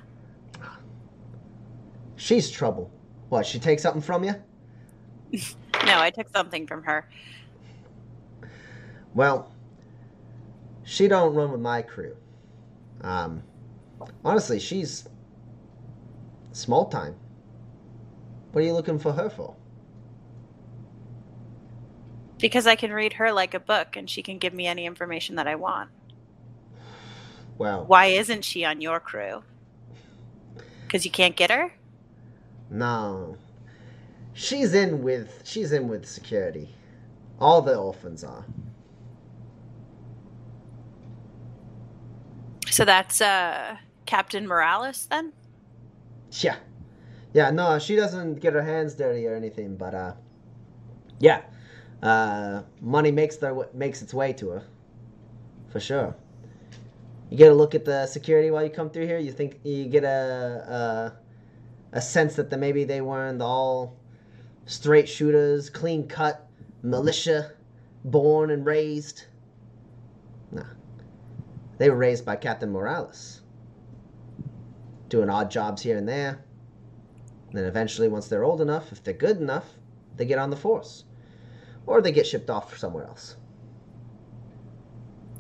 [2.15, 2.89] She's trouble.
[3.29, 4.35] What, she take something from you?
[5.85, 7.05] No, I took something from her.
[9.13, 9.51] Well,
[10.83, 12.15] she don't run with my crew.
[13.01, 13.43] Um,
[14.23, 15.07] honestly, she's
[16.53, 17.15] small time.
[18.51, 19.55] What are you looking for her for?
[22.39, 25.35] Because I can read her like a book and she can give me any information
[25.35, 25.91] that I want.
[27.57, 29.43] Well, Why isn't she on your crew?
[30.87, 31.73] Because you can't get her?
[32.69, 33.37] no.
[34.33, 36.69] She's in with she's in with security.
[37.39, 38.45] All the orphans are.
[42.69, 45.33] So that's uh Captain Morales then?
[46.31, 46.57] Yeah.
[47.33, 50.13] Yeah, no, she doesn't get her hands dirty or anything, but uh
[51.19, 51.41] yeah.
[52.01, 54.63] Uh money makes their makes its way to her.
[55.69, 56.15] For sure.
[57.29, 59.85] You get a look at the security while you come through here, you think you
[59.85, 61.13] get a
[61.93, 63.95] a, a sense that the, maybe they weren't all
[64.65, 66.47] straight shooters, clean cut,
[66.81, 67.51] militia,
[68.03, 69.25] born and raised.
[70.51, 70.63] Nah.
[71.77, 73.41] They were raised by Captain Morales.
[75.09, 76.43] Doing odd jobs here and there
[77.51, 79.75] Then eventually, once they're old enough, if they're good enough,
[80.17, 81.03] they get on the force.
[81.85, 83.35] Or they get shipped off somewhere else.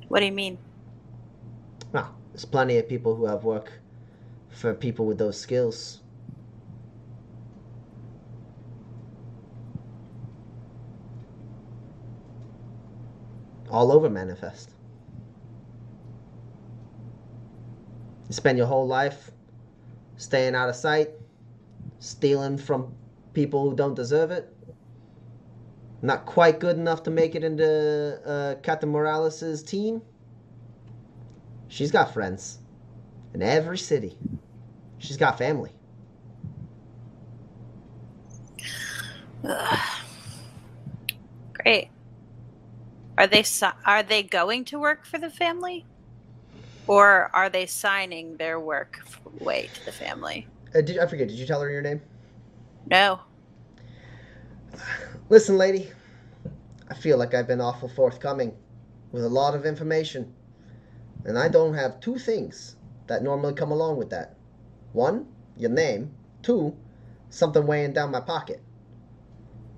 [0.09, 0.59] What do you mean?
[1.91, 3.71] Well, there's plenty of people who have work
[4.49, 6.02] for people with those skills.
[13.73, 14.69] All over Manifest.
[18.29, 19.31] You spend your whole life
[20.15, 21.09] staying out of sight,
[21.97, 22.93] stealing from
[23.33, 24.55] people who don't deserve it.
[26.03, 30.03] Not quite good enough to make it into uh, Captain Morales' team.
[31.67, 32.59] She's got friends
[33.33, 34.19] in every city.
[34.99, 35.71] She's got family.
[41.53, 41.89] Great.
[43.17, 43.43] Are they
[43.85, 45.85] are they going to work for the family,
[46.87, 49.05] or are they signing their work
[49.39, 50.47] away to the family?
[50.75, 52.01] Uh, did, I forget, did you tell her your name?
[52.87, 53.19] No.
[55.29, 55.89] Listen, lady,
[56.89, 58.53] I feel like I've been awful forthcoming
[59.11, 60.33] with a lot of information.
[61.25, 62.75] And I don't have two things
[63.07, 64.35] that normally come along with that.
[64.91, 66.13] One, your name.
[66.41, 66.75] Two,
[67.29, 68.61] something weighing down my pocket.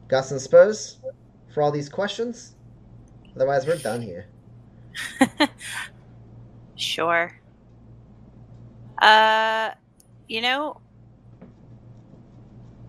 [0.07, 0.97] Got some spurs
[1.53, 2.54] for all these questions?
[3.35, 4.27] Otherwise, we're done here.
[6.75, 7.31] Sure.
[9.01, 9.71] Uh,
[10.27, 10.81] you know,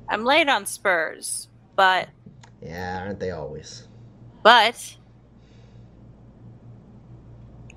[0.09, 2.09] I'm late on Spurs, but
[2.63, 3.89] Yeah, aren't they always?
[4.43, 4.97] but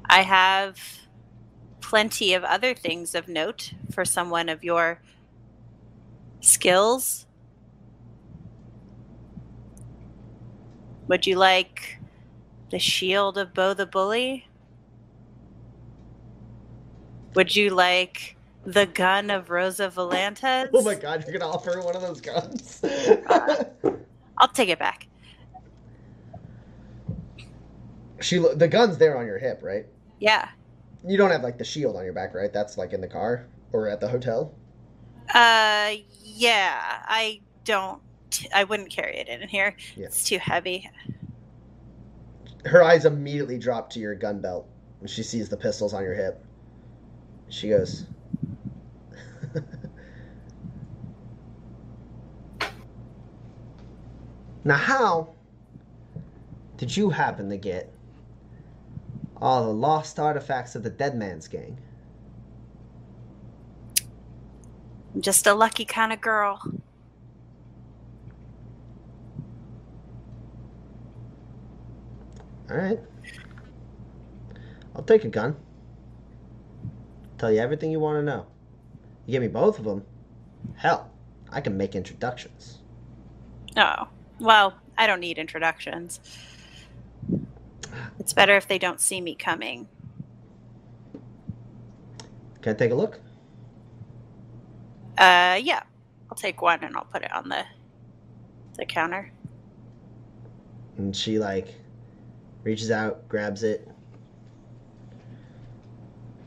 [0.08, 0.80] I have
[1.82, 5.02] plenty of other things of note for someone of your
[6.42, 7.26] skills.
[11.08, 11.99] Would you like
[12.70, 14.48] the shield of Bo the Bully?
[17.36, 20.70] Would you like the gun of Rosa Valantes?
[20.74, 22.82] Oh my god, you're gonna offer one of those guns?
[24.38, 25.08] I'll take it back.
[28.22, 29.86] she, the gun's there on your hip, right?
[30.20, 30.50] Yeah.
[31.06, 32.52] You don't have like the shield on your back, right?
[32.52, 34.54] That's like in the car or at the hotel.
[35.34, 35.94] Uh,
[36.24, 37.04] yeah.
[37.08, 38.02] I don't.
[38.54, 39.76] I wouldn't carry it in here.
[39.96, 40.06] Yeah.
[40.06, 40.90] It's too heavy.
[42.66, 44.68] Her eyes immediately drop to your gun belt
[45.00, 46.44] when she sees the pistols on your hip.
[47.48, 48.06] She goes.
[54.64, 55.30] now, how
[56.78, 57.92] did you happen to get
[59.42, 61.80] all the lost artifacts of the Dead Man's Gang?
[65.16, 66.62] I'm just a lucky kind of girl.
[72.70, 73.00] All right.
[74.96, 75.56] I'll take a gun.
[77.38, 78.46] Tell you everything you want to know.
[79.26, 80.06] You give me both of them.
[80.76, 81.10] Hell,
[81.52, 82.80] I can make introductions.
[83.78, 84.08] Oh,
[84.40, 86.20] well, I don't need introductions.
[88.20, 89.88] It's better if they don't see me coming.
[92.62, 93.20] Can I take a look?
[95.18, 95.84] Uh, yeah.
[96.30, 97.66] I'll take one and I'll put it on the
[98.78, 99.32] the counter.
[100.98, 101.76] And she like
[102.64, 103.88] reaches out, grabs it,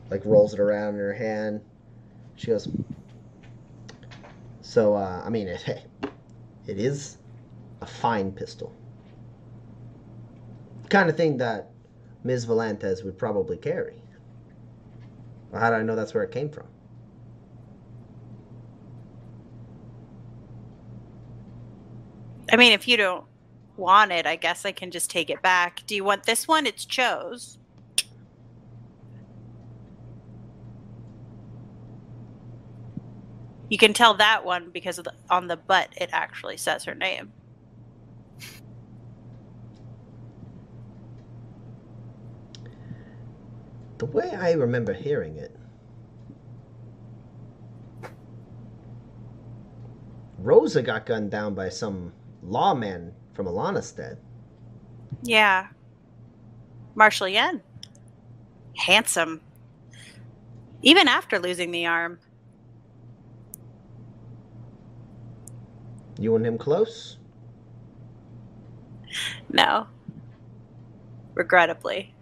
[0.09, 1.61] like rolls it around in her hand.
[2.35, 2.67] She goes,
[4.61, 5.87] "So, uh, I mean, it,
[6.67, 7.17] it is
[7.81, 8.73] a fine pistol,
[10.89, 11.71] kind of thing that
[12.23, 12.45] Ms.
[12.45, 13.95] Valantes would probably carry.
[15.51, 16.67] Well, how do I know that's where it came from?
[22.51, 23.25] I mean, if you don't
[23.77, 25.83] want it, I guess I can just take it back.
[25.87, 26.65] Do you want this one?
[26.67, 27.57] It's Cho's.
[33.69, 36.93] You can tell that one because of the, on the butt it actually says her
[36.93, 37.33] name.
[43.97, 45.55] The way I remember hearing it,
[50.37, 54.17] Rosa got gunned down by some lawman from Alanastead.
[55.23, 55.67] Yeah.
[56.95, 57.61] Marshall Yen.
[58.77, 59.41] Handsome.
[60.81, 62.19] Even after losing the arm.
[66.19, 67.17] You and him close?
[69.49, 69.87] No.
[71.33, 72.13] Regrettably.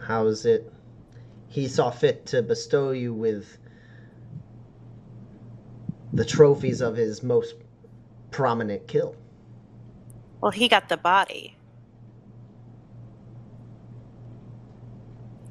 [0.00, 0.72] How is it
[1.48, 3.58] he saw fit to bestow you with
[6.12, 7.54] the trophies of his most
[8.36, 9.16] prominent kill?
[10.42, 11.56] Well, he got the body.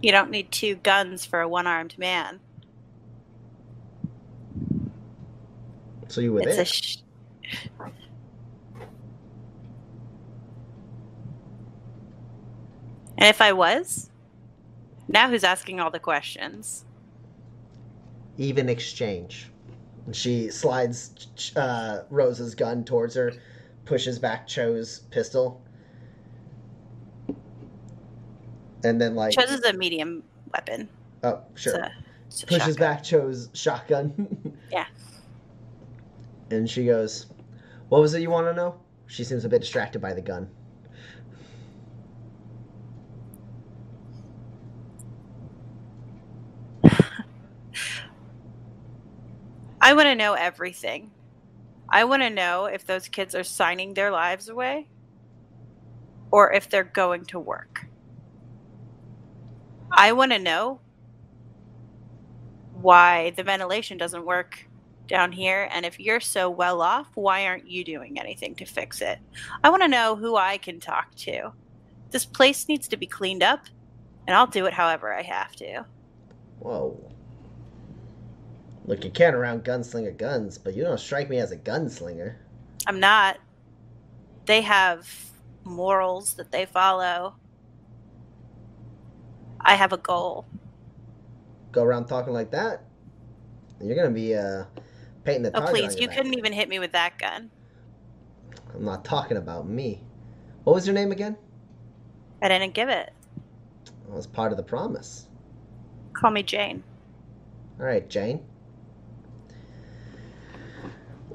[0.03, 2.39] You don't need two guns for a one armed man.
[6.09, 6.65] So you were it's there.
[6.65, 6.97] Sh-
[13.17, 14.11] and if I was,
[15.07, 16.85] now who's asking all the questions?
[18.37, 19.49] even exchange.
[20.05, 23.33] And she slides uh, Rose's gun towards her,
[23.85, 25.61] pushes back Cho's pistol,
[28.83, 30.87] and then like Cho's is a medium weapon.
[31.23, 31.91] oh It's sure a-
[32.27, 32.79] it's a pushes shotgun.
[32.79, 34.57] back Cho's shotgun.
[34.71, 34.85] Yeah.
[36.51, 37.25] And she goes,
[37.89, 38.75] "What was it you want to know?"
[39.07, 40.49] She seems a bit distracted by the gun.
[49.85, 51.11] I want to know everything.
[51.87, 54.87] I want to know if those kids are signing their lives away
[56.31, 57.85] or if they're going to work.
[59.91, 60.79] I want to know
[62.81, 64.65] why the ventilation doesn't work
[65.05, 65.69] down here.
[65.71, 69.19] And if you're so well off, why aren't you doing anything to fix it?
[69.63, 71.51] I want to know who I can talk to.
[72.09, 73.67] This place needs to be cleaned up,
[74.25, 75.85] and I'll do it however I have to.
[76.57, 77.14] Whoa.
[78.85, 82.35] Look, you can't around gunslinger guns, but you don't strike me as a gunslinger.
[82.87, 83.37] I'm not.
[84.45, 85.09] They have
[85.63, 87.35] morals that they follow.
[89.59, 90.45] I have a goal.
[91.71, 92.83] Go around talking like that,
[93.81, 94.65] you're gonna be uh,
[95.23, 95.95] painting the Oh, please.
[95.95, 96.17] You back.
[96.17, 97.51] couldn't even hit me with that gun.
[98.73, 100.01] I'm not talking about me.
[100.63, 101.37] What was your name again?
[102.41, 103.11] I didn't give it.
[104.07, 105.27] That was part of the promise.
[106.13, 106.83] Call me Jane.
[107.79, 108.43] All right, Jane.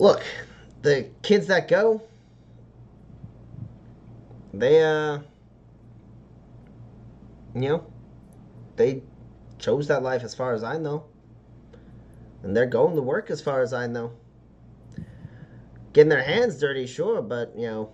[0.01, 0.22] Look,
[0.80, 2.01] the kids that go,
[4.55, 5.18] they, uh,
[7.55, 7.86] you know,
[8.76, 9.03] they
[9.59, 11.05] chose that life as far as I know.
[12.42, 14.12] And they're going to work as far as I know.
[15.92, 17.92] Getting their hands dirty, sure, but, you know,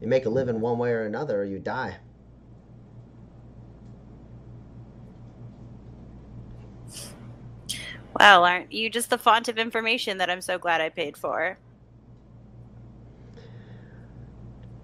[0.00, 1.98] you make a living one way or another or you die.
[8.18, 11.58] Well, aren't you just the font of information that I'm so glad I paid for?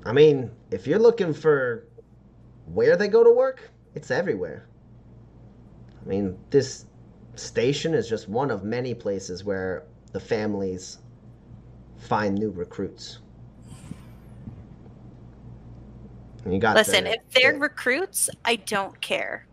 [0.05, 1.87] I mean, if you're looking for
[2.67, 4.67] where they go to work, it's everywhere.
[6.03, 6.87] I mean, this
[7.35, 10.99] station is just one of many places where the families
[11.99, 13.19] find new recruits.
[16.45, 19.47] And you got Listen, the- if they're the- recruits, I don't care.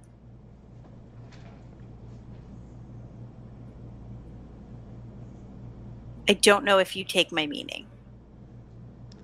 [6.29, 7.85] I don't know if you take my meaning.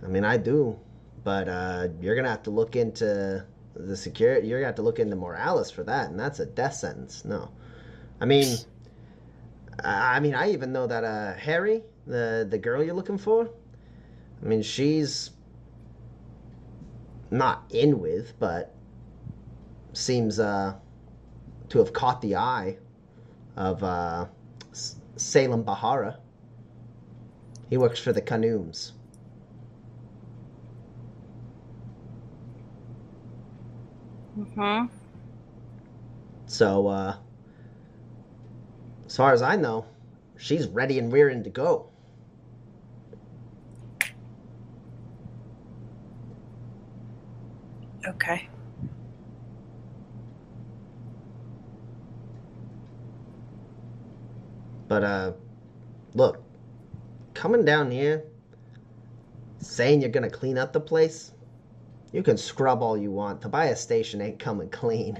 [0.03, 0.77] I mean, I do,
[1.23, 3.45] but uh, you're gonna have to look into
[3.75, 4.47] the security.
[4.47, 7.25] You're gonna have to look into Morales for that, and that's a death sentence.
[7.25, 7.49] No,
[8.21, 8.57] I mean,
[9.83, 13.49] I mean, I even know that uh, Harry, the the girl you're looking for.
[14.41, 15.31] I mean, she's
[17.31, 18.75] not in with, but
[19.93, 20.75] seems uh,
[21.69, 22.77] to have caught the eye
[23.55, 24.25] of uh,
[25.15, 26.17] Salem Bahara.
[27.73, 28.91] He works for the Khanums.
[34.37, 34.85] Mm-hmm.
[36.45, 37.17] So, uh,
[39.07, 39.87] as far as I know,
[40.37, 41.89] she's ready and rearing to go.
[48.07, 48.47] Okay.
[54.87, 55.31] But, uh,
[56.13, 56.42] look,
[57.43, 58.23] coming down here,
[59.59, 61.33] saying you're gonna clean up the place,
[62.13, 63.41] you can scrub all you want.
[63.41, 65.17] Tobias Station ain't coming clean.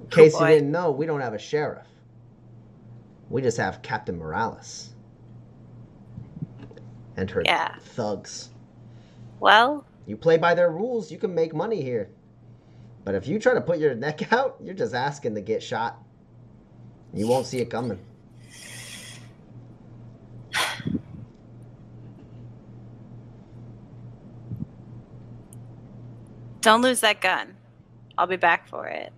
[0.00, 1.86] In oh, case you didn't know, we don't have a sheriff.
[3.30, 4.90] We just have Captain Morales.
[7.16, 7.76] And her Yeah.
[7.80, 8.50] thugs.
[9.40, 12.10] Well, You play by their rules, you can make money here.
[13.04, 15.98] But if you try to put your neck out, you're just asking to get shot.
[17.14, 18.00] You won't see it coming.
[26.66, 27.54] Don't lose that gun.
[28.18, 29.12] I'll be back for it.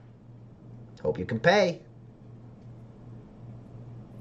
[1.02, 1.80] Hope you can pay.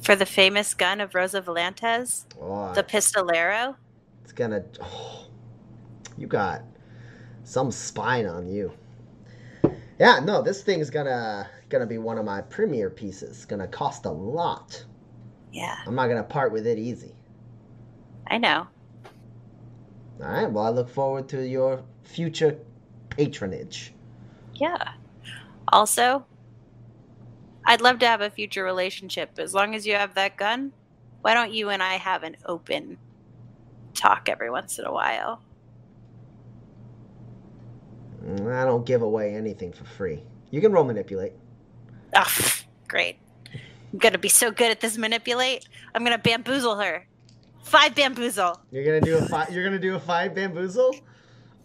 [0.01, 3.75] For the famous gun of Rosa Valantes, Oh, the Pistolero.
[4.23, 4.63] it's gonna.
[4.81, 5.27] Oh,
[6.17, 6.61] you got
[7.43, 8.71] some spine on you.
[9.99, 13.43] Yeah, no, this thing's gonna gonna be one of my premier pieces.
[13.43, 14.85] Gonna cost a lot.
[15.51, 17.13] Yeah, I'm not gonna part with it easy.
[18.27, 18.67] I know.
[20.21, 20.49] All right.
[20.49, 22.57] Well, I look forward to your future
[23.17, 23.93] patronage.
[24.53, 24.93] Yeah.
[25.69, 26.25] Also,
[27.65, 29.37] I'd love to have a future relationship.
[29.37, 30.71] As long as you have that gun,
[31.21, 32.97] why don't you and I have an open
[33.93, 35.41] talk every once in a while?
[38.23, 40.23] Mm, I don't give away anything for free.
[40.51, 41.33] You can roll manipulate.
[42.15, 42.33] Oh,
[42.87, 43.17] great.
[43.91, 45.67] I'm going to be so good at this manipulate.
[45.93, 47.07] I'm going to bamboozle her.
[47.67, 48.61] Five bamboozle.
[48.71, 49.51] You're gonna do a five.
[49.51, 50.95] You're gonna do a five bamboozle.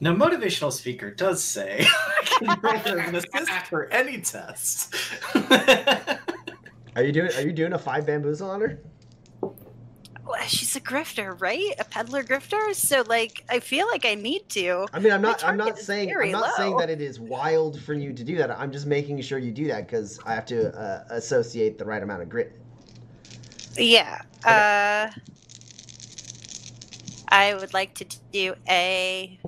[0.02, 4.96] No, motivational speaker does say I can roll an assist for any test.
[6.96, 7.30] Are you doing?
[7.36, 8.80] Are you doing a five bamboozle on her?
[9.40, 11.74] Well, She's a grifter, right?
[11.78, 12.74] A peddler grifter.
[12.74, 14.88] So, like, I feel like I need to.
[14.92, 15.44] I mean, I'm not.
[15.44, 16.12] I'm not saying.
[16.12, 18.50] I'm not saying that it is wild for you to do that.
[18.50, 22.02] I'm just making sure you do that because I have to uh, associate the right
[22.02, 22.60] amount of grit.
[23.76, 24.20] Yeah.
[24.44, 25.12] Uh,
[27.28, 29.38] I would like to do a.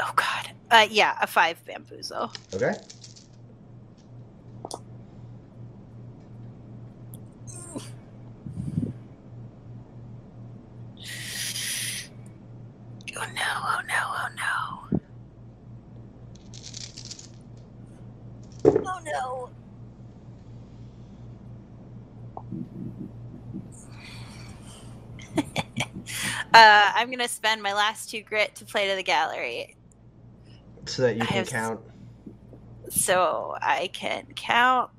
[0.00, 0.50] Oh God.
[0.70, 2.32] Uh, yeah, a five bamboozle.
[2.54, 2.74] Okay.
[13.18, 13.42] Oh no!
[13.46, 14.04] Oh no!
[14.16, 14.44] Oh no!
[18.86, 19.50] Oh no!
[26.54, 29.76] uh, I'm gonna spend my last two grit to play to the gallery,
[30.88, 31.80] So that you I can have s- count.
[32.88, 34.90] so I can count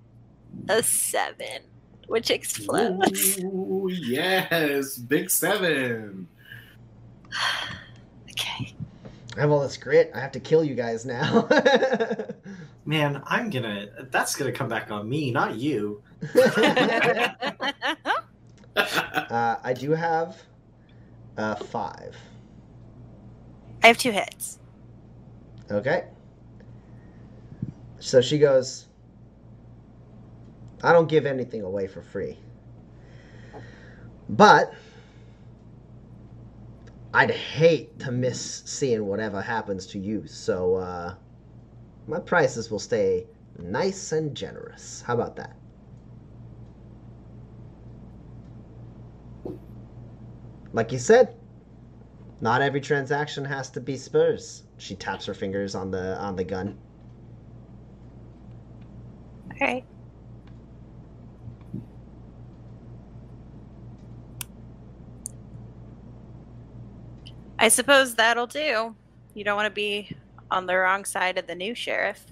[0.70, 1.64] a seven,
[2.08, 3.40] which explodes.
[3.40, 6.28] Ooh, yes, big seven.
[8.32, 8.74] Okay.
[9.36, 10.12] I have all this grit.
[10.16, 11.46] I have to kill you guys now.
[12.86, 13.88] Man, I'm gonna.
[14.12, 16.02] That's gonna come back on me, not you.
[16.36, 17.30] uh,
[19.64, 20.38] I do have
[21.38, 22.16] uh, five.
[23.84, 24.60] I have two hits.
[25.72, 26.06] Okay.
[28.00, 28.88] So she goes,
[30.84, 32.38] I don't give anything away for free.
[34.30, 34.74] But
[37.14, 40.28] I'd hate to miss seeing whatever happens to you.
[40.28, 41.16] So uh,
[42.08, 43.28] my prices will stay
[43.58, 45.04] nice and generous.
[45.06, 45.56] How about that?
[50.72, 51.36] Like you said,
[52.42, 54.64] not every transaction has to be Spurs.
[54.80, 56.78] She taps her fingers on the on the gun.
[59.52, 59.86] All right.
[67.60, 68.96] I suppose that'll do.
[69.34, 70.16] You don't want to be
[70.50, 72.26] on the wrong side of the new sheriff.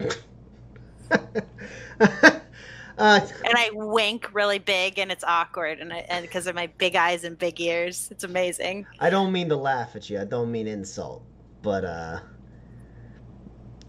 [0.00, 0.10] uh,
[2.98, 7.38] And I wink really big, and it's awkward, and because of my big eyes and
[7.38, 8.86] big ears, it's amazing.
[8.98, 10.20] I don't mean to laugh at you.
[10.20, 11.22] I don't mean insult,
[11.62, 12.20] but uh,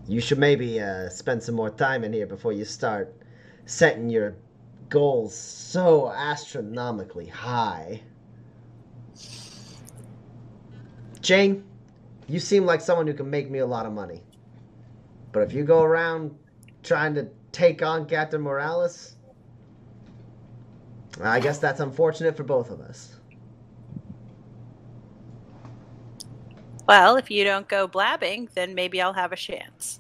[0.08, 3.14] you should maybe uh, spend some more time in here before you start
[3.66, 4.36] setting your
[4.90, 8.02] goals so astronomically high.
[11.22, 11.64] Jane,
[12.28, 14.22] you seem like someone who can make me a lot of money.
[15.32, 16.38] But if you go around
[16.84, 19.16] trying to take on Captain Morales,
[21.22, 23.16] I guess that's unfortunate for both of us.
[26.88, 30.00] Well, if you don't go blabbing, then maybe I'll have a chance.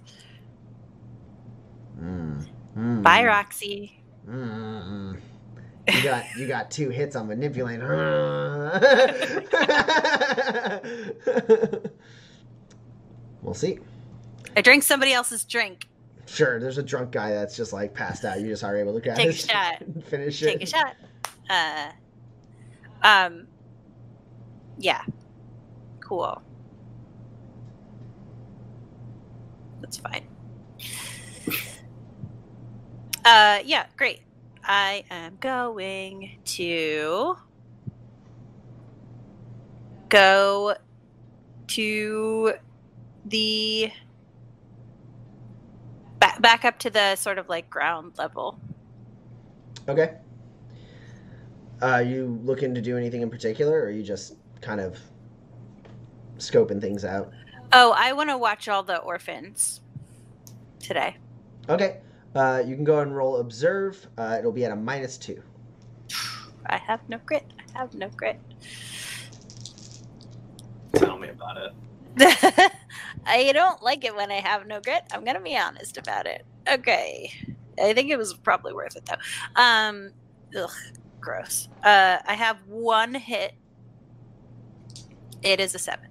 [2.00, 2.46] Mm.
[2.78, 3.04] Mm.
[3.04, 4.00] Bye, Roxy.
[4.28, 5.18] Mm.
[5.88, 7.80] You got you got two hits on manipulate.
[13.42, 13.80] we'll see.
[14.56, 15.88] I drank somebody else's drink.
[16.26, 18.40] Sure, there's a drunk guy that's just like passed out.
[18.40, 19.84] You just are able to grab Take a shot.
[20.06, 20.96] finish Take a shot.
[21.50, 21.92] Uh,
[23.04, 23.48] um,
[24.78, 25.02] yeah.
[26.00, 26.42] Cool.
[29.94, 30.28] That's fine.
[33.26, 34.22] Uh, yeah, great.
[34.64, 37.38] I am going to
[40.10, 40.76] go
[41.68, 42.54] to
[43.26, 43.92] the
[46.20, 48.60] back, back up to the sort of like ground level.
[49.88, 50.16] Okay.
[51.82, 54.98] Uh, you looking to do anything in particular, or are you just kind of
[56.38, 57.32] scoping things out?
[57.74, 59.82] Oh, I want to watch all the orphans
[60.84, 61.18] today.
[61.70, 62.02] Okay.
[62.36, 64.08] Uh, you can go and roll observe.
[64.18, 65.42] Uh, it'll be at a minus two.
[66.68, 67.46] I have no grit.
[67.76, 68.40] I have no grit.
[70.96, 71.72] Tell me about it.
[73.26, 75.04] I don't like it when I have no grit.
[75.12, 76.46] I'm gonna be honest about it.
[76.72, 77.32] Okay.
[77.82, 79.62] I think it was probably worth it though.
[79.62, 80.12] Um
[80.58, 80.70] ugh,
[81.22, 81.70] gross.
[81.84, 83.54] Uh I have one hit.
[85.42, 86.10] It is a seven.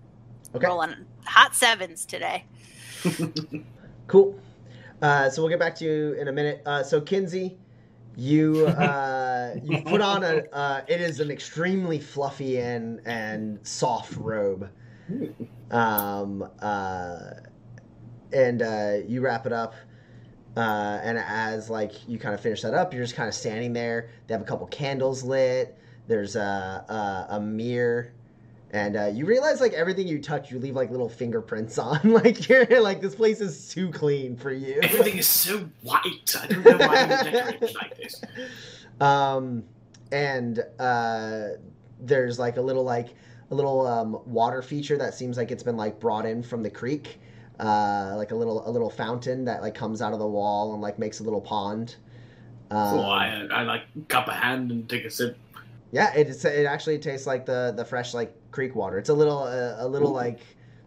[0.55, 0.67] Okay.
[0.67, 2.47] Rolling hot sevens today.
[4.09, 4.39] Cool.
[5.03, 6.63] Uh, so we'll get back to you in a minute.
[6.67, 7.59] Uh, so Kinsey,
[8.17, 10.45] you uh, you put on a.
[10.53, 14.71] Uh, it is an extremely fluffy and and soft robe.
[15.71, 17.19] Um, uh,
[18.33, 19.75] and uh, you wrap it up.
[20.57, 23.73] Uh, and as like you kind of finish that up, you're just kind of standing
[23.73, 24.11] there.
[24.27, 25.79] They have a couple candles lit.
[26.09, 26.85] There's a
[27.31, 28.13] a, a mirror,
[28.73, 32.01] and uh, you realize like everything you touch, you leave like little fingerprints on.
[32.05, 34.81] like you're like this place is too clean for you.
[34.83, 36.35] Everything is so white.
[36.41, 38.23] I don't know why you decorate like this.
[39.01, 39.63] um,
[40.11, 41.49] and uh,
[42.01, 43.15] there's like a little like
[43.51, 46.71] a little um, water feature that seems like it's been like brought in from the
[46.71, 47.21] creek.
[47.61, 50.81] Uh, like a little a little fountain that like comes out of the wall and
[50.81, 51.97] like makes a little pond.
[52.71, 55.37] Um, oh, I, I like cup a hand and take a sip.
[55.93, 58.99] Yeah, it is- it actually tastes like the the fresh like creek water.
[58.99, 60.15] It's a little uh, a little Ooh.
[60.15, 60.41] like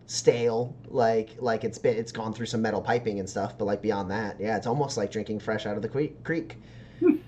[0.07, 3.57] stale, like like it's been it's gone through some metal piping and stuff.
[3.57, 6.23] But like beyond that, yeah, it's almost like drinking fresh out of the creek.
[6.23, 6.57] creek.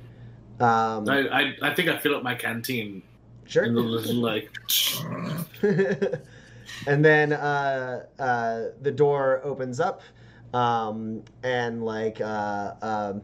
[0.59, 3.03] Um, I, I, I think I fill up my canteen
[3.45, 3.65] sure.
[3.65, 4.49] in the like.
[6.87, 10.01] and then uh, uh, the door opens up,
[10.55, 13.21] um, and like uh, um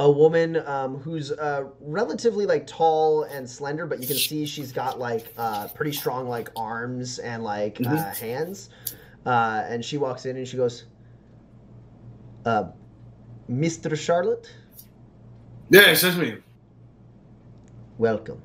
[0.00, 4.72] a woman um, who's uh, relatively like tall and slender, but you can see she's
[4.72, 8.16] got like uh, pretty strong like arms and like uh, Mhm.
[8.18, 8.70] hands.
[9.26, 10.84] Uh, and she walks in and she goes,
[12.46, 12.64] uh,
[13.50, 13.94] "Mr.
[13.94, 14.50] Charlotte,
[15.68, 16.38] Yes, that's me.
[17.98, 18.40] welcome.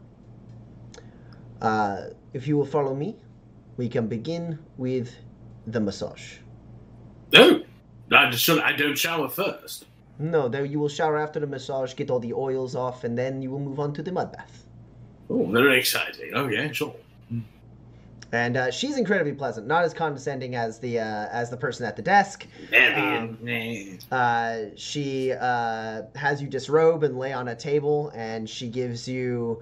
[1.61, 3.15] Uh, if you will follow me,
[3.77, 5.15] we can begin with
[5.67, 6.39] the massage."
[7.33, 7.61] Oh,
[8.11, 8.59] I just should.
[8.59, 9.85] I don't shower first.
[10.17, 13.41] No, there you will shower after the massage, get all the oils off, and then
[13.41, 14.65] you will move on to the mud bath.
[15.29, 16.31] Oh, very exciting.
[16.33, 16.95] Oh yeah, sure.
[18.31, 21.95] And uh, she's incredibly pleasant, not as condescending as the uh, as the person at
[21.95, 22.47] the desk.
[22.95, 23.37] Um.
[24.11, 29.61] Uh, she uh, has you disrobe and lay on a table, and she gives you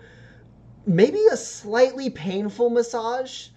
[0.85, 3.47] maybe a slightly painful massage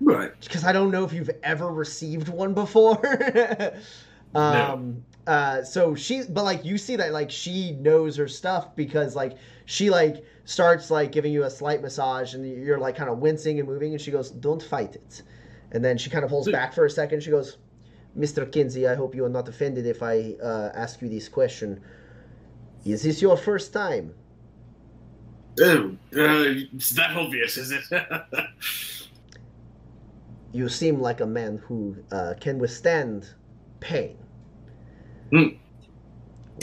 [0.00, 0.32] Right.
[0.40, 3.00] because I don't know if you've ever received one before.
[4.34, 9.14] um uh so she but like you see that like she knows her stuff because
[9.14, 9.36] like
[9.66, 13.60] she like starts like giving you a slight massage and you're like kind of wincing
[13.60, 15.22] and moving and she goes don't fight it.
[15.70, 17.22] And then she kind of pulls back for a second.
[17.22, 17.58] She goes
[18.18, 21.80] mr kinsey i hope you are not offended if i uh, ask you this question.
[22.84, 24.12] Is this your first time?
[25.60, 27.84] Oh, uh, it's that obvious, is it?
[30.52, 33.28] you seem like a man who uh, can withstand
[33.78, 34.18] pain
[35.32, 35.58] Would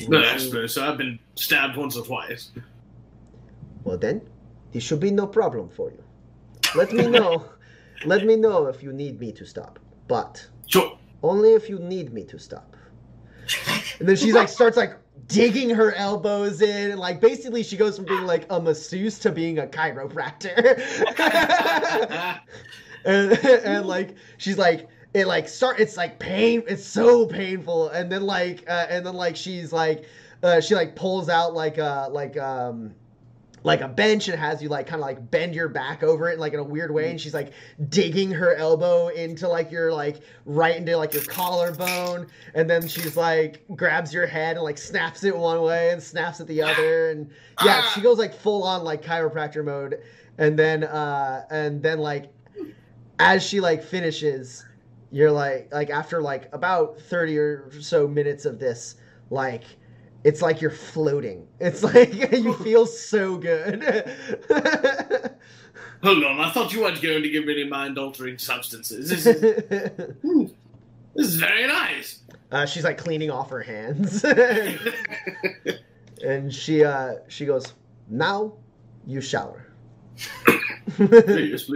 [0.08, 0.88] no, I suppose so.
[0.88, 2.52] I've been stabbed once or twice.
[3.84, 4.22] Well then,
[4.72, 6.04] this should be no problem for you.
[6.76, 7.46] Let me know.
[8.06, 9.80] let me know if you need me to stop.
[10.08, 10.98] But Sure.
[11.24, 12.76] only if you need me to stop.
[14.00, 14.96] And then she's like starts like
[15.28, 19.32] digging her elbows in and like basically she goes from being like a masseuse to
[19.32, 20.80] being a chiropractor.
[23.06, 27.90] and, and like she's like it like start it's like pain it's so painful.
[27.90, 30.06] And then like uh, and then like she's like
[30.44, 32.94] uh, she like pulls out like a like um
[33.64, 36.40] like a bench and has you like kind of like bend your back over it
[36.40, 37.10] like in a weird way.
[37.12, 37.52] And she's like
[37.90, 42.28] digging her elbow into like your like right into like your collarbone.
[42.54, 46.40] And then she's like grabs your head and like snaps it one way and snaps
[46.40, 47.10] it the other.
[47.10, 47.30] And
[47.64, 50.02] yeah she goes like full on like chiropractor mode.
[50.38, 52.32] And then uh and then like
[53.20, 54.66] as she like finishes
[55.12, 58.96] you're like like after like about 30 or so minutes of this
[59.30, 59.64] like
[60.24, 63.84] it's like you're floating it's like you feel so good
[66.02, 69.10] Hold on, I thought you weren't going to give me any mind-altering substances.
[69.10, 72.20] This is, this is very nice.
[72.54, 74.24] uh, she's like cleaning off her hands
[76.24, 77.74] and she uh she goes
[78.10, 78.54] now
[79.06, 79.66] you shower
[80.96, 81.70] please.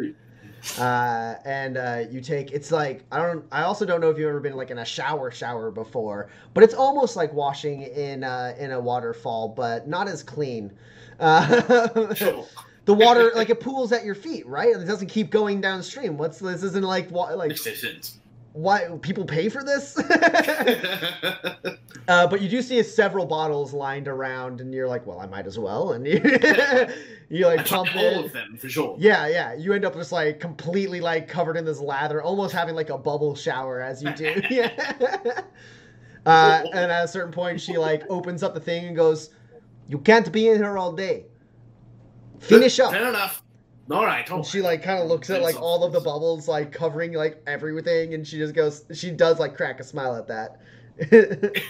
[0.79, 4.29] Uh, and uh, you take it's like I don't I also don't know if you've
[4.29, 8.55] ever been like in a shower shower before, but it's almost like washing in uh,
[8.57, 10.71] in a waterfall, but not as clean.
[11.19, 11.87] Uh,
[12.85, 14.75] the water like it pools at your feet, right?
[14.75, 16.17] It doesn't keep going downstream.
[16.17, 16.63] What's this?
[16.63, 18.17] Isn't like wa- like no sense.
[18.53, 19.97] Why people pay for this?
[22.07, 25.47] uh, but you do see several bottles lined around, and you're like, well, I might
[25.47, 26.21] as well, and you,
[27.29, 28.25] you like I pump all it.
[28.25, 28.95] of them for sure.
[28.99, 29.53] Yeah, yeah.
[29.53, 32.97] You end up just like completely like covered in this lather, almost having like a
[32.97, 34.41] bubble shower as you do.
[34.49, 35.41] yeah.
[36.25, 39.31] Uh, and at a certain point, she like opens up the thing and goes,
[39.89, 41.25] "You can't be in here all day.
[42.39, 43.42] Finish up." Fair enough.
[43.91, 44.29] All right.
[44.29, 47.41] And she like kind of looks at like all of the bubbles like covering like
[47.47, 50.59] everything, and she just goes, she does like crack a smile at that.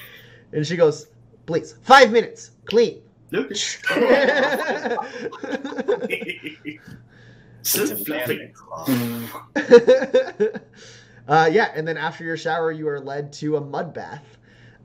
[0.54, 1.08] And she goes,
[1.48, 3.52] "Please, five minutes, clean." Look.
[7.64, 8.38] It's so a fluffy.
[8.38, 8.90] family club.
[11.30, 14.38] uh, yeah, and then after your shower, you are led to a mud bath.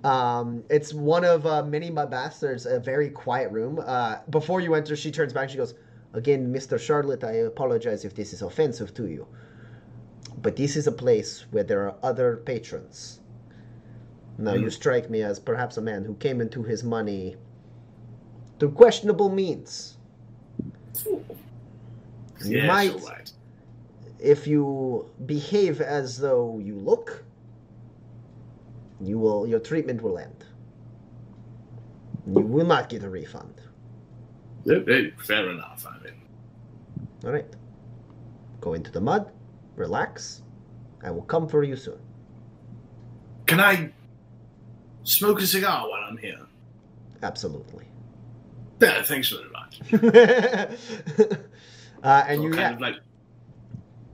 [0.04, 2.38] Um, it's one of uh, many mud baths.
[2.38, 3.82] There's a very quiet room.
[3.84, 5.50] Uh, before you enter, she turns back.
[5.50, 5.74] She goes,
[6.14, 9.26] "Again, Mister Charlotte, I apologize if this is offensive to you,
[10.42, 13.20] but this is a place where there are other patrons.
[14.38, 14.72] Now, you Mm.
[14.72, 17.36] strike me as perhaps a man who came into his money
[18.58, 19.96] through questionable means.
[22.44, 23.32] You Yes, might
[24.20, 27.24] if you behave as though you look,
[29.00, 30.44] you will your treatment will end.
[32.26, 33.54] You will not get a refund.
[34.68, 35.86] Fair enough.
[35.88, 36.14] I mean,
[37.24, 37.46] All right.
[38.60, 39.30] Go into the mud,
[39.76, 40.42] relax.
[41.02, 41.98] I will come for you soon.
[43.46, 43.90] can I
[45.04, 46.40] smoke a cigar while I'm here?
[47.22, 47.86] Absolutely.
[48.80, 49.80] Yeah, thanks very much.
[52.02, 52.96] uh, and you kind yeah, of like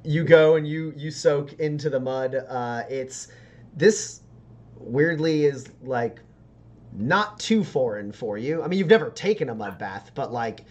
[0.04, 2.34] you go and you you soak into the mud.
[2.34, 3.28] Uh, it's
[3.76, 4.20] this
[4.78, 6.20] weirdly is like
[6.94, 8.62] not too foreign for you.
[8.62, 10.64] I mean, you've never taken a mud bath, but like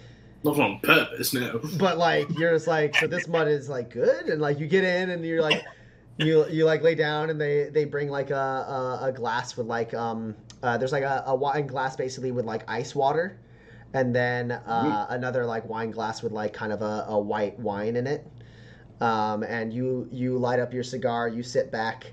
[0.44, 1.60] not on purpose, no.
[1.78, 4.84] but like you're just like so this mud is like good and like you get
[4.84, 5.64] in and you're like
[6.18, 9.68] you you like lay down and they they bring like a a, a glass with
[9.68, 13.38] like um uh, there's like a, a wine glass basically with like ice water
[13.94, 17.95] and then uh, another like wine glass with like kind of a, a white wine
[17.95, 18.26] in it
[19.02, 22.12] um and you you light up your cigar you sit back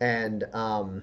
[0.00, 1.02] and um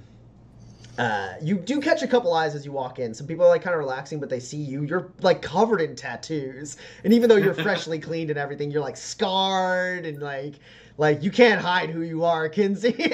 [0.98, 3.14] uh, you do catch a couple eyes as you walk in.
[3.14, 4.84] Some people are like kind of relaxing, but they see you.
[4.84, 8.98] You're like covered in tattoos, and even though you're freshly cleaned and everything, you're like
[8.98, 10.56] scarred and like
[10.98, 12.95] like you can't hide who you are, Kinsey.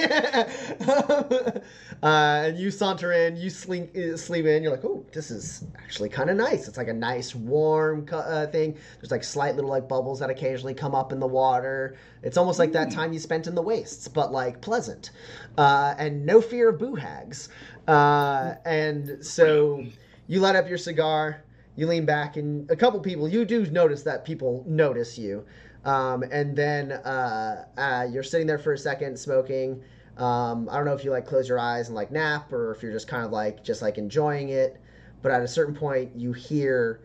[0.88, 1.60] uh,
[2.02, 4.62] and you saunter in, you sleep uh, sleep in.
[4.62, 6.66] You're like, oh, this is actually kind of nice.
[6.66, 8.76] It's like a nice warm uh, thing.
[9.00, 11.96] There's like slight little like bubbles that occasionally come up in the water.
[12.22, 15.10] It's almost like that time you spent in the wastes, but like pleasant,
[15.58, 17.50] uh, and no fear of boo hags.
[17.86, 19.84] Uh, and so
[20.26, 21.44] you light up your cigar,
[21.76, 25.44] you lean back, and a couple people, you do notice that people notice you.
[25.84, 29.82] Um, and then uh, uh, you're sitting there for a second smoking.
[30.16, 32.82] Um, I don't know if you like close your eyes and like nap, or if
[32.82, 34.80] you're just kind of like just like enjoying it.
[35.22, 37.00] But at a certain point, you hear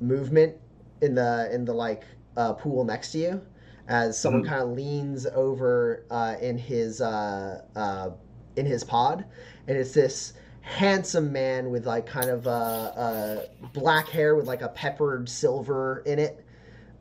[0.00, 0.56] movement
[1.02, 2.04] in the in the like
[2.36, 3.42] uh, pool next to you,
[3.88, 4.46] as someone Mhm.
[4.46, 8.10] kind of leans over uh, in his uh, uh,
[8.56, 9.24] in his pod,
[9.66, 14.62] and it's this handsome man with like kind of uh, uh, black hair with like
[14.62, 16.44] a peppered silver in it.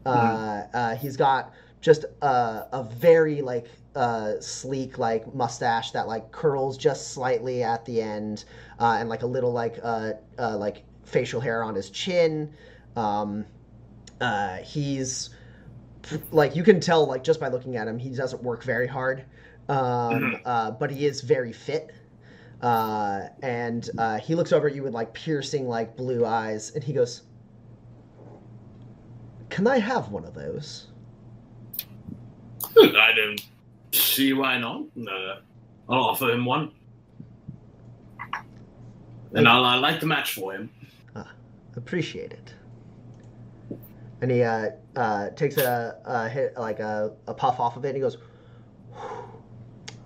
[0.06, 6.32] Uh, uh, he's got just a, a very like uh, sleek like mustache that like
[6.32, 8.46] curls just slightly at the end,
[8.80, 12.54] uh, and like a little like uh, uh, like facial hair on his chin.
[12.96, 13.46] Um,
[14.20, 15.32] uh, he's
[16.32, 19.26] like you can tell like just by looking at him, he doesn't work very hard,
[19.70, 21.92] um, uh, but he is very fit.
[22.62, 26.84] Uh, and uh, he looks over at you with like piercing like blue eyes, and
[26.84, 27.24] he goes,
[29.50, 30.88] "Can I have one of those?"
[32.78, 33.42] I don't
[33.92, 34.84] see why not.
[34.98, 35.40] Uh,
[35.90, 36.72] I'll offer him one.
[39.34, 40.70] And I'll uh, light the match for him.
[41.78, 42.54] Appreciate it.
[44.22, 47.90] And he uh, uh, takes a, a hit, like a, a puff off of it,
[47.90, 48.18] and he goes,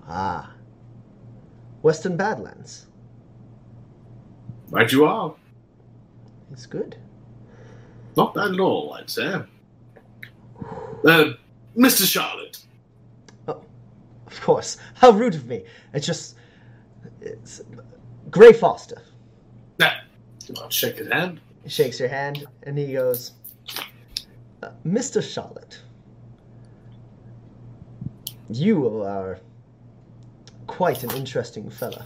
[0.07, 0.54] "Ah,
[1.85, 2.87] Western Badlands.
[4.71, 5.35] Right you are.
[6.51, 6.97] It's good."
[8.17, 9.43] Not bad at all, I'd say.
[11.05, 11.33] Uh,
[11.77, 12.07] Mr.
[12.07, 12.57] Charlotte.
[13.47, 14.77] Of course.
[14.95, 15.63] How rude of me.
[15.93, 16.37] It's just,
[17.21, 17.61] it's
[18.31, 19.03] Gray Foster.
[19.77, 19.91] Nah,
[20.57, 21.39] I'll shake his hand.
[21.63, 23.33] He shakes your hand, and he goes,
[24.63, 25.21] uh, "Mr.
[25.21, 25.79] Charlotte,
[28.49, 29.39] you are
[30.67, 32.05] quite an interesting fella.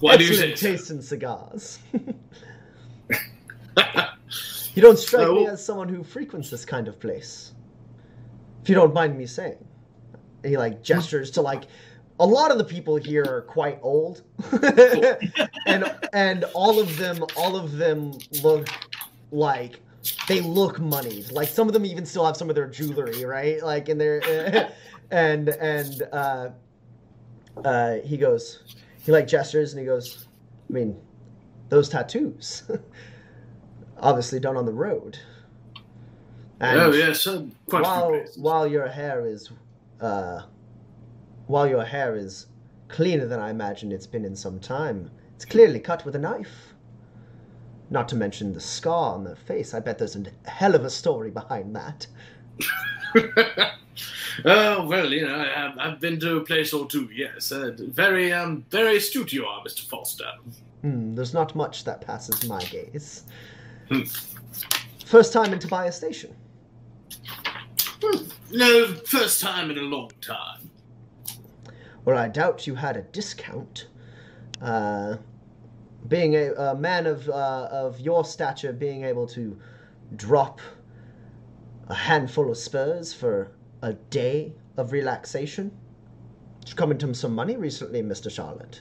[0.00, 0.94] Why do you say Excellent so?
[0.94, 1.78] in cigars."
[4.74, 7.52] You don't strike me as someone who frequents this kind of place.
[8.62, 9.62] If you don't mind me saying.
[10.44, 11.64] He like gestures to like
[12.18, 14.22] a lot of the people here are quite old.
[15.66, 18.12] and and all of them all of them
[18.42, 18.68] look
[19.30, 19.80] like
[20.26, 21.30] they look moneyed.
[21.30, 23.62] Like some of them even still have some of their jewelry, right?
[23.62, 24.72] Like in their
[25.12, 26.48] and and uh
[27.64, 28.64] uh he goes
[29.02, 30.26] he like gestures and he goes,
[30.70, 30.96] I mean,
[31.68, 32.62] those tattoos.
[33.98, 35.18] Obviously done on the road.
[36.60, 38.38] And oh, a few while places.
[38.38, 39.50] while your hair is
[40.00, 40.42] uh
[41.46, 42.46] while your hair is
[42.88, 45.10] cleaner than I imagined it's been in some time.
[45.34, 46.74] It's clearly cut with a knife.
[47.90, 49.74] Not to mention the scar on the face.
[49.74, 52.06] I bet there's a hell of a story behind that.
[54.44, 57.08] oh well, you know, I've, I've been to a place or two.
[57.14, 60.30] Yes, uh, very, um, very astute you are, Mister Foster.
[60.82, 63.24] Hmm, there's not much that passes my gaze.
[63.88, 64.02] Hmm.
[65.04, 66.34] First time in Tobias Station.
[68.02, 70.70] Hmm, No, first time in a long time.
[72.04, 73.86] Well, I doubt you had a discount.
[74.60, 75.16] Uh,
[76.08, 79.56] being a, a man of uh, of your stature, being able to
[80.16, 80.60] drop
[81.88, 83.52] a handful of spurs for
[83.82, 85.70] a day of relaxation.
[86.60, 88.80] Did you come into some money recently, Mister Charlotte?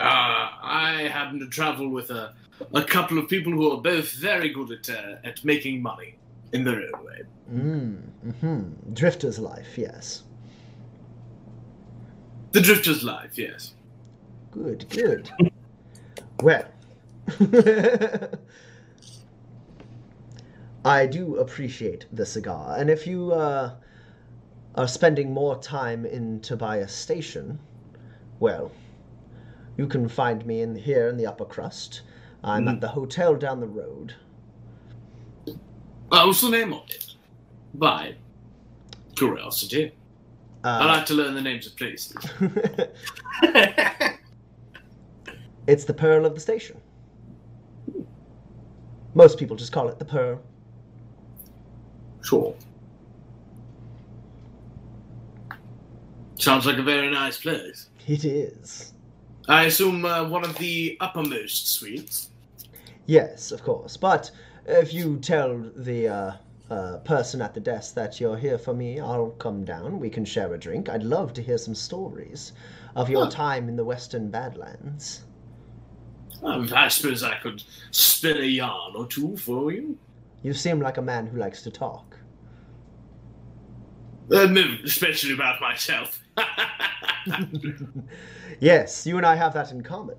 [0.00, 2.34] Uh, I happen to travel with a,
[2.72, 6.16] a couple of people who are both very good at uh, at making money
[6.52, 7.22] in their own way.
[7.52, 8.00] Mm,
[8.40, 10.22] hmm Drifter's life, yes.
[12.52, 13.74] The drifter's life, yes.
[14.52, 15.30] Good, good.
[16.42, 16.64] well,
[20.84, 23.72] I do appreciate the cigar, and if you uh,
[24.74, 27.58] are spending more time in Tobias Station,
[28.38, 28.70] well,
[29.78, 32.02] you can find me in here in the upper crust.
[32.42, 34.14] I'm at the hotel down the road.
[35.48, 37.14] Uh, what's the name of it?
[37.72, 38.14] By
[39.16, 39.92] curiosity.
[40.62, 42.14] I Uh, like to learn the names of places.
[45.66, 46.76] it's the Pearl of the Station.
[49.14, 50.42] Most people just call it the Pearl.
[52.34, 52.54] Sure.
[56.34, 57.90] Sounds like a very nice place.
[58.06, 58.92] It is.
[59.48, 62.30] I assume uh, one of the uppermost suites.
[63.06, 63.96] Yes, of course.
[63.96, 64.30] But
[64.66, 66.32] if you tell the uh,
[66.70, 70.00] uh, person at the desk that you're here for me, I'll come down.
[70.00, 70.88] We can share a drink.
[70.88, 72.52] I'd love to hear some stories
[72.96, 75.24] of your time in the Western Badlands.
[76.42, 79.96] Um, I suppose I could spin a yarn or two for you.
[80.42, 82.13] You seem like a man who likes to talk.
[84.32, 84.48] Uh,
[84.84, 86.20] especially about myself.
[88.60, 90.16] yes, you and I have that in common.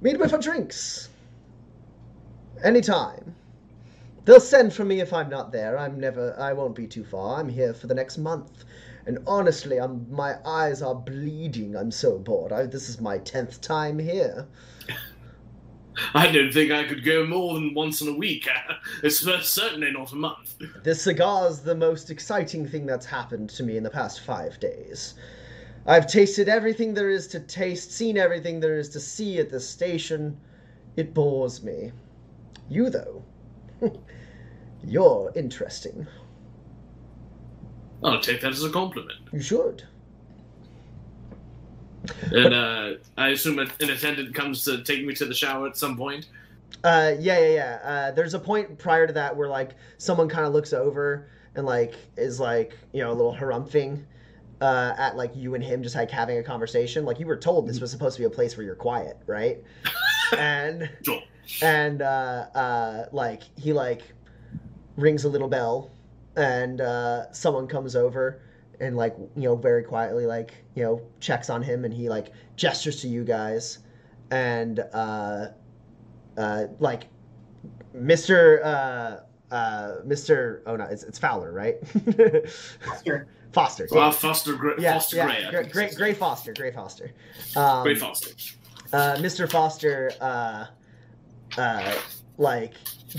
[0.00, 1.08] Meet me for drinks.
[2.62, 3.34] Anytime.
[4.24, 5.78] They'll send for me if I'm not there.
[5.78, 6.38] I'm never.
[6.38, 7.40] I won't be too far.
[7.40, 8.64] I'm here for the next month,
[9.06, 10.06] and honestly, I'm.
[10.10, 11.74] My eyes are bleeding.
[11.74, 12.52] I'm so bored.
[12.52, 14.46] I, this is my tenth time here.
[16.14, 18.48] I don't think I could go more than once in a week.
[19.02, 19.18] it's
[19.48, 20.54] certainly not a month.
[20.82, 25.14] This cigar's the most exciting thing that's happened to me in the past five days.
[25.86, 29.68] I've tasted everything there is to taste, seen everything there is to see at this
[29.68, 30.38] station.
[30.96, 31.92] It bores me.
[32.68, 33.24] You, though,
[34.84, 36.06] you're interesting.
[38.04, 39.20] I'll take that as a compliment.
[39.32, 39.84] You should.
[42.32, 45.76] And uh, I assume an an attendant comes to take me to the shower at
[45.76, 46.26] some point.
[46.84, 47.78] Uh, yeah, yeah, yeah.
[47.82, 51.66] Uh, there's a point prior to that where like someone kind of looks over and
[51.66, 54.04] like is like you know a little harumphing
[54.60, 57.04] uh, at like you and him just like having a conversation.
[57.04, 59.58] Like you were told this was supposed to be a place where you're quiet, right?
[60.38, 61.20] and Sure.
[61.62, 64.02] and uh, uh, like he like
[64.96, 65.90] rings a little bell,
[66.36, 68.40] and uh, someone comes over
[68.80, 72.32] and like you know very quietly like you know checks on him, and he like
[72.56, 73.78] gestures to you guys,
[74.30, 75.48] and uh,
[76.36, 77.04] uh, like
[77.92, 78.62] Mister.
[78.64, 80.60] Uh, uh, Mr.
[80.66, 81.76] Oh no, it's, it's Fowler, right?
[83.04, 83.26] Sure.
[83.52, 83.88] Foster.
[83.92, 85.62] Well, Foster, Gray, yeah, Foster yeah, Gray.
[85.62, 87.12] Gray, Gray, Gray Foster, Gray Foster.
[87.56, 88.30] Um, Gray Foster.
[88.92, 89.50] uh, Mr.
[89.50, 90.66] Foster, uh,
[91.56, 91.94] uh,
[92.38, 92.72] like,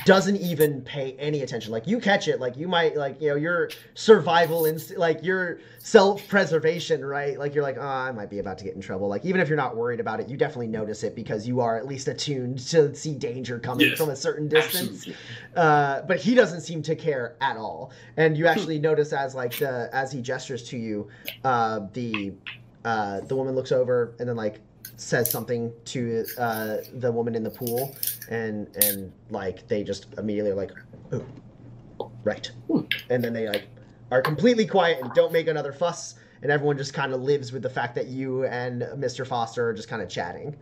[0.06, 1.72] doesn't even pay any attention.
[1.72, 5.60] Like, you catch it, like, you might, like, you know, your survival instinct, like, your
[5.80, 7.38] self preservation, right?
[7.38, 9.10] Like, you're like, oh, I might be about to get in trouble.
[9.10, 11.78] Like, even if you're not worried about it, you definitely notice it because you are
[11.78, 15.08] at least attuned to see danger coming Yes, from a certain distance.
[15.56, 17.92] Uh, but he doesn't seem to care at all.
[18.16, 21.10] And you actually notice as like the as he gestures to you,
[21.44, 22.34] uh, the
[22.86, 24.60] uh, the woman looks over and then like
[24.96, 27.96] says something to uh, the woman in the pool,
[28.30, 30.72] and and like they just immediately are like,
[31.12, 32.50] oh, right,
[33.10, 33.68] and then they like
[34.12, 36.16] are completely quiet and don't make another fuss.
[36.42, 39.28] And everyone just kind of lives with the fact that you and Mr.
[39.28, 40.56] Foster are just kind of chatting.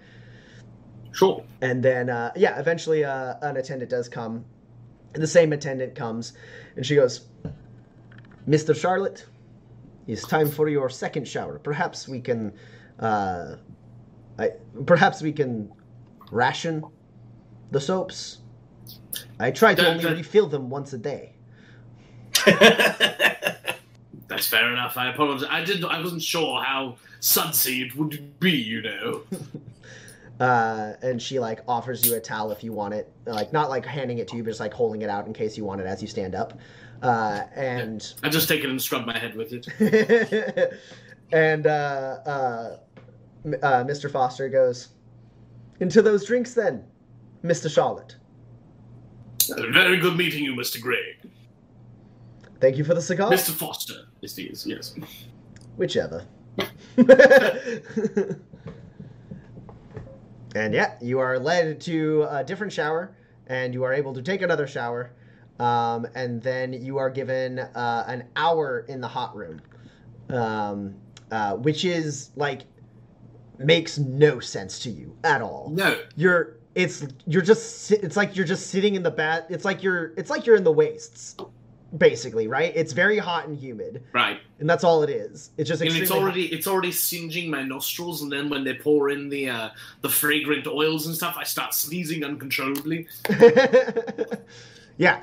[1.12, 1.44] Sure.
[1.62, 4.44] And then, uh, yeah, eventually uh, an attendant does come.
[5.14, 6.34] And the same attendant comes,
[6.76, 7.28] and she goes,
[8.48, 8.76] Mr.
[8.76, 9.26] Charlotte,
[10.06, 11.60] it's time for your second shower.
[11.60, 12.54] Perhaps we can,
[13.00, 13.56] uh,
[14.38, 14.52] I,
[14.86, 15.72] perhaps we can
[16.32, 16.84] ration
[17.72, 18.40] the soaps.
[19.40, 21.34] I try to only refill them once a day.
[24.28, 24.98] That's fair enough.
[24.98, 25.48] I apologize.
[25.50, 25.86] I didn't.
[25.86, 28.52] I wasn't sure how sudsy it would be.
[28.52, 29.22] You know.
[30.40, 33.86] Uh, and she like offers you a towel if you want it, like not like
[33.86, 35.88] handing it to you, but just like holding it out in case you want it
[35.88, 36.60] as you stand up.
[37.02, 40.74] Uh, and I just take it and scrub my head with it.
[41.32, 41.70] and uh,
[42.26, 42.78] uh,
[43.64, 44.12] uh, Mr.
[44.12, 44.90] Foster goes
[45.80, 46.84] into those drinks then,
[47.44, 47.74] Mr.
[47.74, 48.16] Charlotte.
[49.72, 50.82] Very good meeting you, Mr.
[50.82, 51.18] Gray.
[52.60, 53.32] Thank you for the cigar.
[53.32, 53.52] Mr.
[53.52, 54.96] Foster is these, yes.
[55.78, 56.26] Whichever.
[60.56, 63.16] and yeah, you are led to a different shower,
[63.46, 65.12] and you are able to take another shower,
[65.60, 69.62] um, and then you are given uh, an hour in the hot room,
[70.30, 70.96] um,
[71.32, 72.64] uh, which is like
[73.60, 75.70] makes no sense to you at all.
[75.72, 76.00] No.
[76.16, 79.48] You're it's you're just it's like you're just sitting in the bat.
[79.50, 81.36] It's like you're it's like you're in the wastes,
[81.98, 82.72] basically, right?
[82.76, 84.40] It's very hot and humid Right.
[84.60, 85.50] and that's all it is.
[85.58, 89.10] It's just And it's already it's already singeing my nostrils, and then when they pour
[89.10, 89.70] in the uh,
[90.02, 93.08] the fragrant oils and stuff, I start sneezing uncontrollably.
[94.98, 95.22] yeah,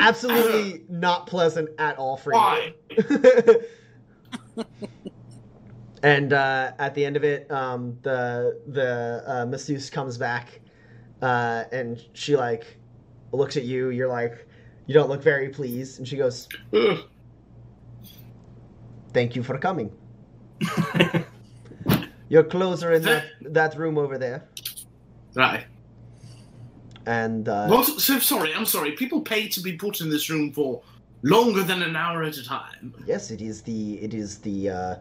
[0.00, 2.74] absolutely not pleasant at all for Why?
[2.90, 3.62] you.
[6.02, 10.60] and uh, at the end of it, um, the the uh, masseuse comes back,
[11.24, 12.76] uh, and she like
[13.32, 13.88] looks at you.
[13.88, 14.46] You're like,
[14.86, 16.98] you don't look very pleased, and she goes, Ugh.
[19.14, 19.90] "Thank you for coming.
[22.28, 24.44] Your clothes are in that that room over there."
[25.34, 25.64] Right.
[27.06, 27.86] And uh, What?
[27.86, 28.54] So sorry.
[28.54, 28.92] I'm sorry.
[28.92, 30.82] People pay to be put in this room for
[31.22, 32.94] longer than an hour at a time.
[33.06, 34.96] Yes, it is the it is the uh,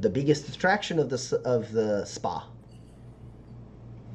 [0.00, 2.44] the biggest attraction of the of the spa.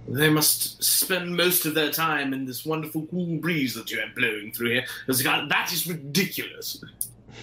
[0.07, 4.14] They must spend most of their time in this wonderful cool breeze that you have
[4.15, 4.86] blowing through here.
[5.07, 6.84] That is ridiculous.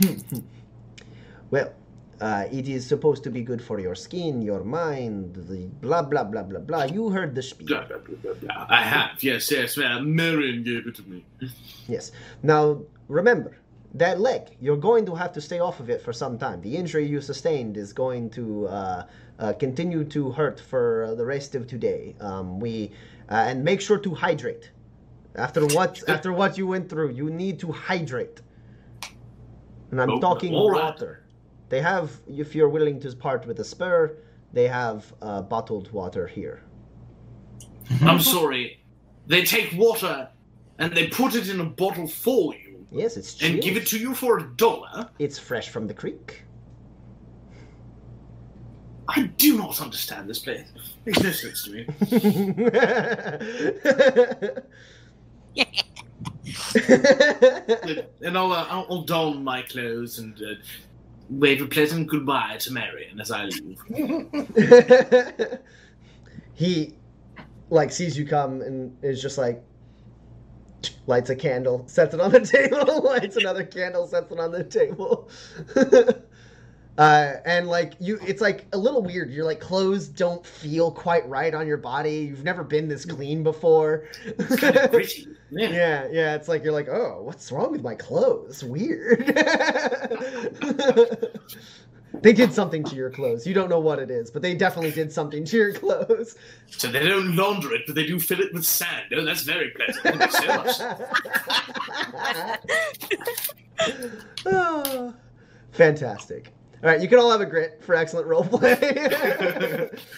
[1.51, 1.73] well,
[2.21, 6.23] uh, it is supposed to be good for your skin, your mind, the blah blah
[6.23, 6.85] blah blah blah.
[6.85, 7.67] You heard the spiel.
[7.67, 8.67] Blah, blah, blah, blah, blah.
[8.69, 9.23] I have.
[9.25, 9.77] Yes, yes.
[9.77, 11.25] Marion gave it to me.
[11.89, 12.13] Yes.
[12.45, 13.59] Now remember
[13.95, 14.57] that leg.
[14.61, 16.61] You're going to have to stay off of it for some time.
[16.61, 19.07] The injury you sustained is going to uh,
[19.39, 22.15] uh, continue to hurt for uh, the rest of today.
[22.21, 22.91] Um, we
[23.31, 24.71] uh, and make sure to hydrate.
[25.35, 28.41] After what after what you went through, you need to hydrate.
[29.91, 30.85] And I'm Oh, talking right.
[30.85, 31.25] water.
[31.69, 34.17] They have, if you're willing to part with a spur,
[34.53, 36.63] they have uh, bottled water here.
[38.03, 38.85] I'm sorry.
[39.27, 40.29] They take water
[40.79, 43.55] and they put it in a bottle for you Yes, it's cheap.
[43.55, 45.09] and give it to you for a dollar.
[45.19, 46.43] It's fresh from the creek.
[49.09, 50.67] I do not understand this place.
[51.05, 51.87] It Makes no sense to me.
[58.23, 60.55] and I'll, uh, I'll, I'll don my clothes and uh,
[61.31, 63.81] wave a pleasant goodbye to Marion as I leave.
[66.55, 66.95] he
[67.71, 69.63] like sees you come and is just like
[71.07, 74.65] lights a candle, sets it on the table, lights another candle, sets it on the
[74.65, 75.31] table.
[76.99, 79.31] Uh, and like you it's like a little weird.
[79.31, 82.27] You're like clothes don't feel quite right on your body.
[82.29, 84.09] You've never been this clean before.
[84.59, 85.11] Kind of.
[85.51, 88.65] Yeah, yeah, it's like you're like, oh, what's wrong with my clothes?
[88.65, 89.27] Weird.
[92.23, 93.47] they did something to your clothes.
[93.47, 96.37] You don't know what it is, but they definitely did something to your clothes.
[96.69, 99.13] So they don't launder it, but they do fill it with sand.
[99.15, 100.03] Oh, that's very pleasant.
[100.03, 100.81] Thank you so much.
[104.47, 105.15] Oh,
[105.73, 106.53] fantastic.
[106.83, 109.99] All right, you can all have a grit for excellent roleplay.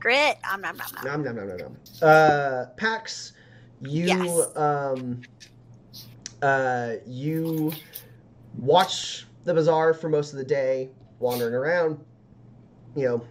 [0.00, 0.36] Grit.
[0.52, 1.04] Om, nom, nom, nom.
[1.04, 1.76] nom nom nom nom nom.
[2.00, 3.32] Uh, Pax,
[3.80, 4.56] you Yes.
[4.56, 5.20] um,
[6.42, 7.72] uh, you
[8.58, 11.98] watch the bazaar for most of the day, wandering around.
[12.94, 13.26] You know,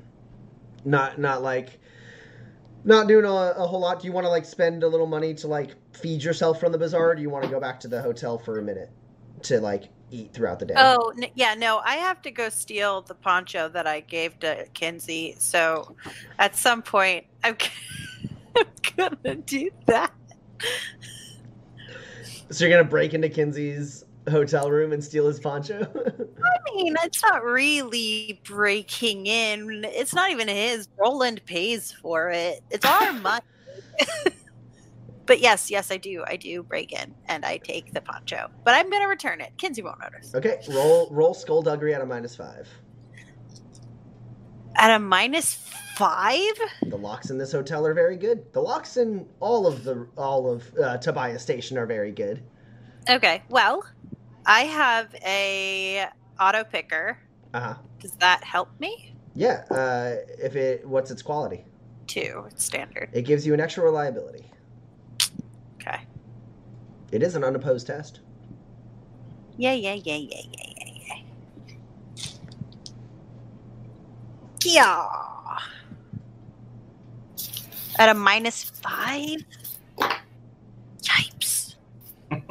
[0.83, 1.79] not not like
[2.83, 4.01] not doing a, a whole lot.
[4.01, 6.77] Do you want to like spend a little money to like feed yourself from the
[6.77, 7.11] bazaar?
[7.11, 8.89] Or do you want to go back to the hotel for a minute
[9.43, 10.75] to like eat throughout the day?
[10.77, 14.65] Oh n- yeah, no, I have to go steal the poncho that I gave to
[14.73, 15.35] Kinsey.
[15.39, 15.95] So
[16.39, 17.69] at some point, I'm, g-
[18.57, 20.13] I'm gonna do that.
[22.49, 25.87] So you're gonna break into Kinsey's hotel room and steal his poncho?
[25.95, 29.85] I mean, it's not really breaking in.
[29.85, 30.87] It's not even his.
[30.97, 32.61] Roland pays for it.
[32.69, 33.41] It's our money.
[35.27, 36.23] but yes, yes, I do.
[36.25, 38.49] I do break in and I take the poncho.
[38.63, 39.51] But I'm gonna return it.
[39.57, 40.33] Kinsey won't notice.
[40.33, 42.67] okay, roll roll skullduggery at a minus five.
[44.75, 45.55] At a minus
[45.95, 46.53] five?
[46.83, 48.51] The locks in this hotel are very good.
[48.53, 52.43] The locks in all of the all of uh, Tobias Station are very good.
[53.09, 53.85] Okay, well,
[54.45, 56.07] I have a
[56.39, 57.17] auto picker.
[57.53, 57.75] Uh huh.
[57.99, 59.13] Does that help me?
[59.33, 59.63] Yeah.
[59.69, 61.65] Uh, if it, what's its quality?
[62.05, 62.45] Two.
[62.49, 63.09] It's standard.
[63.13, 64.51] It gives you an extra reliability.
[67.07, 67.17] Okay.
[67.17, 68.19] It is an unopposed test.
[69.57, 72.25] Yeah, yeah, yeah, yeah, yeah, yeah, yeah.
[74.63, 75.07] Yeah.
[77.99, 79.39] At a minus five?
[81.01, 81.75] Yipes.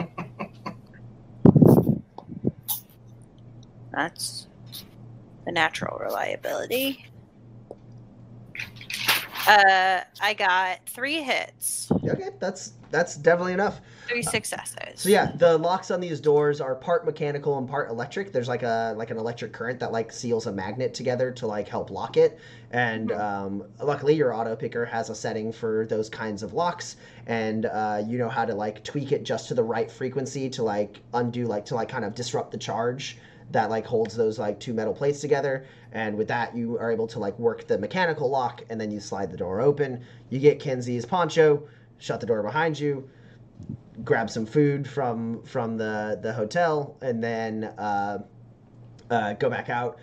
[3.92, 4.46] That's
[5.44, 7.06] the natural reliability.
[9.47, 13.81] Uh, I got three hits, Okay, that's that's definitely enough.
[14.09, 15.01] three successes.
[15.01, 18.32] So yeah, the locks on these doors are part mechanical and part electric.
[18.32, 21.68] There's like a like an electric current that like seals a magnet together to like
[21.68, 22.39] help lock it.
[22.70, 26.97] And um, luckily, your auto picker has a setting for those kinds of locks,
[27.27, 30.62] and uh, you know how to like tweak it just to the right frequency to
[30.62, 33.18] like undo like to like kind of disrupt the charge
[33.52, 35.64] that like holds those like two metal plates together.
[35.97, 39.01] And with that, you are able to like work the mechanical lock, and then you
[39.01, 40.05] slide the door open.
[40.28, 41.66] You get Kinsey's poncho,
[41.97, 43.09] shut the door behind you,
[44.05, 48.18] grab some food from from the the hotel and then uh,
[49.10, 49.98] uh, go back out.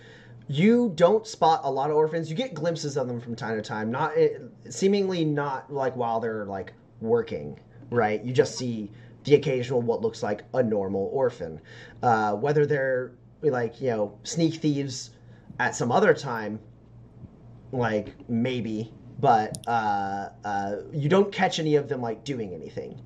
[0.48, 2.28] You don't spot a lot of orphans.
[2.28, 4.40] You get glimpses of them from time to time, not eh,
[4.70, 7.60] seemingly not like while they're like working,
[7.92, 8.24] right?
[8.26, 8.90] You just see
[9.26, 11.62] the occasional what looks like a normal orphan.
[12.02, 13.12] Uh, whether they're
[13.44, 15.12] like you know sneak thieves
[15.60, 16.60] at some other time,
[17.72, 23.02] like maybe, but uh, uh, you don't catch any of them like doing anything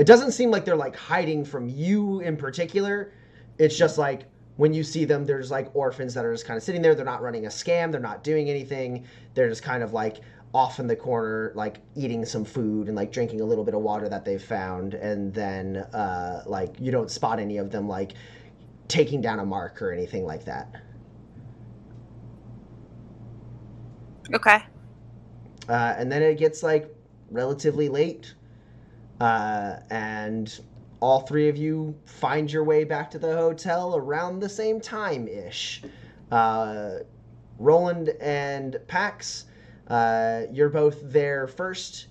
[0.00, 3.12] it doesn't seem like they're like hiding from you in particular.
[3.58, 4.22] It's just like
[4.56, 6.94] when you see them, there's like orphans that are just kind of sitting there.
[6.94, 7.92] They're not running a scam.
[7.92, 9.04] They're not doing anything.
[9.34, 10.22] They're just kind of like
[10.54, 13.82] off in the corner, like eating some food and like drinking a little bit of
[13.82, 14.94] water that they've found.
[14.94, 18.14] And then, uh, like, you don't spot any of them like
[18.88, 20.80] taking down a mark or anything like that.
[24.34, 24.62] Okay.
[25.68, 26.94] Uh, and then it gets like
[27.30, 28.34] relatively late,
[29.20, 30.60] uh, and
[31.00, 35.28] all three of you find your way back to the hotel around the same time
[35.28, 35.82] ish.
[36.30, 36.96] Uh,
[37.58, 39.46] Roland and Pax,
[39.88, 42.06] uh, you're both there first.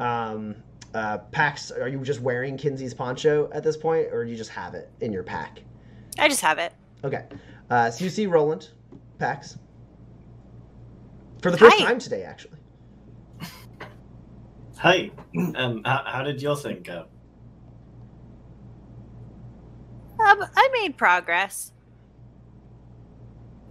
[0.00, 0.56] Um,
[0.94, 4.50] uh, Pax, are you just wearing Kinsey's poncho at this point, or do you just
[4.50, 5.60] have it in your pack?
[6.18, 6.72] I just have it.
[7.02, 7.24] Okay.
[7.70, 8.68] Uh, so you see Roland,
[9.18, 9.58] Pax,
[11.44, 11.84] for the first Hi.
[11.84, 12.56] time today, actually.
[14.80, 15.12] Hey,
[15.56, 17.04] um, how, how did your thing go?
[20.26, 21.72] Um, I made progress.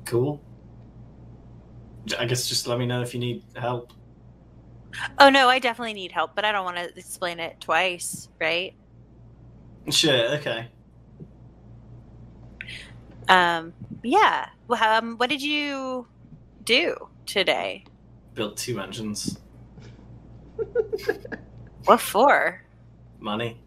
[0.06, 0.40] Cool.
[2.06, 3.91] J- I guess just let me know if you need help.
[5.18, 8.76] Oh no, I definitely need help, but I don't want to explain it twice, right?
[9.90, 10.68] Sure, okay.
[13.30, 13.74] Um,
[14.04, 14.45] yeah.
[14.68, 16.08] Well, Um, what did you
[16.64, 16.95] do
[17.26, 17.86] today?
[18.34, 19.40] Built two engines.
[21.86, 22.62] What for?
[23.20, 23.62] Money.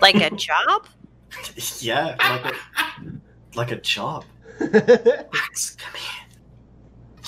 [0.00, 0.86] Like a job?
[1.78, 4.24] yeah, like a, like a job.
[4.60, 6.26] Max, come here.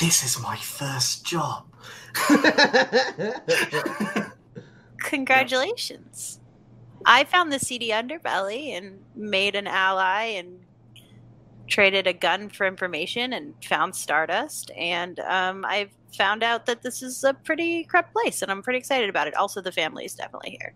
[0.01, 1.67] This is my first job.
[4.99, 6.41] Congratulations.
[7.05, 10.61] I found the seedy underbelly and made an ally and
[11.71, 14.71] traded a gun for information and found Stardust.
[14.77, 18.79] And um, I've found out that this is a pretty crap place and I'm pretty
[18.79, 19.35] excited about it.
[19.35, 20.75] Also, the family is definitely here.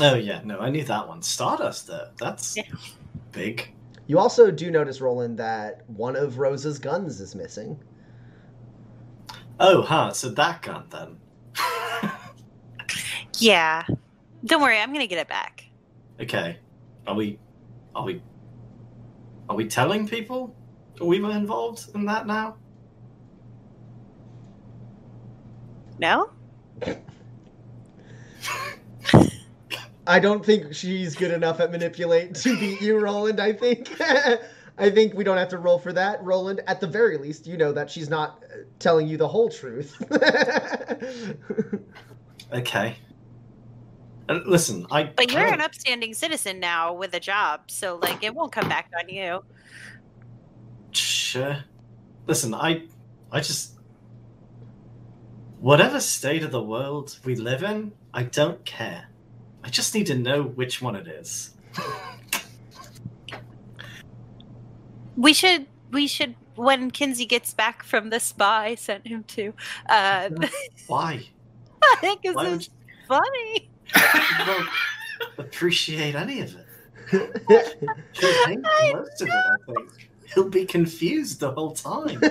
[0.00, 1.22] Oh yeah, no, I knew that one.
[1.22, 2.08] Stardust though.
[2.18, 2.64] That's Yeah.
[3.32, 3.72] big.
[4.06, 7.78] You also do notice, Roland, that one of Rose's guns is missing.
[9.60, 11.16] Oh, huh, so that gun then.
[13.38, 13.84] Yeah.
[14.44, 15.64] Don't worry, I'm going to get it back.
[16.20, 16.58] okay.
[17.06, 17.38] Are we
[17.94, 18.20] are we
[19.50, 20.54] are we telling people
[21.02, 22.56] we were involved in that now?
[25.98, 26.30] No?
[30.06, 33.40] I don't think she's good enough at manipulate to beat you, Roland.
[33.40, 34.00] I think.
[34.78, 36.62] I think we don't have to roll for that, Roland.
[36.66, 40.00] At the very least, you know that she's not uh, telling you the whole truth.
[42.52, 42.96] Okay.
[44.30, 48.32] And listen, I But you're an upstanding citizen now with a job, so like it
[48.32, 49.42] won't come back on you.
[50.92, 51.64] Sure.
[52.28, 52.84] Listen, I
[53.32, 53.80] I just
[55.58, 59.08] whatever state of the world we live in, I don't care.
[59.64, 61.50] I just need to know which one it is.
[65.16, 69.52] We should we should when Kinsey gets back from the spa I sent him to.
[69.86, 70.30] Uh
[70.86, 71.26] Why?
[71.82, 72.70] I think this Why would is
[73.06, 73.70] funny.
[73.94, 74.66] You
[75.38, 76.66] appreciate any of it?
[77.10, 78.60] Hate
[78.92, 80.10] most of it, I think.
[80.34, 82.22] He'll be confused the whole time.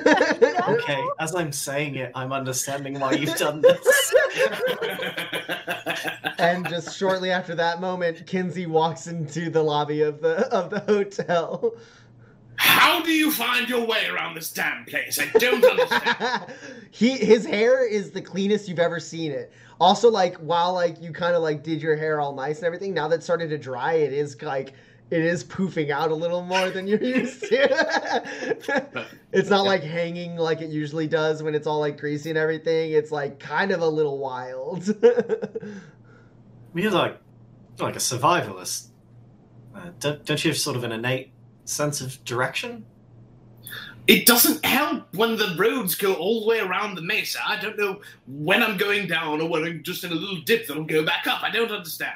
[0.70, 4.14] Okay, as I'm saying it, I'm understanding why you've done this.
[6.38, 10.82] and just shortly after that moment, Kinsey walks into the lobby of the of the
[10.82, 11.74] hotel.
[12.60, 15.18] How do you find your way around this damn place?
[15.18, 16.54] I don't understand.
[16.92, 19.54] he his hair is the cleanest you've ever seen it.
[19.80, 22.94] Also, like while like you kind of like did your hair all nice and everything,
[22.94, 24.74] now that it's started to dry, it is like
[25.10, 29.08] it is poofing out a little more than you're used to.
[29.32, 32.92] it's not like hanging like it usually does when it's all like greasy and everything.
[32.92, 34.86] It's like kind of a little wild.
[36.76, 37.18] You're like,
[37.80, 38.90] you're like a survivalist.
[39.76, 41.32] Uh, don't, don't you have sort of an innate
[41.70, 42.86] sense of direction?
[44.08, 47.40] It doesn't help when the roads go all the way around the mesa.
[47.46, 50.68] I don't know when I'm going down or when I'm just in a little dip
[50.68, 51.44] that'll go back up.
[51.44, 52.16] I don't understand.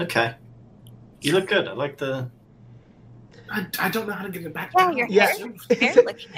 [0.00, 0.34] Okay.
[1.20, 1.68] You look good.
[1.68, 2.28] I like the.
[3.50, 4.96] I, I don't know how to get it back Yeah, down.
[4.96, 5.26] your Yeah.
[5.26, 5.94] hair, hair.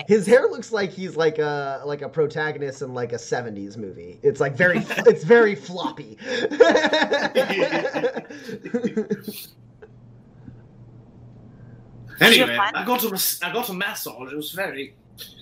[0.08, 4.18] His hair looks like he's like a like a protagonist in like a '70s movie.
[4.22, 6.18] It's like very it's very floppy.
[12.24, 14.32] Anyway, I got a mas- I got a massage.
[14.32, 14.94] It was very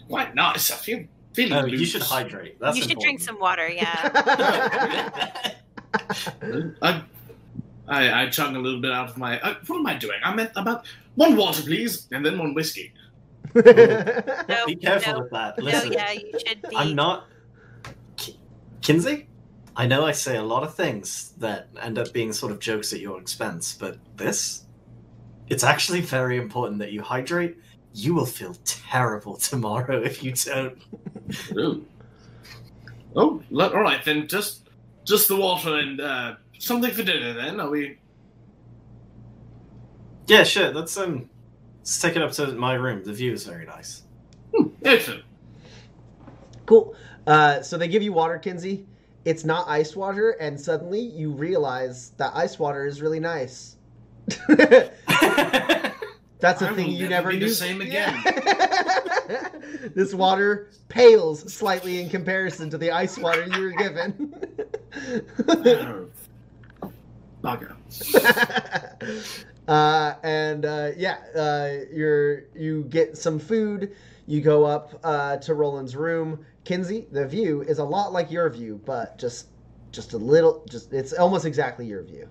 [0.09, 0.70] quite nice.
[0.70, 1.52] I feel feeling.
[1.52, 2.59] Oh, you should hydrate.
[2.60, 5.52] That's you should drink some water, yeah.
[6.82, 7.02] I,
[7.88, 9.40] I I chug a little bit out of my.
[9.40, 10.18] Uh, what am I doing?
[10.24, 12.92] I meant about one water, please, and then one whiskey.
[13.54, 13.62] No,
[14.66, 15.59] Be careful no, with that.
[15.59, 16.76] no, yeah, you should be.
[16.76, 17.26] I'm not.
[18.16, 18.38] Ki-
[18.80, 19.28] Kinsey?
[19.76, 22.92] I know I say a lot of things that end up being sort of jokes
[22.92, 24.64] at your expense, but this?
[25.53, 27.59] It's actually very important that you hydrate.
[27.93, 30.79] You will feel terrible tomorrow if you don't.
[31.59, 31.87] Ooh.
[33.15, 34.27] Oh, le- all right then.
[34.27, 34.70] Just
[35.05, 37.35] just the water and uh, something for dinner.
[37.35, 37.99] Then are we?
[40.27, 40.73] Yeah, sure.
[40.73, 41.29] Let's um,
[41.81, 43.05] let's take it up to my room.
[43.05, 44.05] The view is very nice.
[44.57, 45.24] Hmm, excellent.
[46.65, 46.95] cool.
[47.27, 48.87] Uh, so they give you water, Kinsey.
[49.27, 53.77] It's not ice water, and suddenly you realize that ice water is really nice.
[56.40, 58.20] That's a I thing you never never be the same again.
[58.24, 59.48] Yeah.
[59.94, 64.34] this water pales slightly in comparison to the ice water you were given.
[67.42, 67.76] Bugger.
[69.68, 73.94] uh, and uh, yeah, uh, you're you get some food.
[74.26, 76.44] You go up uh, to Roland's room.
[76.64, 79.46] Kinsey, the view is a lot like your view, but just
[79.92, 80.64] just a little.
[80.68, 82.28] Just it's almost exactly your view.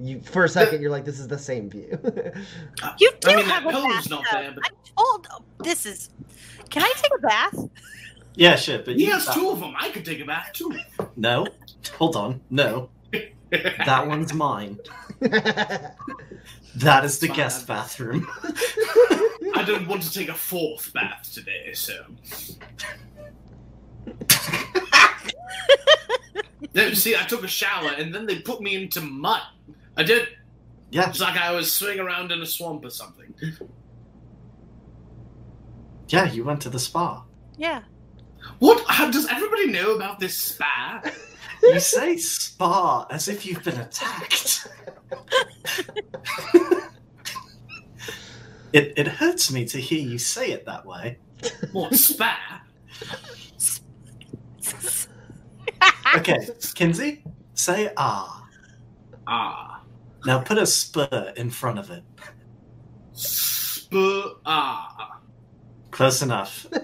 [0.00, 1.98] You for a second you're like, this is the same view.
[2.82, 4.10] Uh, you do I mean, have a pillow's bathtub.
[4.10, 5.28] not there, but I told.
[5.30, 6.10] oh, this is.
[6.70, 7.54] Can I take a bath?
[8.34, 8.78] yeah, sure.
[8.80, 9.74] But he has two of them.
[9.78, 10.72] I could take a bath too.
[11.16, 11.46] No,
[11.92, 12.40] hold on.
[12.50, 12.90] No,
[13.52, 14.78] that one's mine.
[16.76, 17.36] That is the Fine.
[17.36, 18.26] guest bathroom.
[19.54, 21.94] I don't want to take a fourth bath today, so.
[26.74, 29.40] no, see, I took a shower and then they put me into mud.
[29.96, 30.28] I did.
[30.90, 33.34] Yeah, It's like I was swimming around in a swamp or something.
[36.08, 36.30] yeah.
[36.30, 37.24] You went to the spa.
[37.56, 37.82] Yeah.
[38.58, 38.84] What?
[38.88, 41.02] How, does everybody know about this spa?
[41.62, 44.68] You say spa as if you've been attacked.
[48.74, 51.16] it it hurts me to hear you say it that way.
[51.72, 52.60] What spa?
[56.16, 58.46] Okay, Kinsey, say ah.
[59.26, 59.73] Ah,
[60.26, 62.02] Now put a spur in front of it.
[63.12, 64.22] Spur.
[64.46, 65.18] Ah,
[65.90, 66.66] Close enough.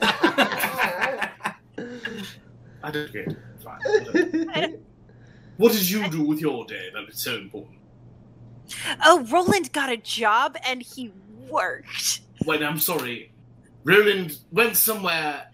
[2.83, 3.37] I don't get it.
[3.63, 4.79] Fine.
[5.57, 7.79] What did you do with your day that is so important?
[9.05, 11.13] Oh, Roland got a job and he
[11.49, 12.21] worked.
[12.47, 13.33] Wait, I'm sorry.
[13.85, 15.47] Roland went somewhere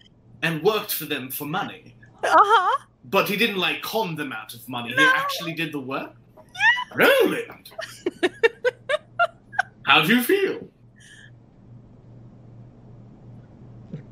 [0.43, 2.85] and worked for them for money, Uh huh.
[3.05, 4.93] but he didn't like con them out of money.
[4.95, 5.01] No.
[5.03, 6.13] He actually did the work.
[6.95, 7.71] Roland,
[9.83, 10.67] how do you feel?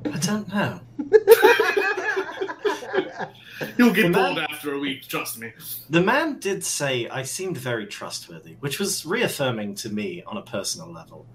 [0.05, 0.79] I don't know.
[3.77, 5.07] You'll get bored after a week.
[5.07, 5.51] Trust me.
[5.89, 10.41] The man did say I seemed very trustworthy, which was reaffirming to me on a
[10.41, 11.25] personal level.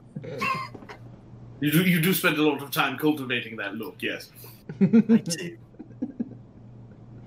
[1.60, 3.96] You do, you do spend a lot of time cultivating that look.
[4.00, 4.30] Yes.
[4.80, 5.58] I do.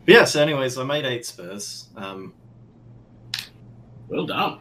[0.05, 1.87] But yeah, so anyways, I made eight spurs.
[1.95, 2.33] Um,
[4.07, 4.59] Well done.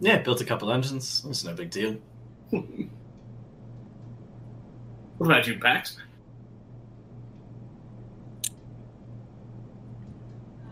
[0.00, 1.22] yeah, built a couple engines.
[1.24, 1.96] It was no big deal.
[5.18, 5.96] What about you, Pax?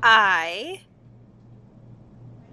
[0.03, 0.81] I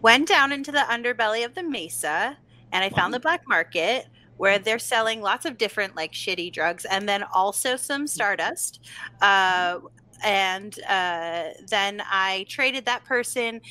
[0.02, 2.38] went down into the underbelly of the mesa
[2.72, 4.06] and I found the black market
[4.38, 8.88] where they're selling lots of different like shitty drugs and then also some stardust.
[9.22, 9.80] Uh,
[10.24, 13.62] and uh, then I traded that person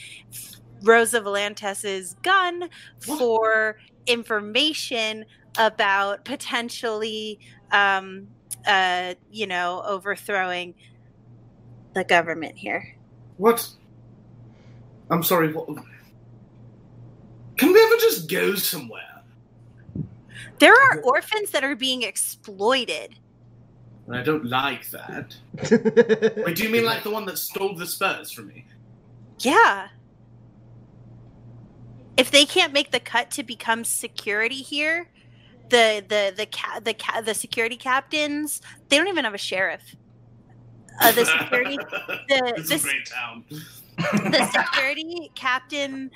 [0.87, 2.69] Rosa Valentes's gun
[3.01, 5.25] for information
[5.59, 7.41] about potentially,
[7.73, 8.29] um,
[8.67, 10.75] uh, you know, overthrowing
[11.95, 12.97] the government here.
[13.37, 13.69] What?
[15.11, 15.53] I'm sorry.
[15.53, 15.67] What?
[17.57, 19.03] Can we ever just go somewhere?
[20.59, 23.17] There are orphans that are being exploited.
[24.11, 25.37] I don't like that.
[26.47, 28.65] Wait, do you mean like the one that stole the spurs from me?
[29.41, 29.89] Yeah.
[32.17, 35.09] If they can't make the cut to become security here,
[35.69, 39.83] the the the ca- the ca- the security captains, they don't even have a sheriff.
[41.01, 41.77] Uh, the security
[42.29, 43.45] the- it's this- a great town.
[44.31, 46.11] the security captain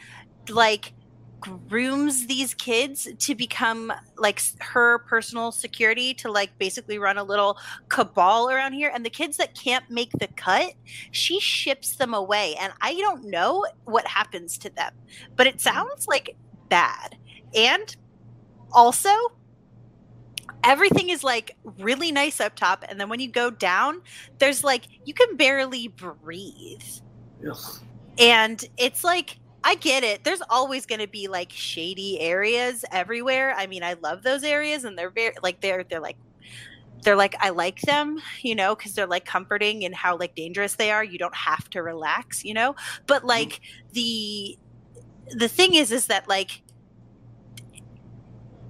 [0.49, 0.93] like
[1.41, 7.59] grooms these kids to become like her personal security to like basically run a little
[7.89, 8.91] cabal around here.
[8.95, 10.75] And the kids that can't make the cut
[11.11, 12.55] she ships them away.
[12.61, 14.93] And i don't know what happens to them
[15.37, 15.75] but it mm-hmm.
[15.75, 16.37] sounds like
[16.69, 17.17] bad.
[17.55, 17.97] And
[18.73, 19.11] also
[20.63, 22.85] everything is like really nice up top.
[22.89, 24.03] And then when you go down
[24.39, 26.83] there's like you can barely breathe.
[27.49, 27.81] Ugh.
[28.19, 30.25] and it's like I get it.
[30.25, 33.55] There's always going to be like shady areas everywhere.
[33.57, 36.17] I mean, I love those areas and they're very like they're they're like
[37.03, 40.75] they're like I like them, you know, cuz they're like comforting in how like dangerous
[40.75, 41.05] they are.
[41.05, 42.75] You don't have to relax, you know?
[43.07, 43.29] But mm-hmm.
[43.29, 43.61] like
[43.93, 44.59] the
[45.31, 46.63] the thing is is that like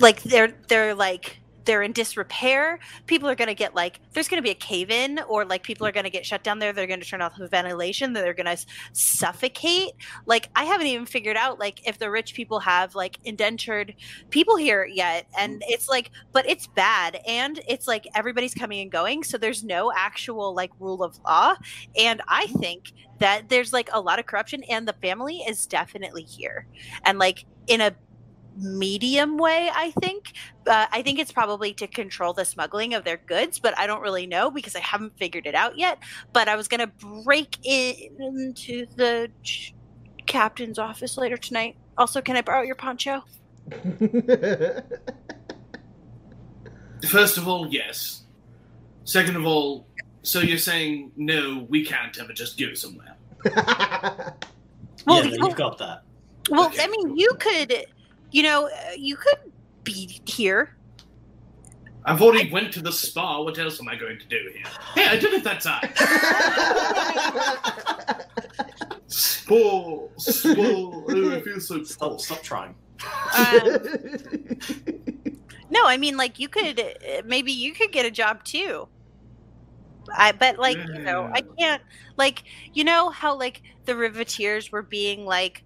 [0.01, 4.39] like they're they're like they're in disrepair people are going to get like there's going
[4.39, 6.73] to be a cave in or like people are going to get shut down there
[6.73, 9.93] they're going to turn off the ventilation they're going to suffocate.
[10.27, 13.95] Like i haven't even figured out like if the rich people have like indentured
[14.31, 15.65] people here yet and mm.
[15.69, 19.93] it's like but it's bad and it's like everybody's coming and going so there's no
[19.95, 21.55] actual like rule of law
[21.97, 22.61] and i mm.
[22.61, 26.67] think that there's like a lot of corruption and the family is definitely here
[27.05, 27.95] and like in a
[28.57, 30.33] medium way i think
[30.67, 34.03] uh, i think it's probably to control the smuggling of their goods but i don't
[34.03, 35.99] really know because i haven't figured it out yet
[36.33, 36.91] but i was going to
[37.25, 39.75] break into the ch-
[40.27, 43.23] captain's office later tonight also can i borrow your poncho
[47.09, 48.25] First of all, yes.
[49.05, 49.87] Second of all,
[50.23, 53.17] so you're saying no, we can't ever just go somewhere.
[53.57, 54.35] well,
[55.07, 56.03] yeah, you- you've got that.
[56.51, 57.87] well Okay, i mean you could
[58.31, 59.39] you know uh, you could
[59.85, 60.77] be here
[62.05, 63.43] I've already went to the spa.
[63.43, 64.65] What else am I going to do here?
[64.95, 65.87] Hey, I did it that time.
[69.07, 71.05] Spore, spore.
[71.11, 72.75] Oh, I feel so Stop, stop trying.
[73.37, 73.79] um,
[75.71, 78.89] no i mean like you could uh, maybe you could get a job too
[80.15, 81.83] I but like you know I can't
[82.17, 85.65] like you know how like the riveteers were being like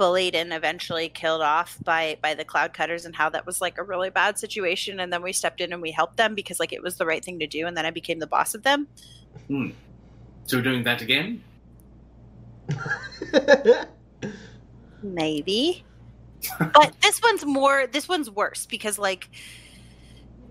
[0.00, 3.76] bullied and eventually killed off by by the cloud cutters and how that was like
[3.76, 6.72] a really bad situation and then we stepped in and we helped them because like
[6.72, 8.88] it was the right thing to do and then I became the boss of them.
[9.48, 9.72] Hmm.
[10.46, 11.44] So we're doing that again?
[15.02, 15.84] Maybe.
[16.58, 19.28] but this one's more this one's worse because like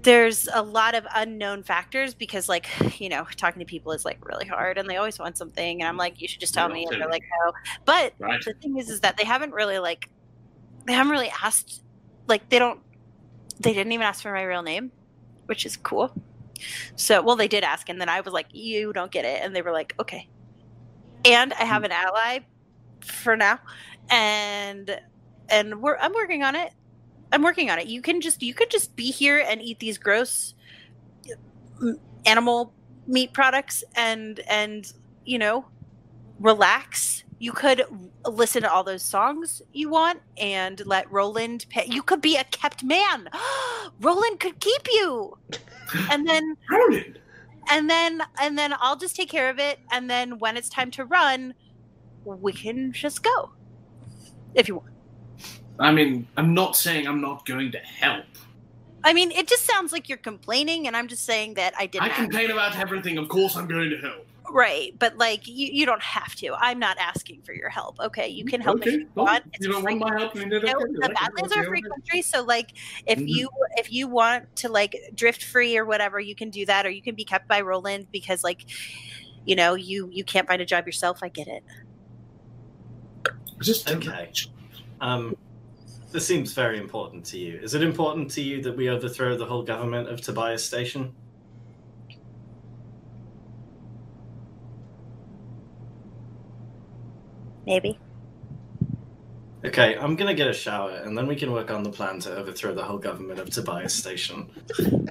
[0.01, 2.67] there's a lot of unknown factors because like
[2.99, 5.87] you know talking to people is like really hard and they always want something and
[5.87, 7.51] i'm like you should just tell me and they're like no.
[7.85, 8.43] But Right.
[8.43, 10.09] the thing is is that they haven't really like
[10.85, 11.83] they haven't really asked
[12.27, 12.79] like they don't
[13.59, 14.91] they didn't even ask for my real name
[15.47, 16.13] which is cool.
[16.95, 19.55] So well they did ask and then i was like you don't get it and
[19.55, 20.27] they were like okay.
[21.25, 21.67] And i hmm.
[21.67, 22.39] have an ally
[23.01, 23.59] for now
[24.09, 24.99] and
[25.49, 26.71] and we're i'm working on it
[27.31, 27.87] i'm working on it.
[27.87, 30.53] You can just you could just be here and eat these gross
[32.25, 32.73] animal
[33.07, 34.91] meat products and and
[35.25, 35.65] you know
[36.39, 37.23] relax.
[37.41, 37.83] You could
[38.25, 42.43] listen to all those songs you want and let roland pay you could be a
[42.45, 43.29] kept man.
[44.01, 45.37] Roland could keep you.
[46.11, 47.19] And then Roland!
[47.71, 49.79] and then and then i'll just take care of it.
[49.91, 51.53] And then when it's time to run
[52.25, 53.51] we can just go
[54.53, 54.98] if you want
[55.79, 58.25] I mean, I'm not saying I'm not going to help.
[59.03, 62.11] i mean it just sounds like you're complaining and i'm just saying that i didn't
[62.11, 63.17] I complain about everything.
[63.17, 64.25] Of course, I'm going to help.
[64.51, 68.27] right but like you, you don't have to i'm not asking for your help okay
[68.27, 70.33] you can help okay, if you want It's you don't want my help?
[70.33, 72.67] then You know, the okay, Badlands are a free country, so like
[73.05, 73.27] if Mhm.
[73.27, 76.89] you if you want to like drift free or whatever, you can do that, or
[76.89, 78.59] you can be kept by Roland because like
[79.45, 81.19] you know you you can't find a job yourself.
[81.23, 81.63] I get it.
[83.61, 84.31] Just Okay.
[85.01, 85.35] Um,
[86.11, 87.59] this seems very important to you.
[87.61, 91.13] Is it important to you that we overthrow the whole government of Tobias Station?
[97.65, 97.99] Maybe.
[99.63, 102.35] Okay, I'm gonna get a shower, and then we can work on the plan to
[102.35, 104.49] overthrow the whole government of Tobias Station.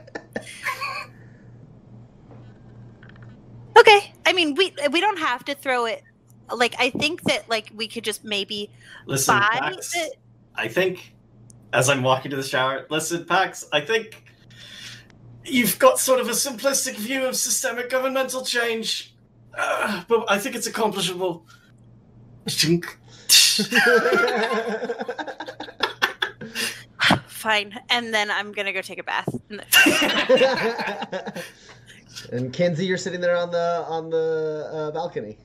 [3.79, 4.13] Okay.
[4.27, 6.03] I mean, we we don't have to throw it.
[6.55, 8.71] Like, I think that like we could just maybe
[9.07, 10.19] Listen, buy it.
[10.59, 11.15] I think,
[11.73, 14.25] as I'm walking to the shower, listen, Pax, I think
[15.45, 19.15] you've got sort of a simplistic view of systemic governmental change,
[19.57, 21.47] uh, but I think it's accomplishable.
[27.29, 27.79] Fine.
[27.91, 29.29] And then I'm gonna go take a bath.
[32.33, 35.39] and Kinsey, you're sitting there on the on the uh, balcony,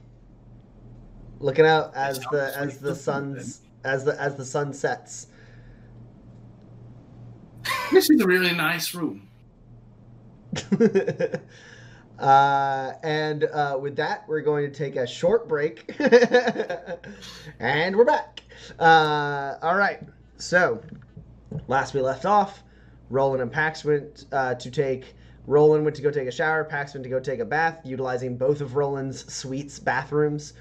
[1.39, 5.27] looking out as the as the sun's as the as the sun sets.
[7.91, 9.29] This is a really nice room.
[12.19, 15.85] uh, and uh, with that, we're going to take a short break,
[17.59, 18.41] and we're back.
[18.79, 19.99] Uh, all right.
[20.37, 20.81] So,
[21.67, 22.63] last we left off,
[23.09, 25.15] Roland and Pax went uh, to take.
[25.45, 26.63] Roland went to go take a shower.
[26.63, 30.53] Pax went to go take a bath, utilizing both of Roland's suites bathrooms.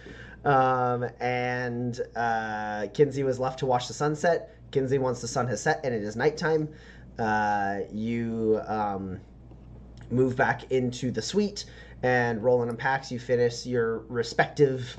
[0.44, 4.56] Um, and uh, Kinsey was left to watch the sunset.
[4.70, 6.68] Kinsey, once the sun has set and it is nighttime,
[7.18, 9.20] uh, you um,
[10.10, 11.66] move back into the suite.
[12.02, 14.96] And Roland and Pax, you finish your respective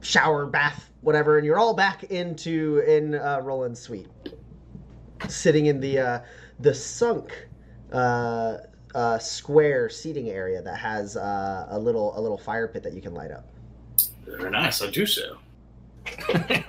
[0.00, 4.08] shower, bath, whatever, and you're all back into in uh, Roland's suite,
[5.28, 6.20] sitting in the uh,
[6.60, 7.48] the sunk
[7.92, 8.58] uh,
[8.94, 13.02] uh, square seating area that has uh, a little a little fire pit that you
[13.02, 13.48] can light up.
[14.26, 14.82] Very nice.
[14.82, 15.38] I do so.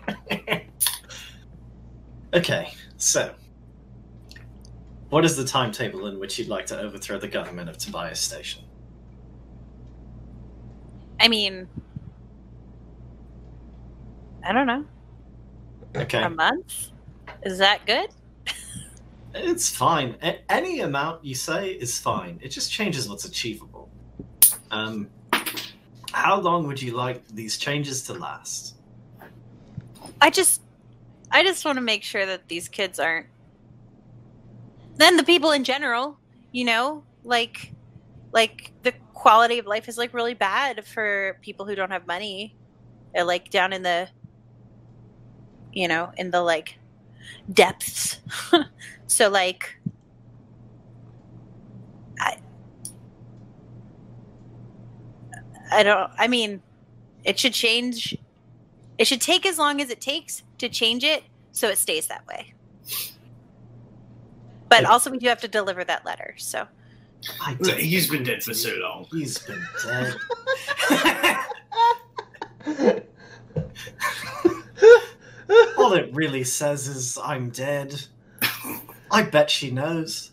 [2.34, 3.34] okay, so
[5.10, 8.64] what is the timetable in which you'd like to overthrow the government of Tobias Station?
[11.20, 11.68] I mean,
[14.44, 14.86] I don't know.
[15.96, 16.90] Okay, A month?
[17.44, 18.10] Is that good?
[19.34, 20.16] it's fine.
[20.22, 22.40] A- any amount you say is fine.
[22.42, 23.90] It just changes what's achievable.
[24.72, 25.10] Um,
[26.12, 28.76] how long would you like these changes to last?
[30.22, 30.62] I just,
[31.32, 33.28] I just want to make sure that these kids aren't.
[34.96, 36.18] Then the people in general,
[36.52, 37.74] you know, like,
[38.32, 42.56] like the quality of life is like really bad for people who don't have money,
[43.14, 44.10] They're, like down in the,
[45.74, 46.80] you know, in the like
[47.52, 48.20] depths.
[49.08, 49.80] so like,
[52.20, 52.38] I,
[55.72, 56.10] I don't.
[56.18, 56.64] I mean,
[57.24, 58.16] it should change
[58.98, 62.26] it should take as long as it takes to change it so it stays that
[62.28, 62.54] way.
[64.70, 64.86] But Okay.
[64.86, 66.36] also, we do have to deliver that letter.
[66.38, 66.68] So,
[67.40, 69.08] I Look, don't He's been dead for so long.
[69.12, 70.16] He's been dead.
[75.78, 78.02] All it really says is I'm dead.
[79.12, 80.32] I bet she knows.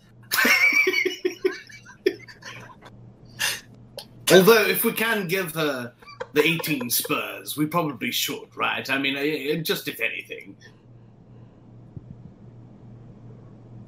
[4.33, 5.93] Although, if we can give her
[6.33, 8.89] the 18 spurs, we probably should, right?
[8.89, 10.57] I mean, eh, just if anything.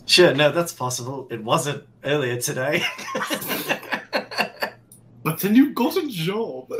[0.05, 1.27] Sure, no, that's possible.
[1.31, 2.83] It wasn't earlier today.
[5.25, 6.71] But then you got a job.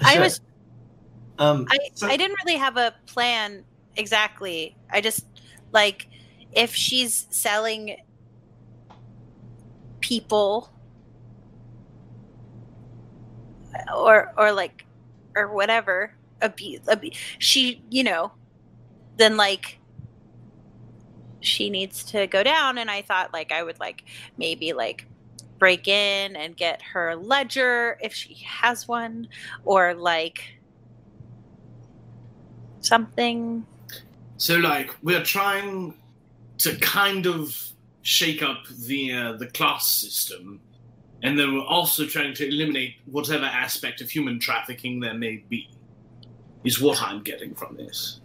[0.00, 0.40] I was
[1.40, 3.64] Um, I, so- I didn't really have a plan
[3.96, 4.76] exactly.
[4.92, 5.26] I just
[5.72, 6.06] like
[6.52, 7.96] if she's selling
[10.12, 10.70] people
[13.96, 14.84] or or like
[15.34, 16.12] or whatever
[16.42, 18.30] abuse, abuse she you know
[19.16, 19.78] then like
[21.40, 24.04] she needs to go down and i thought like i would like
[24.36, 25.06] maybe like
[25.58, 29.28] break in and get her ledger if she has one
[29.64, 30.58] or like
[32.80, 33.64] something.
[34.36, 35.94] So, like, we're trying
[36.58, 37.71] to kind of
[38.02, 40.60] shake up the uh, the class system,
[41.22, 45.68] and then we're also trying to eliminate whatever aspect of human trafficking there may be.
[46.64, 48.20] Is what I'm getting from this.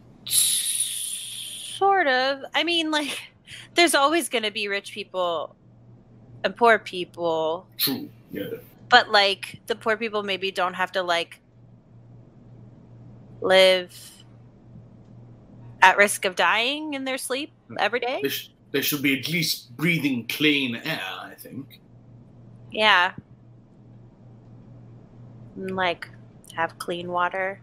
[1.77, 3.19] sort of i mean like
[3.75, 5.55] there's always going to be rich people
[6.43, 8.09] and poor people True.
[8.31, 8.43] Yeah.
[8.89, 11.39] but like the poor people maybe don't have to like
[13.41, 13.93] live
[15.81, 19.27] at risk of dying in their sleep every day There, sh- there should be at
[19.27, 21.01] least breathing clean air.
[21.19, 21.79] I think.
[22.71, 23.13] yeah
[25.55, 26.07] And, like
[26.53, 27.59] have clean water.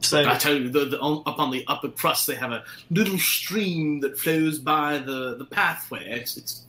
[0.00, 3.18] So I tell you, the, the, up on the upper crust, they have a little
[3.18, 6.04] stream that flows by the, the pathway.
[6.10, 6.66] It's, it's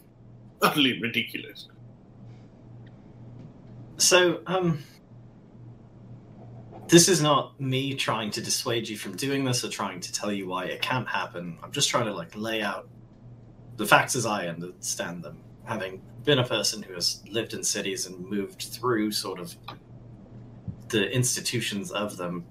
[0.62, 1.68] utterly ridiculous.
[3.98, 4.84] So, um,
[6.88, 10.32] this is not me trying to dissuade you from doing this or trying to tell
[10.32, 11.58] you why it can't happen.
[11.64, 12.88] I'm just trying to like lay out
[13.78, 18.06] the facts as I understand them, having been a person who has lived in cities
[18.06, 19.56] and moved through sort of
[20.90, 22.46] the institutions of them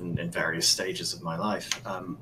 [0.00, 1.86] in, in various stages of my life.
[1.86, 2.18] Um,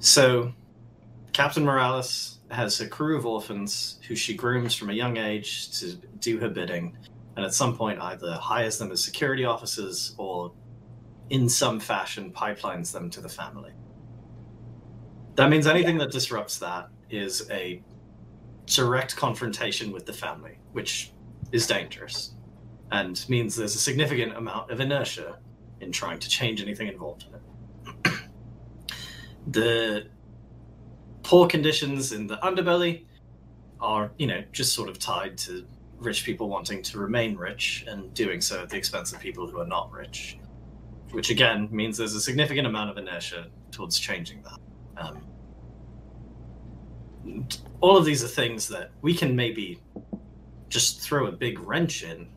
[0.00, 0.52] so,
[1.32, 5.94] Captain Morales has a crew of orphans who she grooms from a young age to
[6.18, 6.96] do her bidding,
[7.36, 10.52] and at some point either hires them as security officers or,
[11.30, 13.72] in some fashion, pipelines them to the family.
[15.36, 17.82] That means anything that disrupts that is a
[18.66, 21.12] direct confrontation with the family, which
[21.52, 22.34] is dangerous
[22.92, 25.38] and means there's a significant amount of inertia
[25.80, 27.34] in trying to change anything involved in
[28.12, 28.14] it.
[29.46, 30.06] the
[31.30, 33.04] poor conditions in the underbelly
[33.80, 35.64] are, you know, just sort of tied to
[35.98, 39.60] rich people wanting to remain rich and doing so at the expense of people who
[39.60, 40.40] are not rich.
[41.12, 44.58] Which again means there's a significant amount of inertia towards changing that.
[44.96, 45.24] Um,
[47.80, 49.80] all of these are things that we can maybe
[50.68, 52.28] just throw a big wrench in.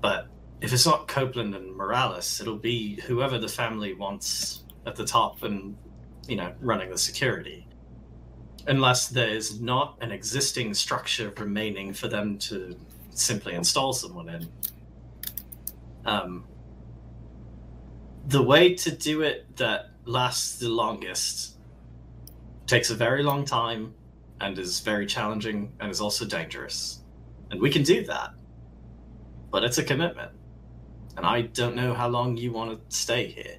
[0.00, 0.26] But
[0.60, 5.44] if it's not Copeland and Morales, it'll be whoever the family wants at the top
[5.44, 5.76] and,
[6.26, 7.66] you know, running the security.
[8.66, 12.76] Unless there's not an existing structure remaining for them to
[13.10, 14.48] simply install someone in.
[16.04, 16.44] Um,
[18.26, 21.56] the way to do it that lasts the longest
[22.66, 23.94] takes a very long time
[24.40, 27.00] and is very challenging and is also dangerous.
[27.50, 28.30] And we can do that.
[29.50, 30.32] But it's a commitment.
[31.16, 33.58] And I don't know how long you want to stay here.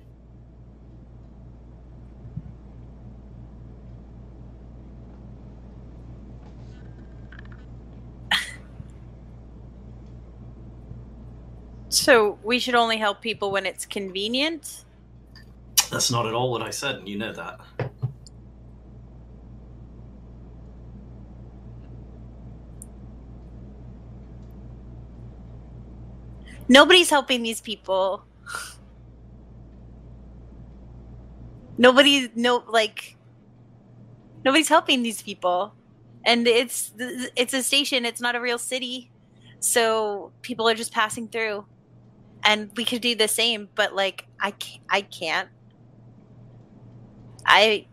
[12.04, 14.84] So we should only help people when it's convenient.
[15.90, 17.62] That's not at all what I said, and you know that.
[26.68, 28.26] Nobody's helping these people.
[31.78, 33.16] Nobody, no, like,
[34.44, 35.74] nobody's helping these people,
[36.26, 36.92] and it's
[37.38, 38.04] it's a station.
[38.06, 39.10] It's not a real city,
[39.62, 41.66] so people are just passing through,
[42.44, 43.70] and we could do the same.
[43.76, 44.84] But like, I can't.
[44.90, 45.50] I can't.
[47.46, 47.88] I,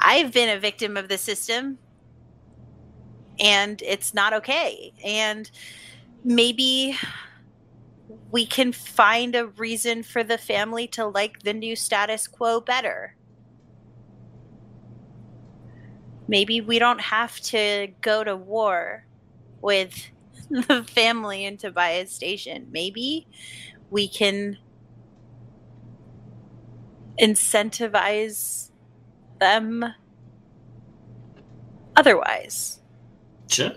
[0.00, 1.78] I've been a victim of the system,
[3.38, 4.92] and it's not okay.
[5.04, 5.50] And
[6.24, 6.96] maybe
[8.30, 13.16] we can find a reason for the family to like the new status quo better.
[16.28, 19.04] Maybe we don't have to go to war
[19.60, 20.10] with
[20.68, 22.66] the family in Tobias Station.
[22.70, 23.26] Maybe
[23.90, 24.58] we can
[27.20, 28.70] incentivize
[29.38, 29.84] them
[31.96, 32.80] otherwise.
[33.48, 33.72] Sure.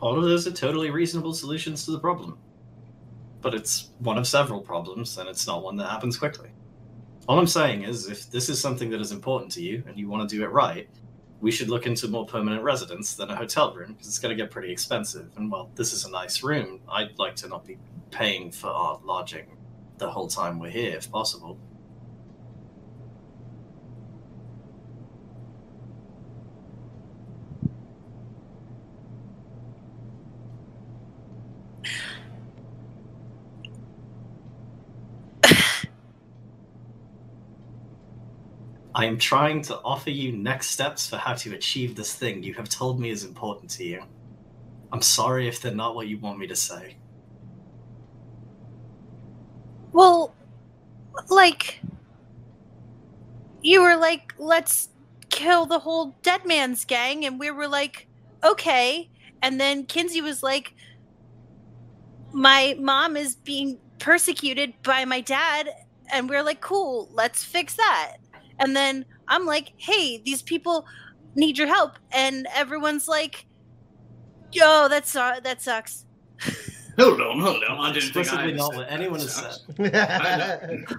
[0.00, 2.38] All of those are totally reasonable solutions to the problem.
[3.40, 6.50] But it's one of several problems, and it's not one that happens quickly.
[7.28, 10.08] All I'm saying is, if this is something that is important to you and you
[10.08, 10.88] want to do it right,
[11.44, 14.42] we should look into more permanent residence than a hotel room because it's going to
[14.42, 15.26] get pretty expensive.
[15.36, 17.76] And while this is a nice room, I'd like to not be
[18.10, 19.58] paying for our lodging
[19.98, 21.58] the whole time we're here, if possible.
[38.94, 42.54] I am trying to offer you next steps for how to achieve this thing you
[42.54, 44.02] have told me is important to you.
[44.92, 46.96] I'm sorry if they're not what you want me to say.
[49.92, 50.32] Well,
[51.28, 51.80] like,
[53.62, 54.90] you were like, let's
[55.30, 58.06] kill the whole Dead Man's gang, and we were like,
[58.44, 59.10] okay.
[59.42, 60.74] And then Kinsey was like,
[62.32, 65.68] my mom is being persecuted by my dad,
[66.12, 68.18] and we are like, cool, let's fix that.
[68.58, 70.86] And then I'm like, hey, these people
[71.34, 71.98] need your help.
[72.12, 73.46] And everyone's like,
[74.52, 76.04] yo, that, su- that sucks.
[76.98, 77.80] Hold on, hold on.
[77.80, 80.84] I didn't think I not what anyone has So- said.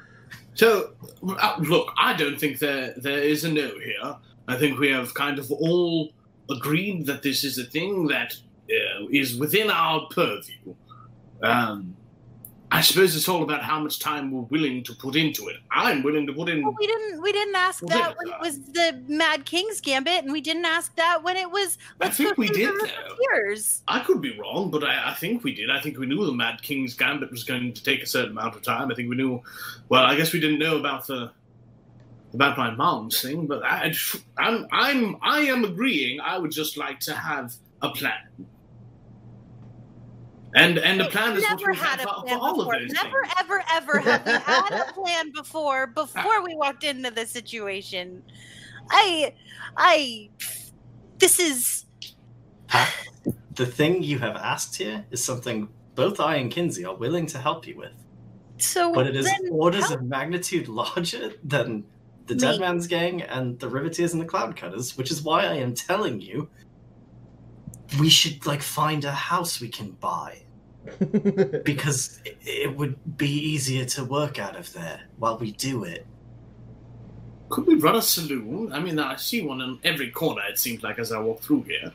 [0.56, 0.94] So,
[1.28, 4.16] uh, look, I don't think there there is a no here.
[4.48, 6.14] I think we have kind of all
[6.50, 8.34] agreed that this is a thing that
[8.70, 10.74] uh, is within our purview.
[11.44, 11.96] Um,
[12.76, 15.56] I suppose it's all about how much time we're willing to put into it.
[15.72, 16.62] I'm willing to put in.
[16.62, 20.26] Well, we didn't we didn't ask that when it, it was the Mad King's Gambit,
[20.26, 21.78] and we didn't ask that when it was.
[22.02, 22.74] I think we did.
[23.32, 23.82] Years.
[23.88, 25.72] I could be wrong, but I, I think we did.
[25.72, 28.58] I think we knew the Mad King's Gambit was going to take a certain amount
[28.58, 28.92] of time.
[28.92, 29.42] I think we knew.
[29.88, 31.32] Well, I guess we didn't know about the
[32.34, 33.94] about my mom's thing, but I,
[34.38, 36.20] I'm I'm I am agreeing.
[36.20, 38.20] I would just like to have a plan.
[40.56, 42.76] And and the Wait, plan is never had a plan for all before.
[42.76, 43.34] of those Never, things.
[43.40, 45.88] ever, ever have we had a plan before.
[45.88, 48.24] Before we walked into the situation,
[48.90, 49.34] I,
[49.76, 50.30] I,
[51.18, 51.86] this is
[53.56, 57.38] the thing you have asked here is something both I and Kinsey are willing to
[57.38, 57.94] help you with,
[58.58, 58.94] so.
[58.94, 61.84] but it is orders how- of magnitude larger than
[62.28, 62.40] the Me.
[62.40, 65.74] Dead Man's Gang and the Riveteers and the Cloud Cutters, which is why I am
[65.74, 66.50] telling you
[68.00, 70.42] we should like find a house we can buy
[71.64, 76.06] because it, it would be easier to work out of there while we do it.
[77.50, 78.74] Could we run a saloon?
[78.74, 80.42] I mean, I see one in every corner.
[80.50, 81.92] It seems like as I walk through here.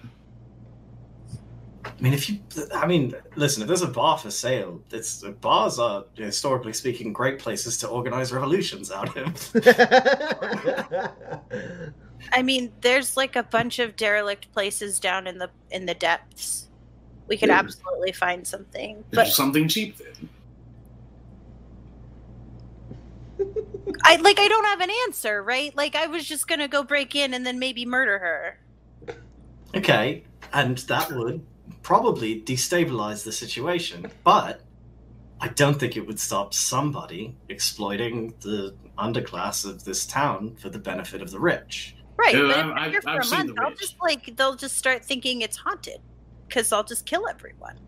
[1.84, 2.38] I mean, if you,
[2.74, 7.38] I mean, listen, if there's a bar for sale, it's bars are historically speaking great
[7.38, 9.50] places to organize revolutions out of.
[12.32, 16.69] I mean, there's like a bunch of derelict places down in the in the depths.
[17.30, 17.60] We could Yeah.
[17.60, 20.28] absolutely find something, Is but something cheap then?
[24.04, 25.74] I like I don't have an answer, right?
[25.76, 28.58] Like I was just gonna go break in and then maybe murder her.
[29.76, 31.46] Okay, and that would
[31.82, 34.62] probably destabilize the situation, but
[35.40, 40.80] I don't think it would stop somebody exploiting the underclass of this town for the
[40.80, 41.94] benefit of the rich.
[42.16, 43.74] Right, Yeah, but I've- if they're I've- here for I've a seen month, the I'll
[43.74, 46.00] just like they'll just start thinking it's haunted
[46.50, 47.78] because I'll just kill everyone.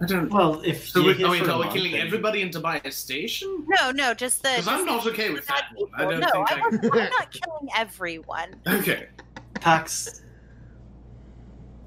[0.00, 0.30] I don't.
[0.30, 2.50] Well, if So oh, you're we, here are we, are we killing then- everybody in
[2.50, 3.64] Tobias Station?
[3.68, 4.50] No, no, just the.
[4.50, 5.90] Because I'm not okay with that one.
[5.94, 8.54] I don't no, think I I- wasn't- I'm not killing everyone.
[8.66, 9.08] Okay.
[9.54, 10.22] Pax,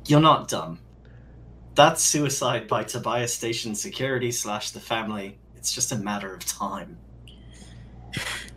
[0.08, 0.80] you're not dumb.
[1.76, 5.38] That's suicide by Tobias Station security slash the family.
[5.56, 6.98] It's just a matter of time.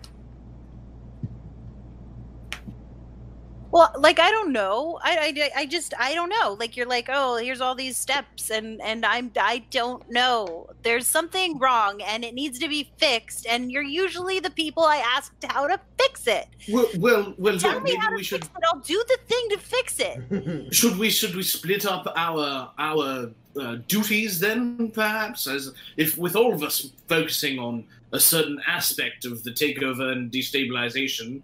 [3.72, 4.98] Well, like I don't know.
[5.02, 6.56] I, I, I just I don't know.
[6.60, 10.68] Like you're like, oh, here's all these steps, and and I'm I don't know.
[10.82, 13.46] There's something wrong, and it needs to be fixed.
[13.46, 16.48] And you're usually the people I asked how to fix it.
[16.70, 18.64] Well, well, well Tell me how to we should fix it.
[18.70, 20.74] I'll do the thing to fix it.
[20.74, 26.36] should we should we split up our our uh, duties then perhaps as if with
[26.36, 31.40] all of us focusing on a certain aspect of the takeover and destabilization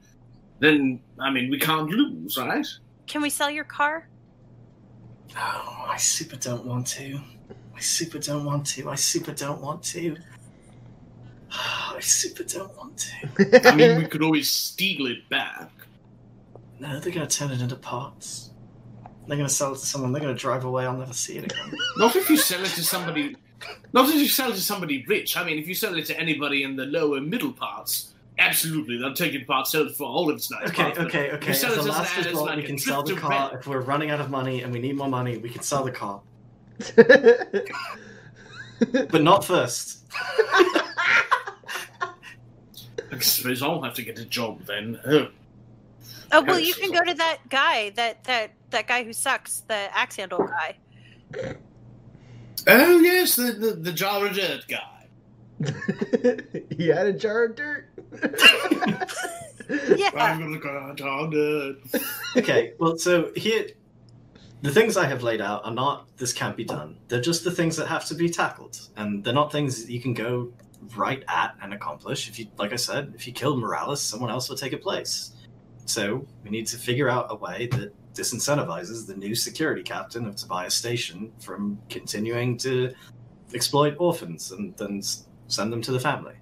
[0.60, 2.66] then i mean we can't lose right
[3.06, 4.09] Can we sell your car?
[5.36, 7.20] Oh, I super don't want to.
[7.76, 8.90] I super don't want to.
[8.90, 10.16] I super don't want to.
[11.51, 13.68] I super don't want to.
[13.68, 15.70] i mean we could always steal it back
[16.80, 18.51] No, they're gonna turn it into parts.
[19.26, 20.12] They're gonna sell it to someone.
[20.12, 20.85] They're gonna drive away.
[20.86, 21.72] I'll never see it again.
[21.98, 23.36] not if you sell it to somebody
[23.93, 26.14] not if you sell it to somebody rich i mean if you sell it to
[26.20, 29.44] anybody in the lower middle parts absolutely I'm taking part.
[29.44, 31.47] apart sell it for all of its nice Okay, parts, okay, okay.
[31.48, 33.31] you As sell a last as resort, like we can sell the car.
[33.31, 33.52] rent.
[33.60, 35.90] If we're running out of money and we need more money, we can sell the
[35.93, 36.20] car,
[36.98, 37.69] but
[39.23, 40.05] not first.
[43.10, 44.98] I suppose I'll have to get a job then.
[45.06, 45.28] Oh,
[46.31, 49.74] Oh well, you can go to that guy, that that that guy who sucks, the
[49.97, 50.77] axe handle guy.
[52.66, 55.06] oh yes, the, the the jar of dirt guy.
[56.77, 57.89] he had a jar of dirt.
[59.68, 60.10] Yeah.
[60.14, 61.94] I'm gonna go jar of.
[62.36, 63.66] Okay, well, so here,
[64.62, 66.97] the things I have laid out are not this can't be done.
[67.09, 70.01] They're just the things that have to be tackled, and they're not things that you
[70.01, 70.51] can go
[70.97, 72.28] right at and accomplish.
[72.28, 75.32] If you, like I said, if you kill Morales, someone else will take a place.
[75.85, 80.36] So we need to figure out a way that disincentivizes the new security captain of
[80.36, 82.93] Tobias Station from continuing to
[83.55, 85.02] exploit orphans and then
[85.47, 86.35] send them to the family.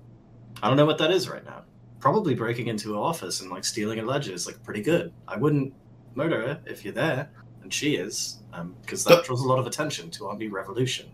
[0.63, 1.63] I don't know what that is right now.
[2.01, 5.13] Probably breaking into her office and like stealing a ledger is like pretty good.
[5.27, 5.73] I wouldn't
[6.15, 7.31] murder her if you're there,
[7.63, 11.07] and she is, um, because that draws a lot of attention to our new revolution,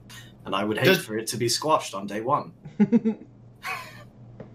[0.44, 2.52] and I would hate Does- for it to be squashed on day one.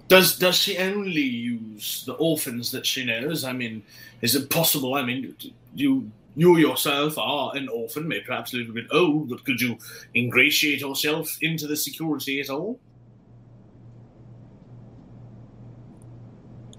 [0.07, 3.43] Does does she only use the orphans that she knows?
[3.43, 3.84] I mean,
[4.22, 4.93] is it possible?
[4.95, 5.35] I mean,
[5.76, 9.77] you you yourself are an orphan, maybe perhaps a little bit old, but could you
[10.15, 12.80] ingratiate yourself into the security at all?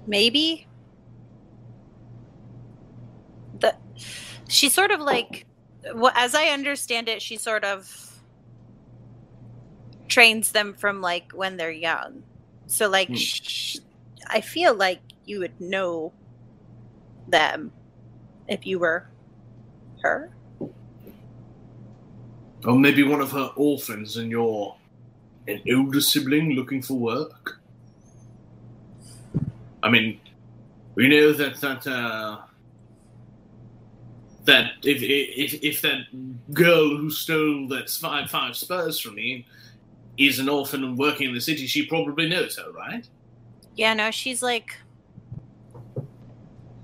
[0.09, 0.67] Maybe.
[3.61, 3.75] The
[4.49, 5.47] she sort of like,
[5.95, 7.87] well, as I understand it, she sort of
[10.09, 12.25] trains them from like when they're young.
[12.67, 13.15] So like, Hmm.
[13.15, 13.77] sh-
[14.29, 16.15] I feel like you would know
[17.29, 17.73] them
[18.49, 19.07] if you were
[20.03, 20.31] her.
[22.65, 24.75] Or maybe one of her orphans and you're
[25.47, 27.58] an older sibling looking for work?
[29.83, 30.21] I mean,
[30.95, 32.39] we know that that uh,
[34.45, 36.01] that if, if if that
[36.53, 39.47] girl who stole that five five spurs from me
[40.17, 43.09] is an orphan and working in the city, she probably knows her, right?
[43.77, 44.77] Yeah, no, she's like,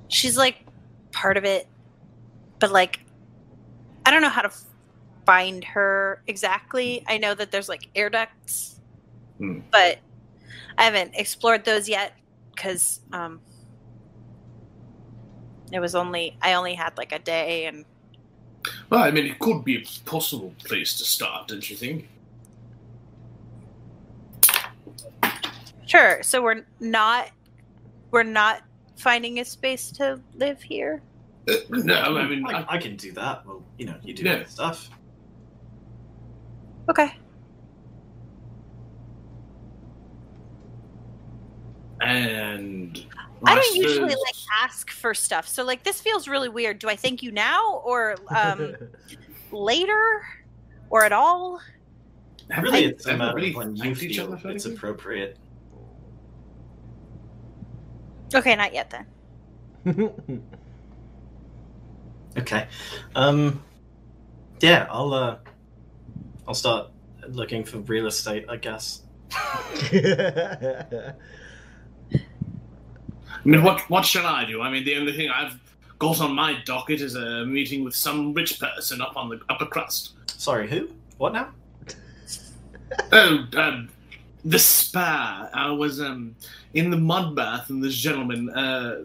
[0.08, 0.64] she's like
[1.10, 1.66] part of it,
[2.60, 3.00] but like,
[4.06, 4.52] I don't know how to
[5.26, 7.02] find her exactly.
[7.08, 8.78] I know that there's like air ducts,
[9.38, 9.60] Hmm.
[9.72, 9.98] but
[10.78, 12.12] I haven't explored those yet
[12.54, 13.40] because um,
[15.72, 17.84] it was only I only had like a day, and
[18.90, 22.08] Well, I mean, it could be a possible place to start, don't you think?
[25.86, 26.22] sure.
[26.22, 27.30] So we're not
[28.12, 28.62] we're not
[28.96, 31.02] finding a space to live here.
[31.48, 33.46] Uh, no, I mean, I, I, I can do that.
[33.46, 34.44] Well, you know, you do Yeah.
[34.46, 34.90] stuff.
[36.90, 37.10] Okay.
[42.04, 43.04] And
[43.46, 45.46] I don't usually like ask for stuff.
[45.48, 46.78] So like this feels really weird.
[46.78, 48.76] Do I thank you now or um
[49.52, 50.22] later
[50.90, 51.60] or at all?
[52.50, 54.44] Have Really, we it's a ever matter really of when you thanked each other it's
[54.44, 54.72] anything?
[54.76, 55.38] appropriate.
[58.34, 59.06] Okay, not yet then.
[62.36, 62.66] Okay.
[63.14, 63.62] Um.
[64.60, 65.38] Yeah, I'll uh,
[66.48, 66.90] I'll start
[67.28, 68.46] looking for real estate.
[68.48, 69.02] I guess.
[73.44, 74.62] I mean, what what shall I do?
[74.62, 75.58] I mean, the only thing I've
[75.98, 79.66] got on my docket is a meeting with some rich person up on the upper
[79.66, 80.14] crust.
[80.26, 80.88] Sorry, who?
[81.18, 81.50] What now?
[83.10, 83.88] Oh, um,
[84.44, 85.48] the spa.
[85.52, 86.36] I was um
[86.74, 89.00] in the mud bath, and this gentleman, uh,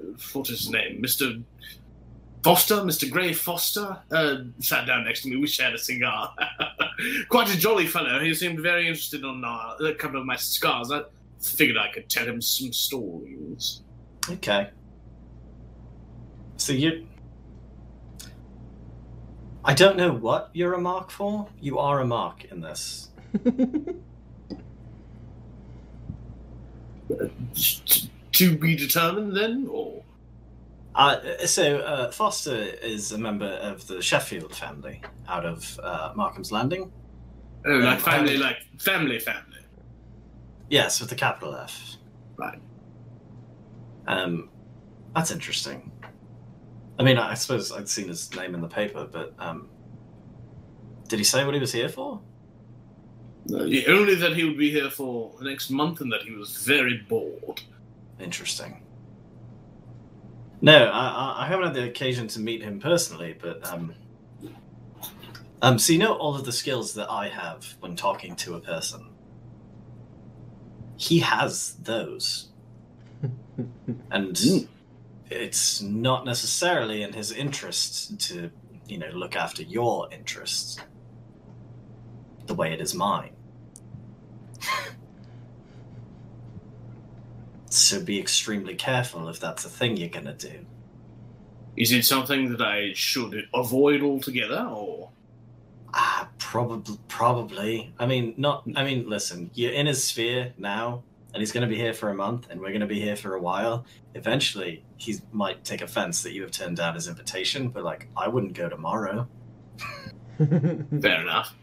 [0.45, 1.37] his name, Mister
[2.43, 5.37] Foster, Mister Gray Foster, uh, sat down next to me.
[5.37, 6.35] We shared a cigar.
[7.29, 8.19] Quite a jolly fellow.
[8.19, 10.91] He seemed very interested in uh, a couple of my scars.
[10.91, 11.01] I
[11.41, 13.81] figured I could tell him some stories.
[14.31, 14.69] Okay.
[16.57, 17.07] So you.
[19.63, 21.47] I don't know what you're a mark for.
[21.59, 23.09] You are a mark in this.
[28.33, 30.01] To be determined, then, or
[30.95, 36.51] Uh, so uh, Foster is a member of the Sheffield family out of uh, Markham's
[36.51, 36.91] Landing.
[37.65, 39.59] oh, like Um, family, like family, family.
[40.69, 41.97] Yes, with the capital F.
[42.37, 42.59] Right.
[44.09, 44.49] Um,
[45.15, 45.91] that's interesting.
[46.97, 49.69] I mean, I suppose I'd seen his name in the paper, but um,
[51.07, 52.19] did he say what he was here for?
[53.45, 56.57] Yeah, only that he would be here for the next month, and that he was
[56.57, 57.61] very bored.
[58.19, 58.83] Interesting.
[60.61, 63.93] No, I, I- I haven't had the occasion to meet him personally, but um,
[65.61, 68.59] um, so you know all of the skills that I have when talking to a
[68.59, 69.05] person.
[70.97, 72.48] He has those,
[74.11, 74.67] and Mm.
[75.29, 78.49] it's not necessarily in his interest to,
[78.87, 80.77] you know, look after your interests
[82.47, 83.31] the way it is mine.
[87.69, 90.65] so be extremely careful if that's a thing you're gonna do.
[91.77, 95.11] Is it something that I should avoid altogether, or
[95.91, 97.93] Ah, probably, probably.
[97.97, 98.63] I mean, not.
[98.75, 101.01] I mean, listen, you're in his sphere now,
[101.33, 103.15] and he's going to be here for a month, and we're going to be here
[103.15, 103.85] for a while.
[104.15, 108.27] Eventually, he might take offense that you have turned down his invitation, but like, I
[108.27, 109.27] wouldn't go tomorrow.
[110.37, 111.53] fair enough?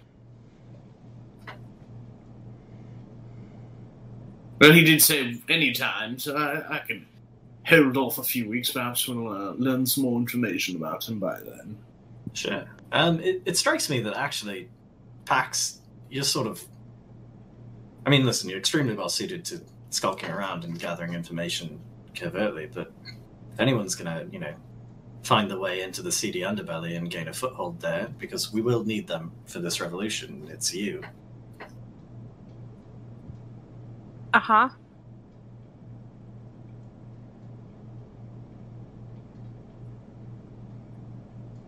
[4.60, 7.06] Well, he did say any time, so I, I can
[7.66, 8.70] hold off a few weeks.
[8.70, 11.76] Perhaps we'll uh, learn some more information about him by then.
[12.32, 12.64] Sure.
[12.93, 14.68] Um, it, it strikes me that actually,
[15.24, 15.80] Pax,
[16.10, 16.64] you're sort of.
[18.06, 19.60] I mean, listen, you're extremely well suited to
[19.90, 21.80] skulking around and gathering information
[22.14, 22.92] covertly, but
[23.52, 24.54] if anyone's gonna, you know,
[25.24, 28.84] find the way into the seedy underbelly and gain a foothold there, because we will
[28.84, 31.02] need them for this revolution, it's you.
[34.32, 34.68] Uh huh.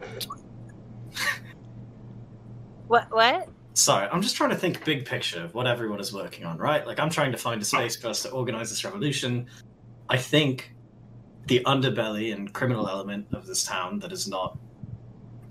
[2.86, 3.10] What?
[3.10, 3.50] What?
[3.78, 6.84] Sorry, I'm just trying to think big picture of what everyone is working on, right?
[6.84, 9.46] Like, I'm trying to find a space for us to organize this revolution.
[10.08, 10.74] I think
[11.46, 14.58] the underbelly and criminal element of this town that is not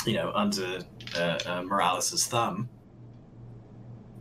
[0.06, 0.80] you know, under
[1.18, 2.70] uh, uh, Morales' thumb,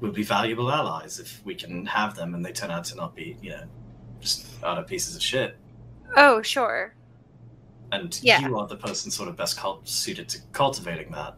[0.01, 3.15] would be valuable allies if we can have them and they turn out to not
[3.15, 3.65] be, you know,
[4.21, 5.57] just utter pieces of shit.
[6.17, 6.95] Oh, sure.
[7.93, 8.47] And Yeah.
[8.47, 11.37] you are the person sort of best cult- suited to cultivating that.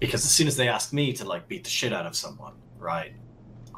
[0.00, 2.54] Because as soon as they ask me to like beat the shit out of someone,
[2.78, 3.14] right,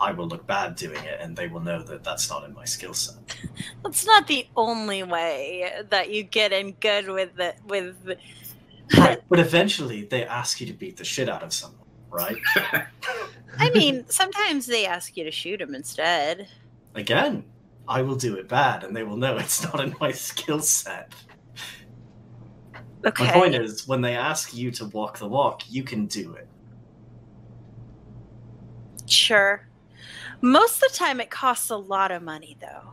[0.01, 2.65] I will look bad doing it, and they will know that that's not in my
[2.65, 3.17] skill set.
[3.83, 8.05] That's not the only way that you get in good with the with.
[8.05, 8.19] the-
[8.97, 12.37] Right, but eventually they ask you to beat the shit out of someone, right?
[13.59, 16.47] I mean, sometimes they ask you to shoot them instead.
[16.95, 17.45] Again,
[17.89, 21.13] I will do it bad, and they will know it's not in my skill set.
[23.07, 23.27] Okay.
[23.27, 26.49] My point is, when they ask you to walk the walk, you can do it.
[29.07, 29.67] Sure.
[30.41, 32.93] Most of the time, it costs a lot of money, though.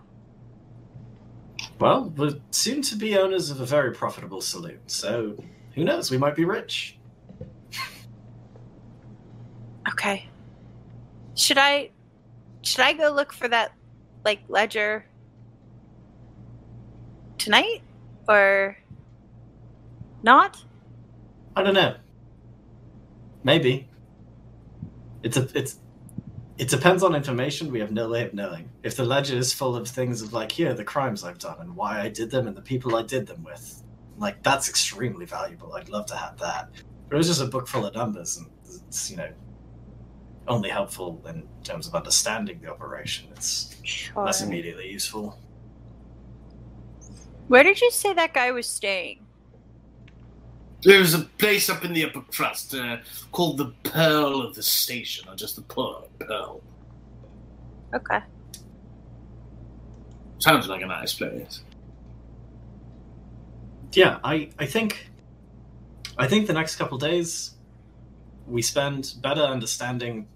[1.80, 5.36] Well, we're soon to be owners of a very profitable saloon, so
[5.74, 6.12] who knows?
[6.12, 6.98] We might be rich.
[9.90, 10.30] Okay.
[11.36, 11.90] Should I
[12.62, 13.74] should I go look for that
[14.24, 15.06] like ledger
[17.38, 17.82] tonight
[18.30, 18.78] or
[20.24, 20.64] not?
[21.56, 21.96] I don't know.
[23.44, 23.90] Maybe.
[25.22, 25.80] It's a it's
[26.58, 28.70] it depends on information we have no way of knowing.
[28.84, 31.76] If the ledger is full of things of like, here the crimes I've done and
[31.76, 33.84] why I did them and the people I did them with,
[34.18, 35.74] like that's extremely valuable.
[35.74, 36.70] I'd love to have that.
[37.10, 38.48] But it was just a book full of numbers and
[38.88, 39.30] it's, you know,
[40.48, 43.30] only helpful in terms of understanding the operation.
[43.32, 44.24] It's Sure.
[44.26, 45.40] less immediately useful.
[47.48, 49.23] Where did you say that guy was staying?
[50.84, 52.98] There's a place up in the upper crust uh,
[53.32, 56.10] called the Pearl of the Station, or just the Pearl.
[56.20, 56.62] Pearl.
[57.94, 58.20] Okay.
[60.40, 61.62] Sounds like a nice place.
[63.94, 65.10] Yeah, I, I think
[66.18, 67.52] I think the next couple days
[68.48, 70.28] we spend better understanding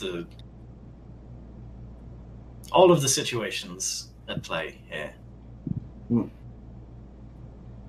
[0.00, 0.26] the
[2.72, 5.12] all of the situations at play here.
[6.08, 6.28] Hmm.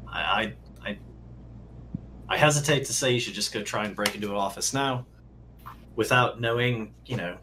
[0.07, 0.53] I, I
[2.30, 5.06] I hesitate to say you should just go try and break into an office now
[5.95, 7.38] without knowing, you know,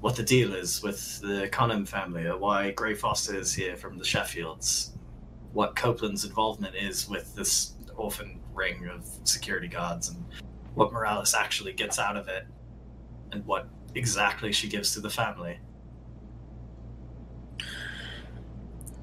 [0.00, 3.98] what the deal is with the Khanum family or why Grey Foster is here from
[3.98, 4.90] the Sheffields
[5.54, 10.22] what Copeland's involvement is with this orphan ring of security guards and
[10.74, 12.44] what Morales actually gets out of it
[13.32, 15.58] and what exactly she gives to the family.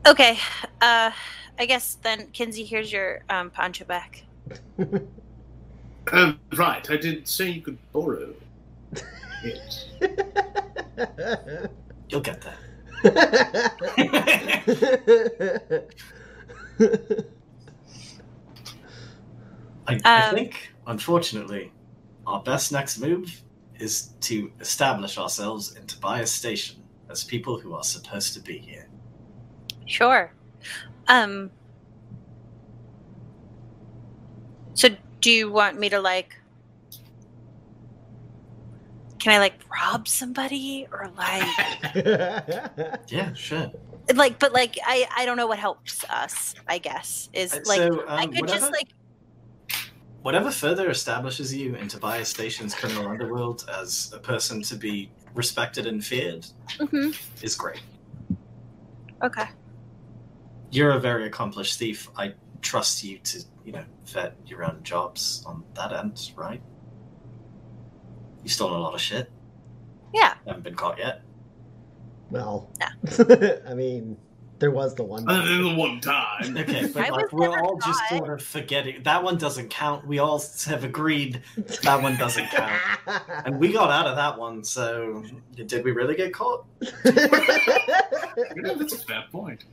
[0.05, 0.37] Okay.
[0.81, 1.11] Uh
[1.61, 4.23] I guess then Kinsey, here's your um poncho back.
[6.11, 8.33] Uh, right, I didn't say you could borrow
[9.43, 9.85] it.
[12.09, 12.57] You'll get that.
[19.87, 21.71] I, I Um, think, unfortunately,
[22.25, 23.43] our best next move
[23.79, 28.87] is to establish ourselves in Tobias Station as people who are supposed to be here.
[29.85, 30.31] Sure.
[31.11, 31.51] Um
[34.73, 34.89] So
[35.21, 36.33] do you want me to like
[39.19, 41.43] Can I like rob somebody or like
[43.09, 43.71] Yeah, sure.
[44.15, 47.29] like but like I I don't know what helps us, I guess.
[47.33, 48.87] Is like so, I um, could just whatever- like
[50.23, 55.87] Whatever further establishes you in Tobias Station's criminal underworld as a person to be respected
[55.87, 56.45] and feared
[56.79, 57.81] mhm, is great.
[59.23, 59.45] Okay.
[60.71, 62.09] You're a very accomplished thief.
[62.17, 66.61] I trust you to, you know, vet your own jobs on that end, right?
[68.43, 69.29] You've stolen a lot of shit.
[70.13, 70.33] Yeah.
[70.47, 71.21] Haven't been caught yet.
[72.29, 72.89] well, Yeah.
[73.67, 74.17] I mean,
[74.59, 75.27] there was the one.
[75.27, 76.55] Uh, Other than the one time.
[76.55, 78.19] Okay, but like we're never all just caught.
[78.19, 80.05] sort of forgetting that one doesn't count.
[80.05, 81.41] We all have agreed
[81.81, 82.79] that one doesn't count.
[83.45, 85.23] And we got out of that one, so
[85.55, 86.65] did we really get caught?
[87.05, 89.63] Yeah, that's a fair point.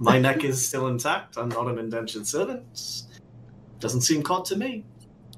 [0.00, 1.36] My neck is still intact.
[1.36, 3.04] I'm not an indentured servant.
[3.78, 4.84] Doesn't seem caught to me.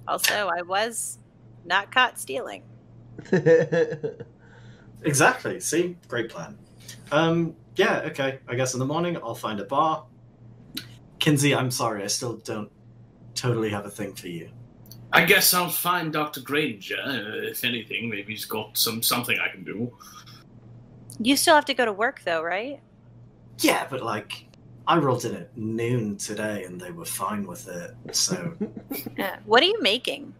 [0.09, 1.19] Also, I was
[1.65, 2.63] not caught stealing.
[5.05, 5.61] Exactly.
[5.61, 6.57] See, great plan.
[7.11, 8.03] Um, yeah.
[8.07, 8.39] Okay.
[8.49, 10.05] I guess in the morning I'll find a bar.
[11.19, 12.71] Kinsey, I'm sorry, I still don't
[13.35, 14.51] totally have a thing for you.
[15.13, 16.41] I guess I'll find Dr.
[16.41, 16.97] Granger.
[17.05, 19.93] Uh, if anything, maybe he's got some something I can do.
[21.21, 22.81] You still have to go to work though, right?
[23.59, 24.47] Yeah, but like,
[24.87, 27.95] I rolled in at noon today, and they were fine with it.
[28.15, 28.55] So
[29.17, 29.39] Yeah.
[29.47, 30.35] What are you making?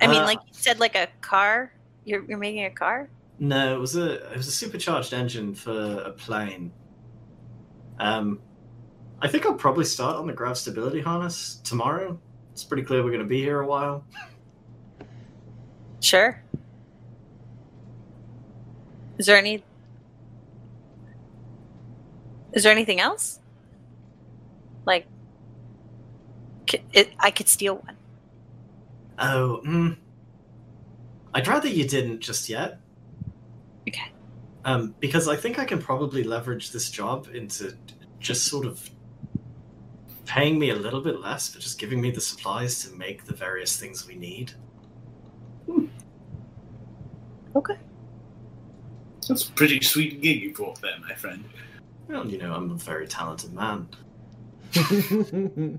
[0.00, 1.72] I mean, Uh, like you said, like a car.
[2.04, 3.08] You're you're making a car.
[3.38, 6.72] no, it was a it was a supercharged engine for a plane.
[7.98, 8.40] Um,
[9.20, 12.18] I think I'll probably start on the grav stability harness tomorrow.
[12.52, 14.04] It's pretty clear we're going to be here a while.
[16.00, 16.42] Sure.
[19.18, 19.62] Is there any?
[22.52, 23.38] Is there anything else?
[24.84, 25.08] Like, c-
[26.92, 27.96] it, I could steal one.
[29.18, 29.92] Oh, hmm.
[31.34, 32.80] I'd rather you didn't just yet.
[33.88, 34.12] Okay.
[34.64, 37.76] Um, because I think I can probably leverage this job into
[38.20, 38.88] just sort of
[40.24, 43.34] paying me a little bit less, but just giving me the supplies to make the
[43.34, 44.52] various things we need.
[45.66, 45.86] Hmm.
[47.56, 47.76] Okay.
[49.28, 51.44] That's a pretty sweet gig you brought there, my friend.
[52.08, 53.88] Well, you know, I'm a very talented man.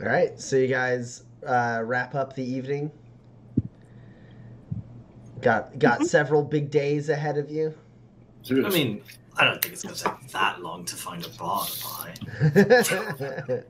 [0.00, 2.90] All right, so you guys uh, wrap up the evening.
[5.42, 6.06] Got got Mhm.
[6.06, 7.74] several big days ahead of you.
[8.50, 9.02] I mean,
[9.36, 11.86] I don't think it's going to take that long to find a bar to
[13.38, 13.62] buy.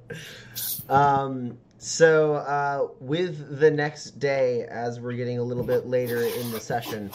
[0.94, 6.50] um, so uh, with the next day, as we're getting a little bit later in
[6.50, 7.10] the session,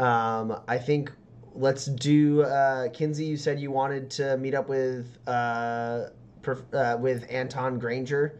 [0.00, 1.12] um, I think
[1.58, 2.42] let's do.
[2.42, 6.06] Uh, Kinsey, you said you wanted to meet up with uh,
[6.42, 8.38] perf- uh, with Anton Granger.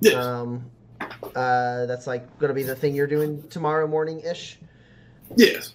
[0.00, 0.14] yes.
[0.14, 0.70] Um,
[1.34, 4.58] uh, that's like gonna be the thing you're doing tomorrow morning ish.
[5.36, 5.74] yes.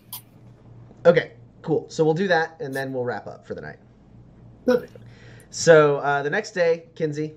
[1.05, 1.85] Okay, cool.
[1.89, 3.77] So we'll do that, and then we'll wrap up for the night.
[4.65, 4.93] Perfect.
[5.51, 7.35] So uh, the next day, Kinsey,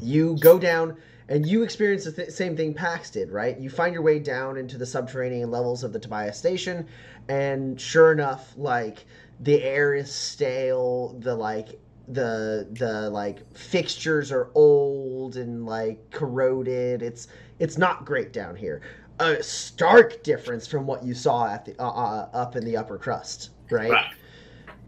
[0.00, 0.96] you go down
[1.28, 3.58] and you experience the th- same thing Pax did, right?
[3.58, 6.86] You find your way down into the subterranean levels of the Tobias station,
[7.28, 9.06] and sure enough, like
[9.40, 11.16] the air is stale.
[11.20, 11.78] The like
[12.08, 17.02] the the like fixtures are old and like corroded.
[17.02, 17.28] It's
[17.58, 18.80] it's not great down here.
[19.20, 22.98] A stark difference from what you saw at the uh, uh, up in the upper
[22.98, 23.90] crust, right?
[23.90, 24.06] Right.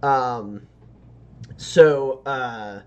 [0.02, 0.66] Um,
[1.56, 2.80] so uh,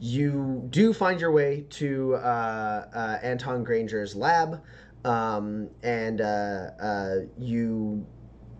[0.00, 4.60] you do find your way to uh, uh, Anton Granger's lab,
[5.04, 8.04] um, and uh, uh, you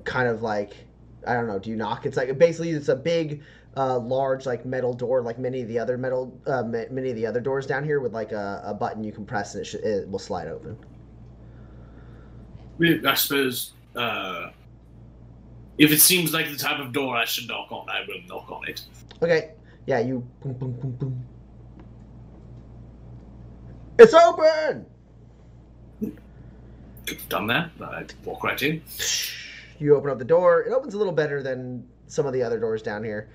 [0.08, 0.74] kind of like
[1.26, 1.58] I don't know.
[1.58, 2.06] Do you knock?
[2.06, 3.42] It's like basically it's a big,
[3.76, 7.26] uh, large like metal door, like many of the other metal, uh, many of the
[7.26, 9.74] other doors down here, with like a, a button you can press and it, sh-
[9.74, 10.76] it will slide open.
[13.06, 14.50] I suppose uh,
[15.76, 18.50] if it seems like the type of door I should knock on, I will knock
[18.50, 18.82] on it.
[19.22, 19.52] Okay.
[19.86, 20.26] Yeah, you.
[20.42, 21.26] Boom, boom, boom, boom.
[23.98, 24.86] It's open.
[26.00, 27.70] Could have done that.
[27.80, 28.82] I walk right in.
[29.78, 30.62] You open up the door.
[30.62, 33.28] It opens a little better than some of the other doors down here.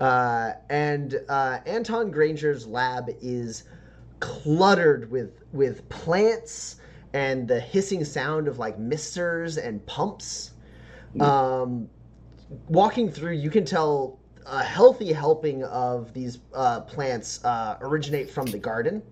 [0.00, 3.64] Uh, and uh, Anton Granger's lab is
[4.20, 6.76] cluttered with with plants
[7.12, 10.52] and the hissing sound of like misters and pumps.
[11.20, 11.88] Um,
[12.68, 18.46] walking through, you can tell a healthy helping of these uh, plants uh, originate from
[18.46, 19.02] the garden.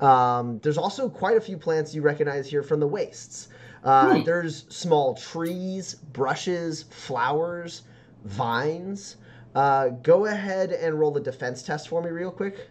[0.00, 3.48] Um, there's also quite a few plants you recognize here from the wastes.
[3.86, 4.24] Uh, Hmm.
[4.24, 7.82] There's small trees, brushes, flowers,
[8.24, 9.16] vines.
[9.54, 12.68] Uh, go ahead and roll the defense test for me, real quick.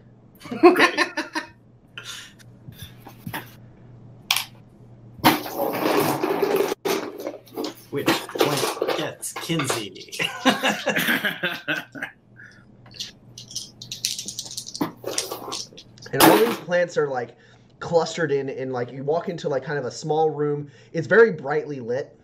[7.90, 10.18] Which point gets Kinsey?
[10.44, 10.56] and
[16.22, 17.36] all these plants are like
[17.80, 20.70] clustered in in like you walk into like kind of a small room.
[20.92, 22.18] It's very brightly lit.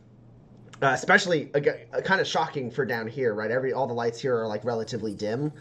[0.80, 3.50] Uh, especially again, uh, kind of shocking for down here right?
[3.50, 5.52] Every all the lights here are like relatively dim.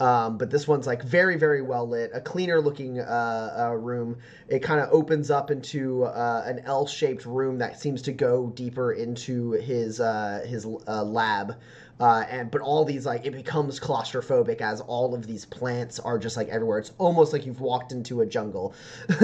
[0.00, 2.10] Um, but this one's like very very well lit.
[2.14, 4.16] A cleaner looking uh, uh, room.
[4.48, 8.92] It kind of opens up into uh, an l-shaped room that seems to go deeper
[8.92, 11.56] into his uh, his uh, lab
[12.02, 16.18] uh, and but all these like it becomes claustrophobic as all of these plants are
[16.18, 16.80] just like everywhere.
[16.80, 18.74] It's almost like you've walked into a jungle.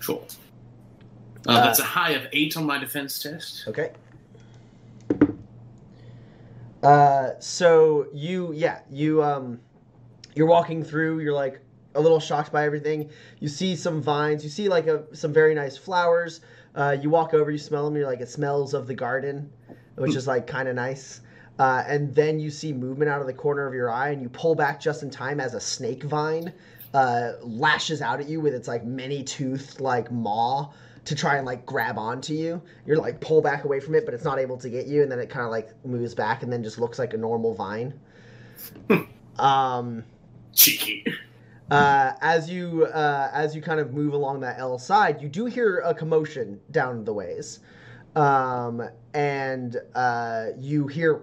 [0.00, 0.22] Sure.
[1.46, 3.66] Uh, that's a high of eight on my defense test.
[3.66, 3.92] okay.
[6.82, 9.58] Uh, so you yeah you um
[10.34, 11.20] you're walking through.
[11.20, 11.62] You're like
[11.94, 13.08] a little shocked by everything.
[13.40, 14.44] You see some vines.
[14.44, 16.42] You see like a some very nice flowers.
[16.74, 17.50] Uh, you walk over.
[17.50, 17.96] You smell them.
[17.96, 19.50] You're like it smells of the garden,
[19.94, 21.22] which is like kind of nice.
[21.58, 24.28] Uh, and then you see movement out of the corner of your eye, and you
[24.28, 26.52] pull back just in time as a snake vine
[26.94, 30.70] uh, lashes out at you with its like many toothed like maw
[31.04, 32.62] to try and like grab onto you.
[32.86, 35.10] You're like pull back away from it, but it's not able to get you, and
[35.10, 37.92] then it kind of like moves back and then just looks like a normal vine.
[39.38, 40.04] um,
[40.54, 41.04] Cheeky.
[41.70, 45.46] uh, as you uh, as you kind of move along that L side, you do
[45.46, 47.58] hear a commotion down the ways,
[48.14, 51.22] um, and uh, you hear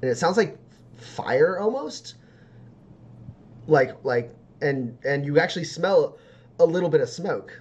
[0.00, 0.56] and it sounds like
[0.96, 2.14] fire almost.
[3.66, 6.18] Like like and and you actually smell
[6.60, 7.60] a little bit of smoke.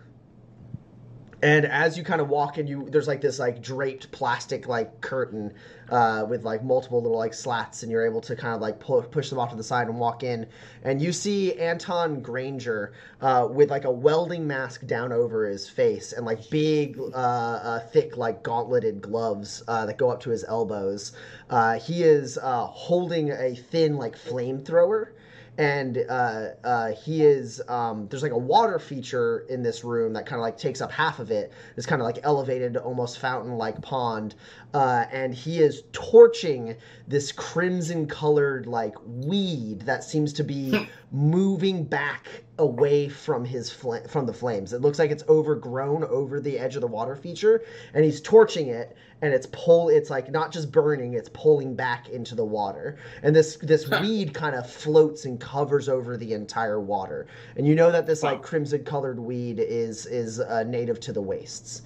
[1.41, 5.01] And as you kind of walk in, you there's like this like draped plastic like
[5.01, 5.53] curtain
[5.93, 9.03] uh, with like multiple little like slats, and you're able to kind of like pull,
[9.03, 10.47] push them off to the side and walk in.
[10.81, 16.11] And you see Anton Granger uh, with like a welding mask down over his face
[16.11, 20.43] and like big, uh, uh, thick like gauntleted gloves uh, that go up to his
[20.43, 21.11] elbows.
[21.51, 25.09] Uh, he is holding a thin like flamethrower
[25.57, 30.25] and uh, uh, he is um, there's like a water feature in this room that
[30.25, 33.57] kind of like takes up half of it this kind of like elevated almost fountain
[33.57, 34.33] like pond
[34.73, 36.75] uh, and he is torching
[37.07, 44.07] this crimson colored like weed that seems to be moving back away from his fl-
[44.07, 44.73] from the flames.
[44.73, 48.67] It looks like it's overgrown over the edge of the water feature and he's torching
[48.69, 52.97] it and it's pull it's like not just burning it's pulling back into the water.
[53.21, 57.27] And this this weed kind of floats and covers over the entire water.
[57.57, 61.21] And you know that this like crimson colored weed is is uh, native to the
[61.21, 61.83] wastes.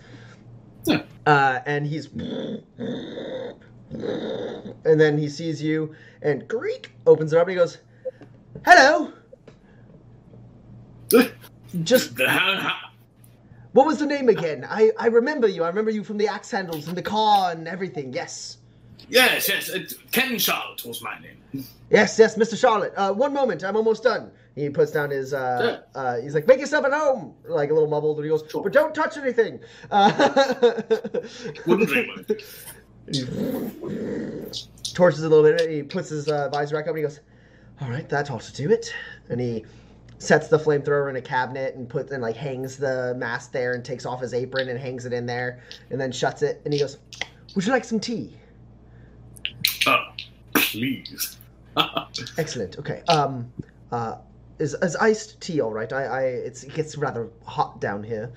[1.26, 2.08] uh, and he's
[3.90, 7.78] and then he sees you and Greek opens it up and he goes
[8.66, 9.12] hello
[11.84, 12.20] just
[13.74, 16.50] what was the name again i i remember you i remember you from the axe
[16.52, 18.58] handles and the car and everything yes
[19.10, 19.94] yes, yes.
[20.12, 21.66] Ken Charlotte was my name.
[21.90, 22.58] Yes, yes, Mr.
[22.58, 22.94] Charlotte.
[22.96, 24.32] Uh, one moment, I'm almost done.
[24.58, 25.36] He puts down his.
[25.36, 28.44] Uh, uh, he's like, "Make yourself at home," like a little mumbled, and he goes,
[28.50, 28.64] Sure.
[28.64, 29.60] "But don't touch anything."
[29.92, 30.10] Uh,
[31.68, 32.26] Wouldn't dream
[33.11, 33.24] he
[34.94, 35.61] torches a little bit.
[35.61, 37.19] and He puts his uh, visor back up, and he goes,
[37.82, 38.92] "All right, that ought to do it."
[39.30, 39.64] And he
[40.18, 43.86] sets the flamethrower in a cabinet and puts and like hangs the mask there and
[43.86, 45.60] takes off his apron and hangs it in there
[45.92, 46.64] and then shuts it.
[46.66, 46.98] And he goes,
[47.53, 48.36] "Would you like some tea?"
[49.86, 50.08] Oh,
[50.56, 51.38] please.
[52.40, 52.80] Excellent.
[52.80, 53.03] Okay.
[53.08, 53.52] Um.
[53.92, 54.16] Uh.
[54.60, 55.92] Is, is iced tea all right?
[55.94, 56.03] I.
[56.06, 56.22] I.
[56.24, 58.32] It's, it gets rather hot down here.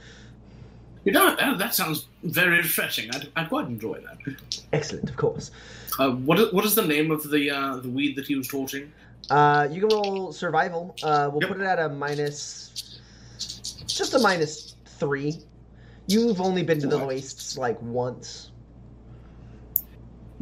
[1.05, 3.11] you know, that, that sounds very refreshing.
[3.15, 4.37] I'd, I'd quite enjoy that.
[4.73, 5.51] Excellent, of course.
[5.99, 8.49] Uh, what, is- what is the name of the uh, the weed that he was
[8.49, 8.93] torching?
[9.31, 10.95] Uh, you can roll survival.
[11.03, 11.51] Uh, we'll Yep.
[11.53, 13.01] put it at a minus,
[13.87, 15.39] just a minus three.
[16.09, 18.51] You've only been to the wastes like once.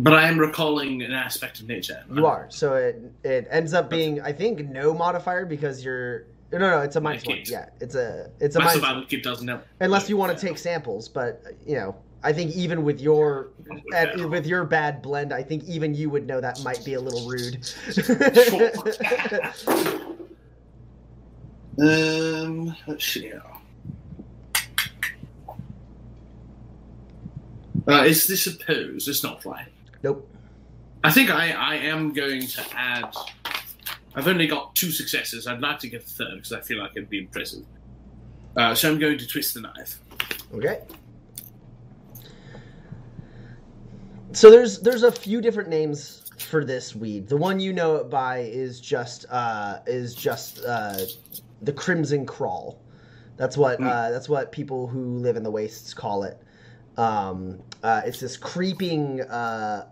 [0.01, 2.05] But I am recalling an aspect of nature.
[2.15, 6.59] You are, so it it ends up being I think no modifier because you're no
[6.59, 7.41] no it's a minus one.
[7.45, 9.65] Yeah, it's a it's a My minus survival kit doesn't help.
[9.81, 11.09] unless you want to take samples.
[11.09, 13.49] But you know, I think even with your
[13.93, 17.01] at, with your bad blend, I think even you would know that might be a
[17.01, 17.69] little rude.
[21.81, 23.33] Um, let's see.
[27.87, 29.07] Uh, is this a pose?
[29.07, 29.69] It's not right.
[30.03, 30.29] Nope.
[31.05, 33.15] I think I, I am going to add.
[34.15, 35.47] I've only got two successes.
[35.47, 37.65] I'd like to get a third because I feel like it'd be impressive.
[38.57, 40.01] Uh, so I'm going to twist the knife.
[40.55, 40.81] Okay.
[44.33, 47.29] So there's there's a few different names for this weed.
[47.29, 50.99] The one you know it by is just uh, is just uh,
[51.63, 52.81] the crimson crawl.
[53.37, 53.87] That's what Hmm.
[53.87, 56.39] uh, that's what people who live in the wastes call it.
[56.99, 59.87] Um, uh, it's this creeping uh,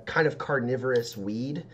[0.00, 1.66] uh, kind of carnivorous weed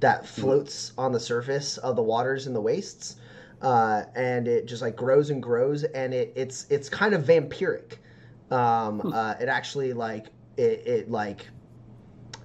[0.00, 3.16] that floats on the surface of the waters in the wastes,
[3.62, 7.98] uh, and it just like grows and grows, and it, it's it's kind of vampiric.
[8.50, 9.12] Um, Hmm.
[9.12, 11.48] uh, it actually like it, it like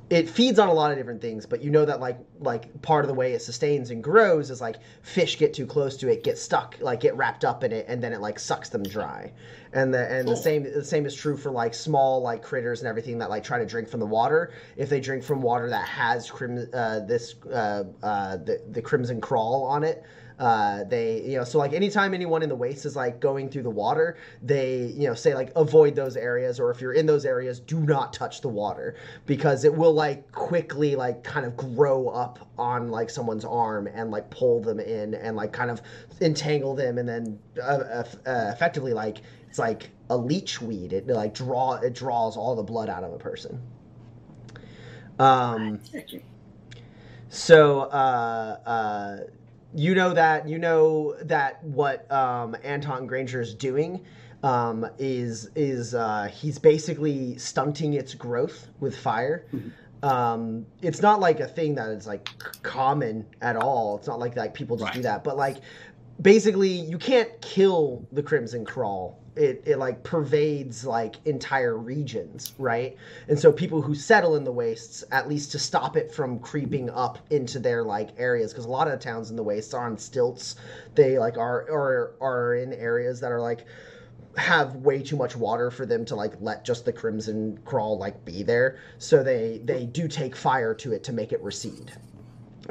[0.10, 3.06] it feeds on a lot of different things, but you know that like like part
[3.06, 6.24] of the way it sustains and grows is like fish get too close to it,
[6.24, 9.32] get stuck, like get wrapped up in it, and then it like sucks them dry.
[9.72, 12.88] And the and the same the same is true for like small like critters and
[12.88, 14.54] everything that like try to drink from the water.
[14.76, 19.22] If they drink from water that has crim uh, this uh, uh, the the crimson
[19.22, 20.04] crawl on it,
[20.40, 23.64] uh, they you know so like anytime anyone in the waste is like going through
[23.64, 27.26] the water, they you know say like avoid those areas, or if you're in those
[27.26, 28.95] areas, do not touch the water
[29.26, 34.12] because it will like quickly like kind of grow up on like someone's arm and
[34.12, 35.82] like pull them in and like kind of
[36.22, 40.94] entangle them and then uh, uh, uh, effectively like it's like a leech weed.
[40.94, 43.62] It like draw it draws all the blood out of a person.
[45.20, 45.80] Um
[47.30, 49.18] so uh uh
[49.76, 54.03] you know that you know that what um anton granger is doing
[54.43, 59.45] um is is uh he's basically stunting its growth with fire.
[60.03, 62.30] Um it's not like a thing that is like
[62.61, 63.98] common at all.
[63.98, 65.24] It's not like like people just do that.
[65.24, 65.58] But like
[66.22, 72.98] basically you can't kill the crimson crawl it, it like pervades like entire regions right?
[73.28, 76.90] And so people who settle in the wastes at least to stop it from creeping
[76.90, 79.86] up into their like areas because a lot of the towns in the wastes are
[79.86, 80.56] on stilts.
[80.95, 83.66] They like are or are in areas that are like
[84.38, 88.24] have way too much water for them to like let just the crimson crawl like
[88.26, 88.80] be there.
[88.98, 91.92] So they they do take fire to it to make it recede.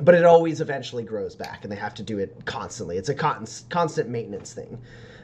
[0.00, 2.96] But it always eventually grows back and they have to do it constantly.
[2.96, 4.78] It's a con- constant maintenance thing.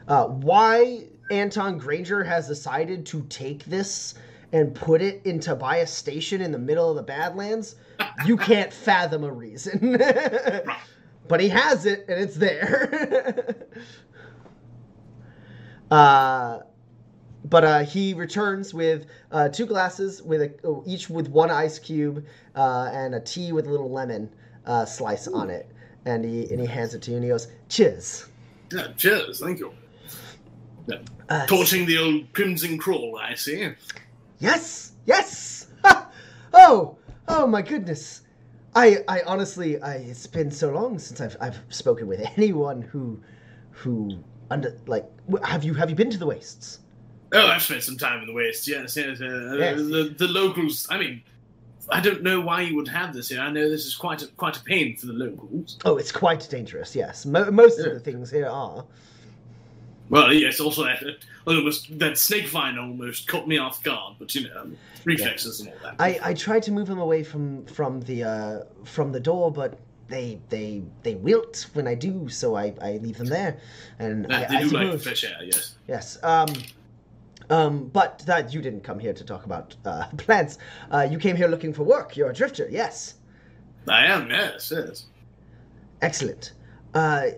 [0.07, 4.15] Uh, why anton granger has decided to take this
[4.52, 7.76] and put it in Tobias Station in the middle of the Badlands,
[8.24, 9.98] you can't fathom a reason.
[11.28, 13.57] but he has it, and it's there.
[15.90, 16.60] uh,
[17.44, 22.24] but uh, he returns with uh, two glasses, with a, each with one ice cube
[22.55, 24.31] uh, and a tea with a little lemon
[24.66, 25.70] uh, slice on it,
[26.07, 28.26] and he and he hands it to you, and he goes, "Cheers."
[28.73, 29.73] Yeah, cheers, thank you.
[30.86, 30.98] Yeah.
[31.28, 33.68] Uh, Torching the old Crimson Crawl, I see.
[34.39, 35.66] Yes, yes.
[35.84, 36.10] Ha!
[36.55, 36.97] Oh,
[37.28, 38.23] oh my goodness.
[38.74, 43.20] I, I honestly, I, it's been so long since I've, I've spoken with anyone who,
[43.73, 44.18] who
[44.50, 45.05] under like,
[45.44, 46.81] have you, have you been to the wastes?
[47.34, 48.66] Oh, I've spent some time in the wastes.
[48.66, 49.20] yes, yes.
[49.20, 49.76] Uh, Yes.
[49.76, 51.23] The, the locals, I mean,
[51.90, 53.40] I don't know why you would have this here.
[53.40, 55.78] I know this is quite a, quite a pain for the locals.
[55.84, 56.97] Oh, it's quite dangerous.
[56.97, 57.86] Yes, Mo- most Yeah.
[57.89, 58.86] of the things here are.
[60.11, 61.12] Well, yes, also that, uh,
[61.47, 64.70] almost, that snake vine almost caught me off guard, but you know,
[65.05, 65.97] reflexes and all that.
[65.99, 69.78] I, I tried to move them away from from the uh, from the door, but
[70.09, 73.59] they they they wilt when I do, so I, I leave them there.
[73.99, 75.77] And Uh, I, they I do like fresh air, yes.
[75.87, 76.19] Yes.
[76.23, 76.49] Um,
[77.51, 80.59] um, but that you didn't come here to talk about uh, plants.
[80.91, 82.17] Uh, you came here looking for work.
[82.17, 82.69] You're a drifter.
[82.70, 83.15] Yes.
[83.87, 85.07] I am, yes, yes.
[86.03, 86.53] Excellent.
[86.95, 87.28] Uh,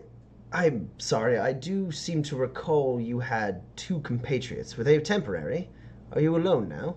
[0.53, 1.39] I'm sorry.
[1.39, 4.77] I do seem to recall you had two compatriots.
[4.77, 5.69] Were they temporary?
[6.12, 6.97] Are you alone now?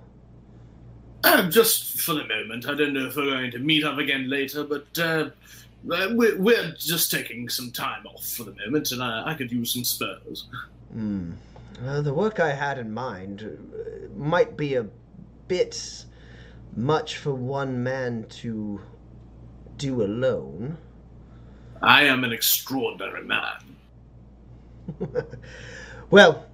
[1.24, 2.68] Uh, just for the moment.
[2.68, 5.30] I don't know if we're going to meet up again later, but uh,
[5.92, 9.52] uh, we're, we're just taking some time off for the moment, and I, I could
[9.52, 10.48] use some spurs.
[11.82, 14.86] Well, the work I had in mind uh, might be a
[15.48, 16.06] bit
[16.76, 18.82] much for one man to
[19.78, 20.78] do alone.
[21.84, 23.76] I am an extraordinary man.
[26.10, 26.46] well,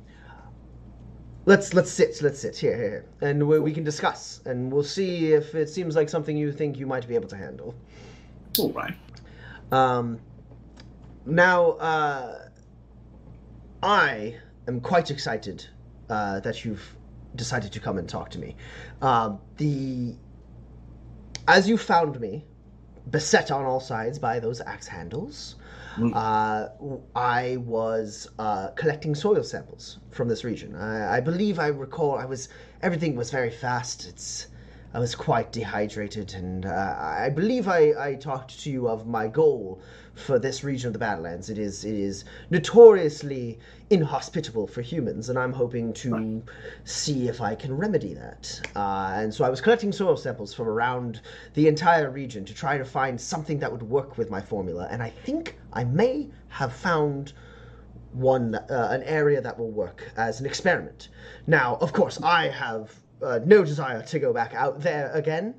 [1.46, 2.20] let's let's sit.
[2.24, 5.96] Let's sit here, here, and we, we can discuss, and we'll see if it seems
[5.96, 7.76] like something you think you might be able to handle.
[8.58, 8.96] All right.
[9.72, 10.20] Um,
[11.28, 12.50] now, uh,
[13.84, 14.36] I
[14.68, 15.64] am quite excited
[16.10, 16.96] uh, that you've
[17.36, 18.56] decided to come and talk to me.
[19.00, 20.16] Uh, the
[21.48, 22.46] as you found me,
[23.12, 25.56] beset on all sides by those axe handles,
[25.98, 26.14] Mm.
[26.16, 26.70] uh,
[27.16, 30.76] I was uh, collecting soil samples from this region.
[30.76, 32.48] I, I believe I recall I was
[32.82, 34.08] everything was very fast.
[34.08, 34.48] It's
[34.94, 39.28] I was quite dehydrated, and uh, I believe I, I talked to you of my
[39.28, 39.82] goal
[40.16, 41.50] for this region of the Badlands.
[41.50, 46.44] It is it is notoriously inhospitable for humans, and I'm hoping to
[46.84, 48.62] see if I can remedy that.
[48.76, 51.22] Uh, and so I was collecting soil samples from around
[51.56, 55.02] the entire region to try to find something that would work with my formula, and
[55.02, 57.34] I think I may have found
[58.14, 61.10] one uh, an area that will work as an experiment.
[61.48, 65.56] Now, of course, I have uh, no desire to go back out there again.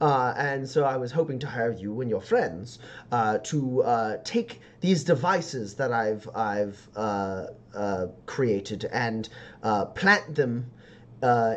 [0.00, 2.78] Uh, and so I was hoping to hire you and your friends
[3.12, 9.28] uh, to uh, take these devices that I've I've uh, uh, created and
[9.62, 10.70] uh, plant them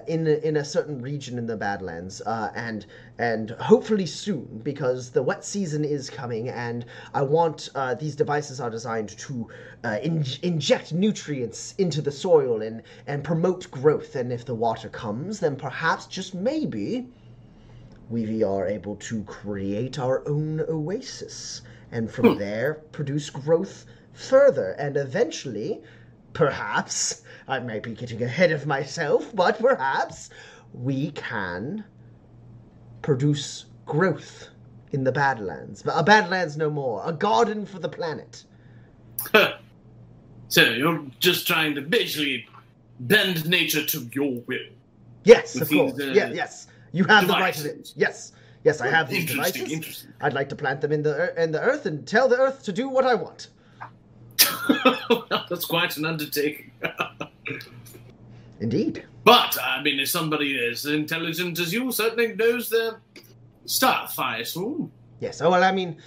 [0.07, 2.85] in a, in a certain region in the Badlands, and
[3.17, 8.69] and hopefully soon because the wet season is coming, and I want these devices are
[8.69, 9.47] designed to
[10.01, 14.17] in- inject nutrients into the soil and and promote growth.
[14.17, 17.07] And if the water comes, then perhaps just maybe
[18.09, 24.97] we are able to create our own oasis, and from there produce growth further, and
[24.97, 25.81] eventually,
[26.33, 30.29] perhaps I might be getting ahead of myself, but perhaps
[30.73, 31.83] we can
[33.01, 34.49] produce growth
[34.91, 35.81] in the Badlands.
[35.81, 37.01] But a Badlands no more.
[37.05, 38.45] A garden for the planet.
[40.47, 42.47] so you're just trying to basically
[43.01, 44.59] bend nature to your will.
[45.23, 45.99] Yes, of course.
[45.99, 46.67] uh, yeah, yes.
[46.93, 47.91] You have the right to it.
[47.95, 48.31] Yes.
[48.63, 49.71] Yes, I have these Interesting, devices.
[49.73, 50.13] interesting.
[50.21, 52.71] I'd like to plant them in the in the earth and tell the earth to
[52.71, 53.49] do what I want.
[55.49, 56.71] That's quite an undertaking.
[58.61, 59.03] Indeed.
[59.25, 63.01] but, I mean, if somebody as intelligent as you certainly knows their
[63.65, 64.91] stuff, I assume.
[65.19, 65.41] Yes.
[65.41, 65.97] Oh well, I mean,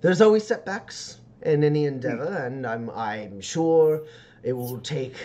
[0.00, 4.02] there's always setbacks in any endeavor, and I'm I'm sure
[4.42, 5.16] it will take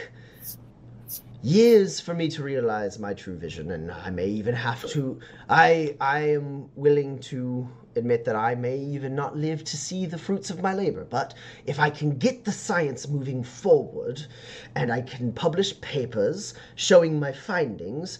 [1.43, 5.19] years for me to realize my true vision, and I may even have to.
[5.49, 10.17] I I am willing to admit that I may even not live to see the
[10.17, 11.03] fruits of my labor.
[11.03, 11.33] But
[11.65, 14.25] if I can get the science moving forward,
[14.75, 18.19] and I can publish papers showing my findings,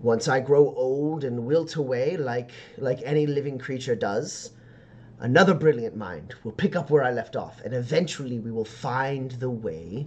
[0.00, 4.52] once I grow old and wilt away like like any living creature does,
[5.18, 9.32] another brilliant mind will pick up where I left off, and eventually we will find
[9.32, 10.06] the way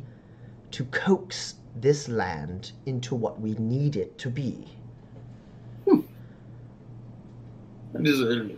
[0.72, 4.68] to coax this land into what we need it to be.
[7.94, 8.50] That is a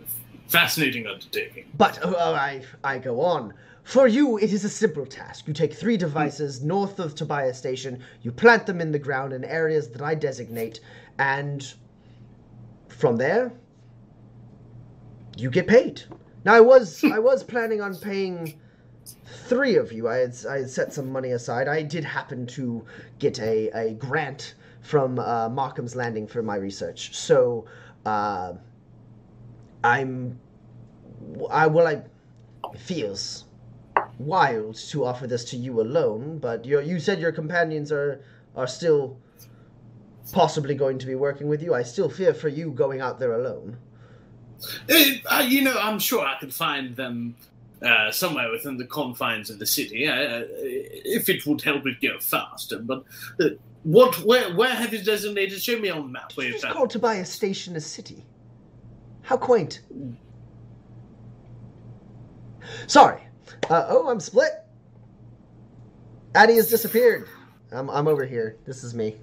[0.48, 1.64] fascinating undertaking.
[1.78, 3.54] But uh, I, I go on.
[3.84, 5.48] For you, it is a simple task.
[5.48, 9.44] You take three devices north of Tobias Station, you plant them in the ground in
[9.44, 10.80] areas that I designate,
[11.18, 11.72] and
[12.88, 13.52] from there,
[15.36, 16.02] you get paid.
[16.44, 18.60] Now, I was I was planning on paying
[19.48, 20.08] three of you.
[20.08, 21.68] I had I had set some money aside.
[21.68, 22.84] I did happen to
[23.18, 27.66] get a, a grant from uh, Markham's Landing for my research, so
[28.04, 28.54] uh,
[29.84, 30.38] I'm
[31.50, 32.02] I well I
[32.72, 33.44] it feels
[34.18, 38.22] wild to offer this to you alone, but you you said your companions are
[38.56, 39.16] are still
[40.32, 41.74] possibly going to be working with you.
[41.74, 43.76] I still fear for you going out there alone.
[44.88, 47.34] Eh, uh, you know, I'm sure I could find them
[47.84, 52.00] uh, somewhere within the confines of the city, uh, uh, if it would help it
[52.00, 52.78] go faster.
[52.78, 53.04] But
[53.40, 53.50] uh,
[53.82, 55.60] what, where, where have you designated?
[55.60, 56.76] Show me on the map where You you just found.
[56.76, 58.24] called Tobias Station a city.
[59.22, 59.80] How quaint.
[62.86, 63.22] Sorry.
[63.68, 64.50] Uh, oh, I'm split.
[66.34, 67.28] Addie has disappeared.
[67.72, 68.56] I'm, I'm over here.
[68.66, 69.16] This is me.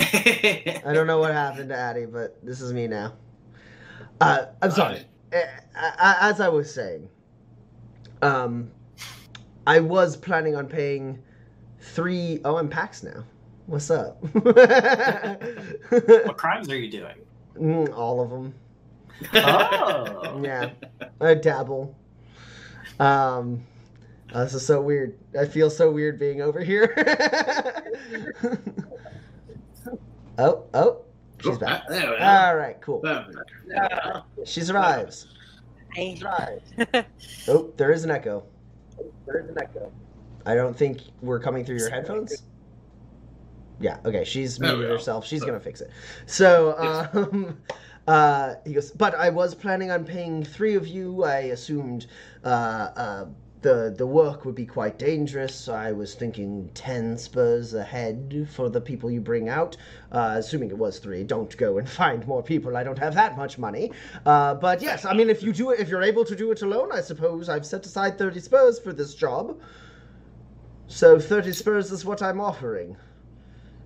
[0.00, 3.14] I don't know what happened to Addie, but this is me now.
[4.20, 5.02] Uh, I'm sorry.
[5.32, 7.08] As I was saying,
[8.22, 8.70] um,
[9.66, 11.22] I was planning on paying
[11.80, 12.40] three.
[12.44, 13.24] Oh, I'm Pax now.
[13.66, 14.16] What's up?
[14.32, 14.54] What
[16.36, 17.16] crimes are you doing?
[17.58, 18.54] Mm, All of them.
[19.34, 20.70] Oh, Yeah,
[21.20, 21.94] I dabble.
[23.00, 23.64] Um,
[24.32, 25.18] oh, this is so weird.
[25.38, 26.94] I feel so weird being over here.
[30.38, 31.02] oh, oh,
[31.42, 31.82] she's back.
[31.90, 33.02] All right, cool.
[34.44, 35.26] She survives.
[35.98, 36.58] I,
[37.48, 38.44] Oh, there is an echo.
[39.26, 39.92] There is an echo.
[40.46, 42.42] I don't think we're coming through your headphones.
[43.80, 43.98] Yeah.
[44.04, 44.24] Okay.
[44.24, 45.26] She's There we muted herself.
[45.26, 45.90] She's gonna fix it.
[46.26, 46.76] So,
[47.12, 47.58] um,
[48.06, 48.90] uh, he goes.
[48.90, 51.24] But I was planning on paying three of you.
[51.24, 52.06] I assumed
[52.44, 52.46] uh,
[52.96, 53.26] uh,
[53.62, 55.54] the the work would be quite dangerous.
[55.54, 59.76] So I was thinking ten spurs ahead for the people you bring out.
[60.12, 61.24] Uh, assuming it was three.
[61.24, 62.76] Don't go and find more people.
[62.76, 63.92] I don't have that much money.
[64.24, 66.62] Uh, but yes, I mean, if you do it, if you're able to do it
[66.62, 69.58] alone, I suppose I've set aside thirty spurs for this job.
[70.86, 72.96] So thirty spurs is what I'm offering.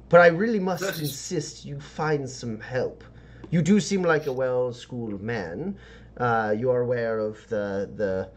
[0.09, 3.03] But I really must 30 insist you find some help.
[3.49, 5.79] You do seem like a well-schooled man.
[6.19, 8.29] Uh, you are aware of the the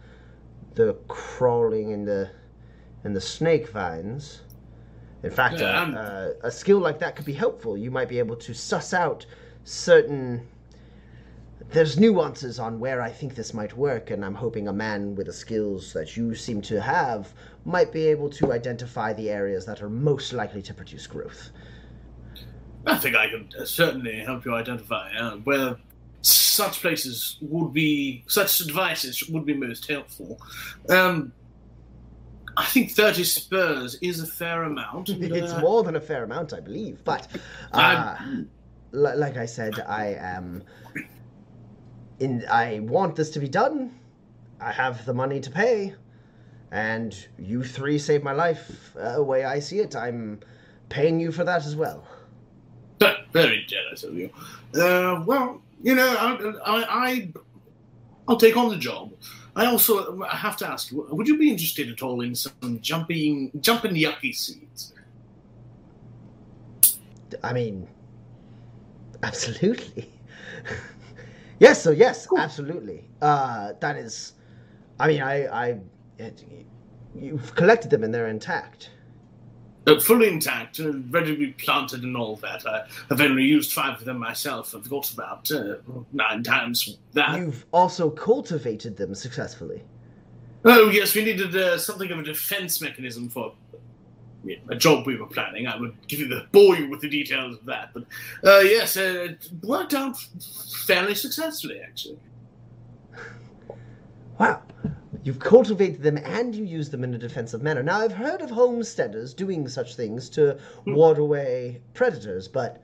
[0.75, 2.29] the crawling and the
[3.03, 4.41] and the snake vines.
[5.23, 7.77] In fact, Yeah, uh, a skill like that could be helpful.
[7.77, 9.25] You might be able to suss out
[9.63, 10.47] certain.
[11.69, 15.25] There's nuances on where I think this might work, and I'm hoping a man with
[15.27, 19.81] the skills that you seem to have might be able to identify the areas that
[19.81, 21.49] are most likely to produce growth.
[22.85, 25.77] I think I can certainly help you identify uh, where
[26.55, 30.39] such places would be, such devices would be most helpful.
[30.89, 31.33] Um,
[32.57, 35.09] I think 30 spurs is a fair amount.
[35.09, 37.03] it's uh, more than a fair amount, I believe.
[37.03, 37.27] But
[37.73, 38.15] uh,
[38.91, 40.63] li- like I said, I am.
[42.19, 43.99] In I want this to be done.
[44.61, 45.93] I have the money to pay,
[46.71, 48.95] and you three saved my life.
[48.97, 50.39] Uh, way I see it, I'm
[50.87, 52.07] paying you for that as well.
[53.01, 54.29] Ve- Very jealous of you.
[54.73, 56.07] Uh, well, you know,
[56.65, 57.33] I, I, I,
[58.27, 59.11] I'll take on the job.
[59.55, 63.51] I also I have to ask Would you be interested at all in some jumping,
[63.61, 64.93] jumping yucky seeds?
[67.43, 67.87] I mean,
[69.23, 70.11] absolutely.
[71.59, 73.05] yes, so yes, absolutely.
[73.21, 74.33] Uh, that is,
[74.99, 75.79] I mean, I, I,
[76.17, 76.43] it,
[77.15, 78.91] you've collected them and they're intact.
[79.87, 82.65] Uh, fully intact, and ready to be planted and all that.
[82.65, 84.73] I, I've only used five of them myself.
[84.75, 85.75] I've got about uh,
[86.11, 87.37] nine times that.
[87.37, 89.83] You've also cultivated them successfully.
[90.63, 93.53] Oh yes, we needed uh, something of a defense mechanism for
[94.43, 95.67] yeah, a job we were planning.
[95.67, 98.03] I would give you the bore you with the details of that, but
[98.43, 100.17] uh, yes, uh, it worked out
[100.87, 102.17] fairly successfully actually.
[104.39, 104.63] Wow.
[105.25, 107.81] You've cultivated them and you use them in a defensive manner.
[107.81, 112.79] Now, I've heard of homesteaders doing such things to ward away predators, but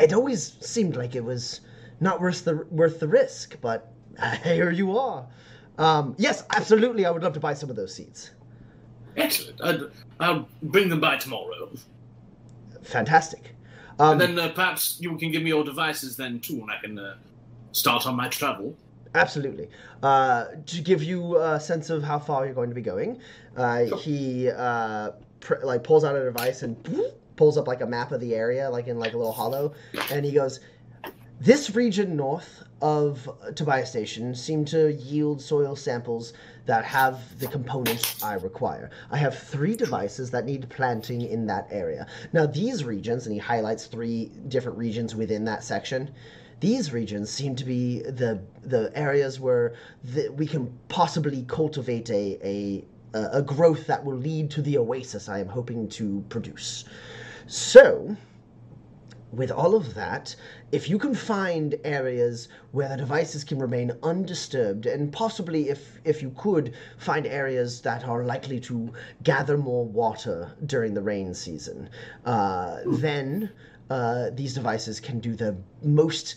[0.00, 1.60] it always seemed like it was
[2.00, 3.56] not worth the worth the risk.
[3.60, 3.92] But
[4.42, 5.28] here you are.
[5.78, 7.06] Um, yes, absolutely.
[7.06, 8.32] I would love to buy some of those seeds.
[9.16, 9.62] Excellent.
[9.62, 9.80] I'd,
[10.18, 11.70] I'll bring them by tomorrow.
[12.82, 13.54] Fantastic.
[14.00, 16.78] Um, and then uh, perhaps you can give me your devices then too, and I
[16.80, 17.14] can uh,
[17.70, 18.76] start on my travel.
[19.16, 19.68] Absolutely.
[20.02, 23.18] Uh, to give you a sense of how far you're going to be going,
[23.56, 26.76] uh, he uh, pr- like pulls out a device and
[27.36, 29.74] pulls up like a map of the area, like in like a little hollow,
[30.10, 30.60] and he goes,
[31.40, 36.34] "This region north of Tobias Station seem to yield soil samples
[36.66, 38.90] that have the components I require.
[39.10, 42.06] I have three devices that need planting in that area.
[42.34, 46.10] Now, these regions, and he highlights three different regions within that section."
[46.60, 52.38] These regions seem to be the the areas where the, we can possibly cultivate a,
[52.42, 56.84] a a growth that will lead to the oasis I am hoping to produce.
[57.46, 58.16] So,
[59.32, 60.34] with all of that,
[60.72, 66.22] if you can find areas where the devices can remain undisturbed, and possibly if if
[66.22, 71.88] you could find areas that are likely to gather more water during the rain season,
[72.24, 73.50] uh, then
[73.90, 76.36] uh, these devices can do the most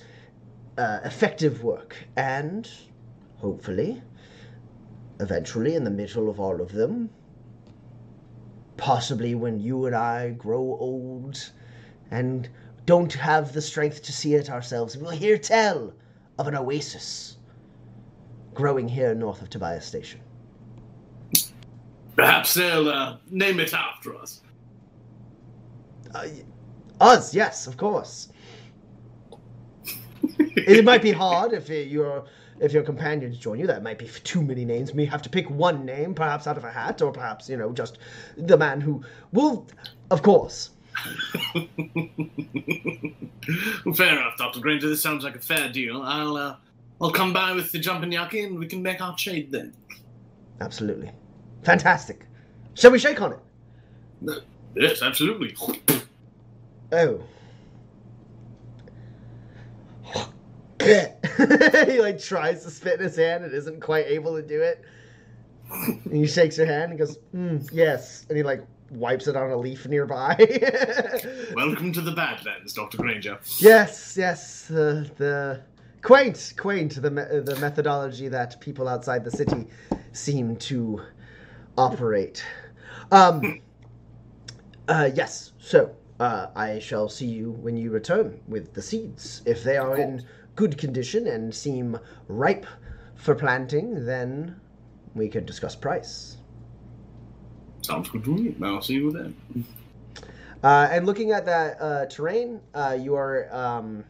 [0.78, 1.95] uh, effective work.
[2.16, 2.69] And
[3.38, 4.02] hopefully,
[5.19, 7.10] eventually, in the middle of all of them,
[8.78, 11.52] possibly when you and I grow old
[12.11, 12.50] and
[12.86, 15.94] don't have the strength to see it ourselves, we'll hear tell
[16.38, 17.38] of an oasis
[18.53, 20.22] growing here north of Tobias Station.
[22.16, 24.42] Perhaps they'll uh, name it after us.
[26.14, 26.28] Uh,
[27.00, 28.30] us, yes, of course.
[30.22, 32.26] it might be hard if your
[32.60, 33.68] if your companions join you.
[33.68, 34.94] That might be too many names.
[34.94, 37.72] We have to pick one name, perhaps out of a hat, or perhaps you know
[37.72, 37.98] just
[38.38, 39.68] the man who will.
[40.11, 40.72] Of course.
[43.95, 44.90] fair enough, Doctor Granger.
[44.90, 46.02] This sounds like a fair deal.
[46.02, 46.56] I'll uh,
[47.02, 49.74] I'll come by with the jumping yaki, and we can make our trade then.
[50.61, 51.11] Absolutely,
[51.64, 52.26] fantastic.
[52.74, 54.44] Shall we shake on it?
[54.76, 55.56] Yes, absolutely.
[56.92, 57.22] Oh.
[60.82, 64.84] he like tries to spit in his hand and isn't quite able to do it.
[65.72, 69.51] And he shakes your hand and goes, mm, "Yes," and he like wipes it on
[69.51, 70.35] a leaf nearby.
[71.53, 73.38] Welcome to the Badlands, Doctor Granger.
[73.58, 75.61] yes, yes, the the
[76.01, 79.68] quaint, quaint the me- the methodology that people outside the city
[80.14, 81.01] seem to
[81.77, 82.43] operate.
[83.11, 83.61] Um.
[84.88, 85.51] Uh, yes.
[85.59, 89.41] So uh, I shall see you when you return with the seeds.
[89.45, 90.25] If they are in
[90.56, 92.65] good condition and seem ripe
[93.15, 94.59] for planting, then
[95.15, 96.38] we can discuss price.
[97.81, 98.56] Sounds good to me.
[98.61, 99.35] I'll see you then.
[100.61, 103.48] Uh, and looking at that uh, terrain, uh, you are.
[103.56, 104.03] Um,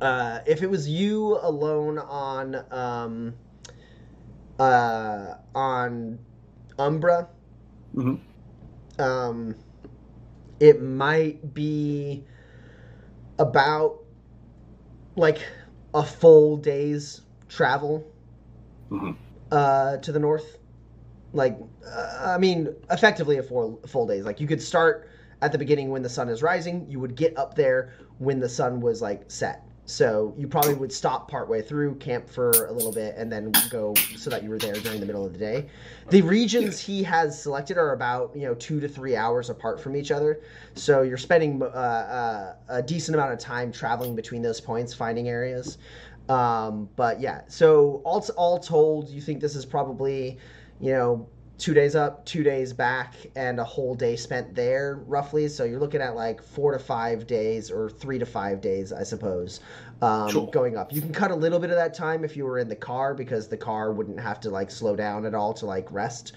[0.00, 3.34] uh, if it was you alone on um,
[4.60, 6.18] uh, on
[6.78, 7.28] Umbra,
[7.96, 8.20] Mhm.
[9.00, 9.54] um,
[10.60, 12.24] it might be
[13.38, 13.98] about
[15.16, 15.38] like
[15.94, 18.04] a full day's travel
[18.90, 19.16] Mhm.
[19.50, 20.58] uh, to the north.
[21.32, 24.24] Like, uh, I mean, effectively a full full days.
[24.24, 25.08] Like, you could start
[25.42, 26.86] at the beginning when the sun is rising.
[26.88, 29.67] You would get up there when the sun was like set.
[29.88, 33.94] So you probably would stop partway through, camp for a little bit, and then go
[34.18, 35.66] so that you were there during the middle of the day.
[36.10, 39.96] The regions he has selected are about you know two to three hours apart from
[39.96, 40.42] each other.
[40.74, 45.30] So you're spending uh, uh, a decent amount of time traveling between those points, finding
[45.30, 45.78] areas.
[46.28, 50.36] Um, but yeah, so all all told, you think this is probably
[50.82, 51.26] you know
[51.58, 55.48] two days up, two days back, and a whole day spent there, roughly.
[55.48, 59.02] So you're looking at like four to five days, or three to five days, I
[59.02, 59.58] suppose,
[60.00, 60.48] um, Sure.
[60.52, 60.92] going up.
[60.92, 63.12] You can cut a little bit of that time if you were in the car,
[63.12, 66.32] because the car wouldn't have to like slow down at all to like rest.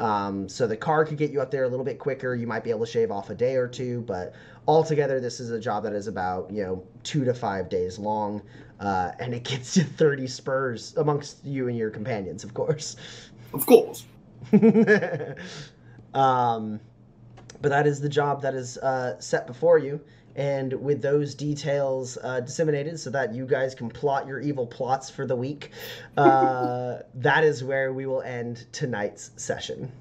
[0.00, 2.34] Um, so the car could get you up there a little bit quicker.
[2.34, 4.34] You might be able to shave off a day or two, but
[4.66, 8.42] altogether, this is a job that is about you know two to five days long.
[8.80, 12.96] Uh, and it gets you 30 spurs amongst you and your companions, of course.
[13.52, 14.04] Of course.
[16.14, 16.80] um,
[17.60, 20.00] but that is the job that is uh, set before you.
[20.36, 25.08] And with those details uh, disseminated so that you guys can plot your evil plots
[25.08, 25.70] for the week,
[26.16, 29.92] uh, that is where we will end tonight's session.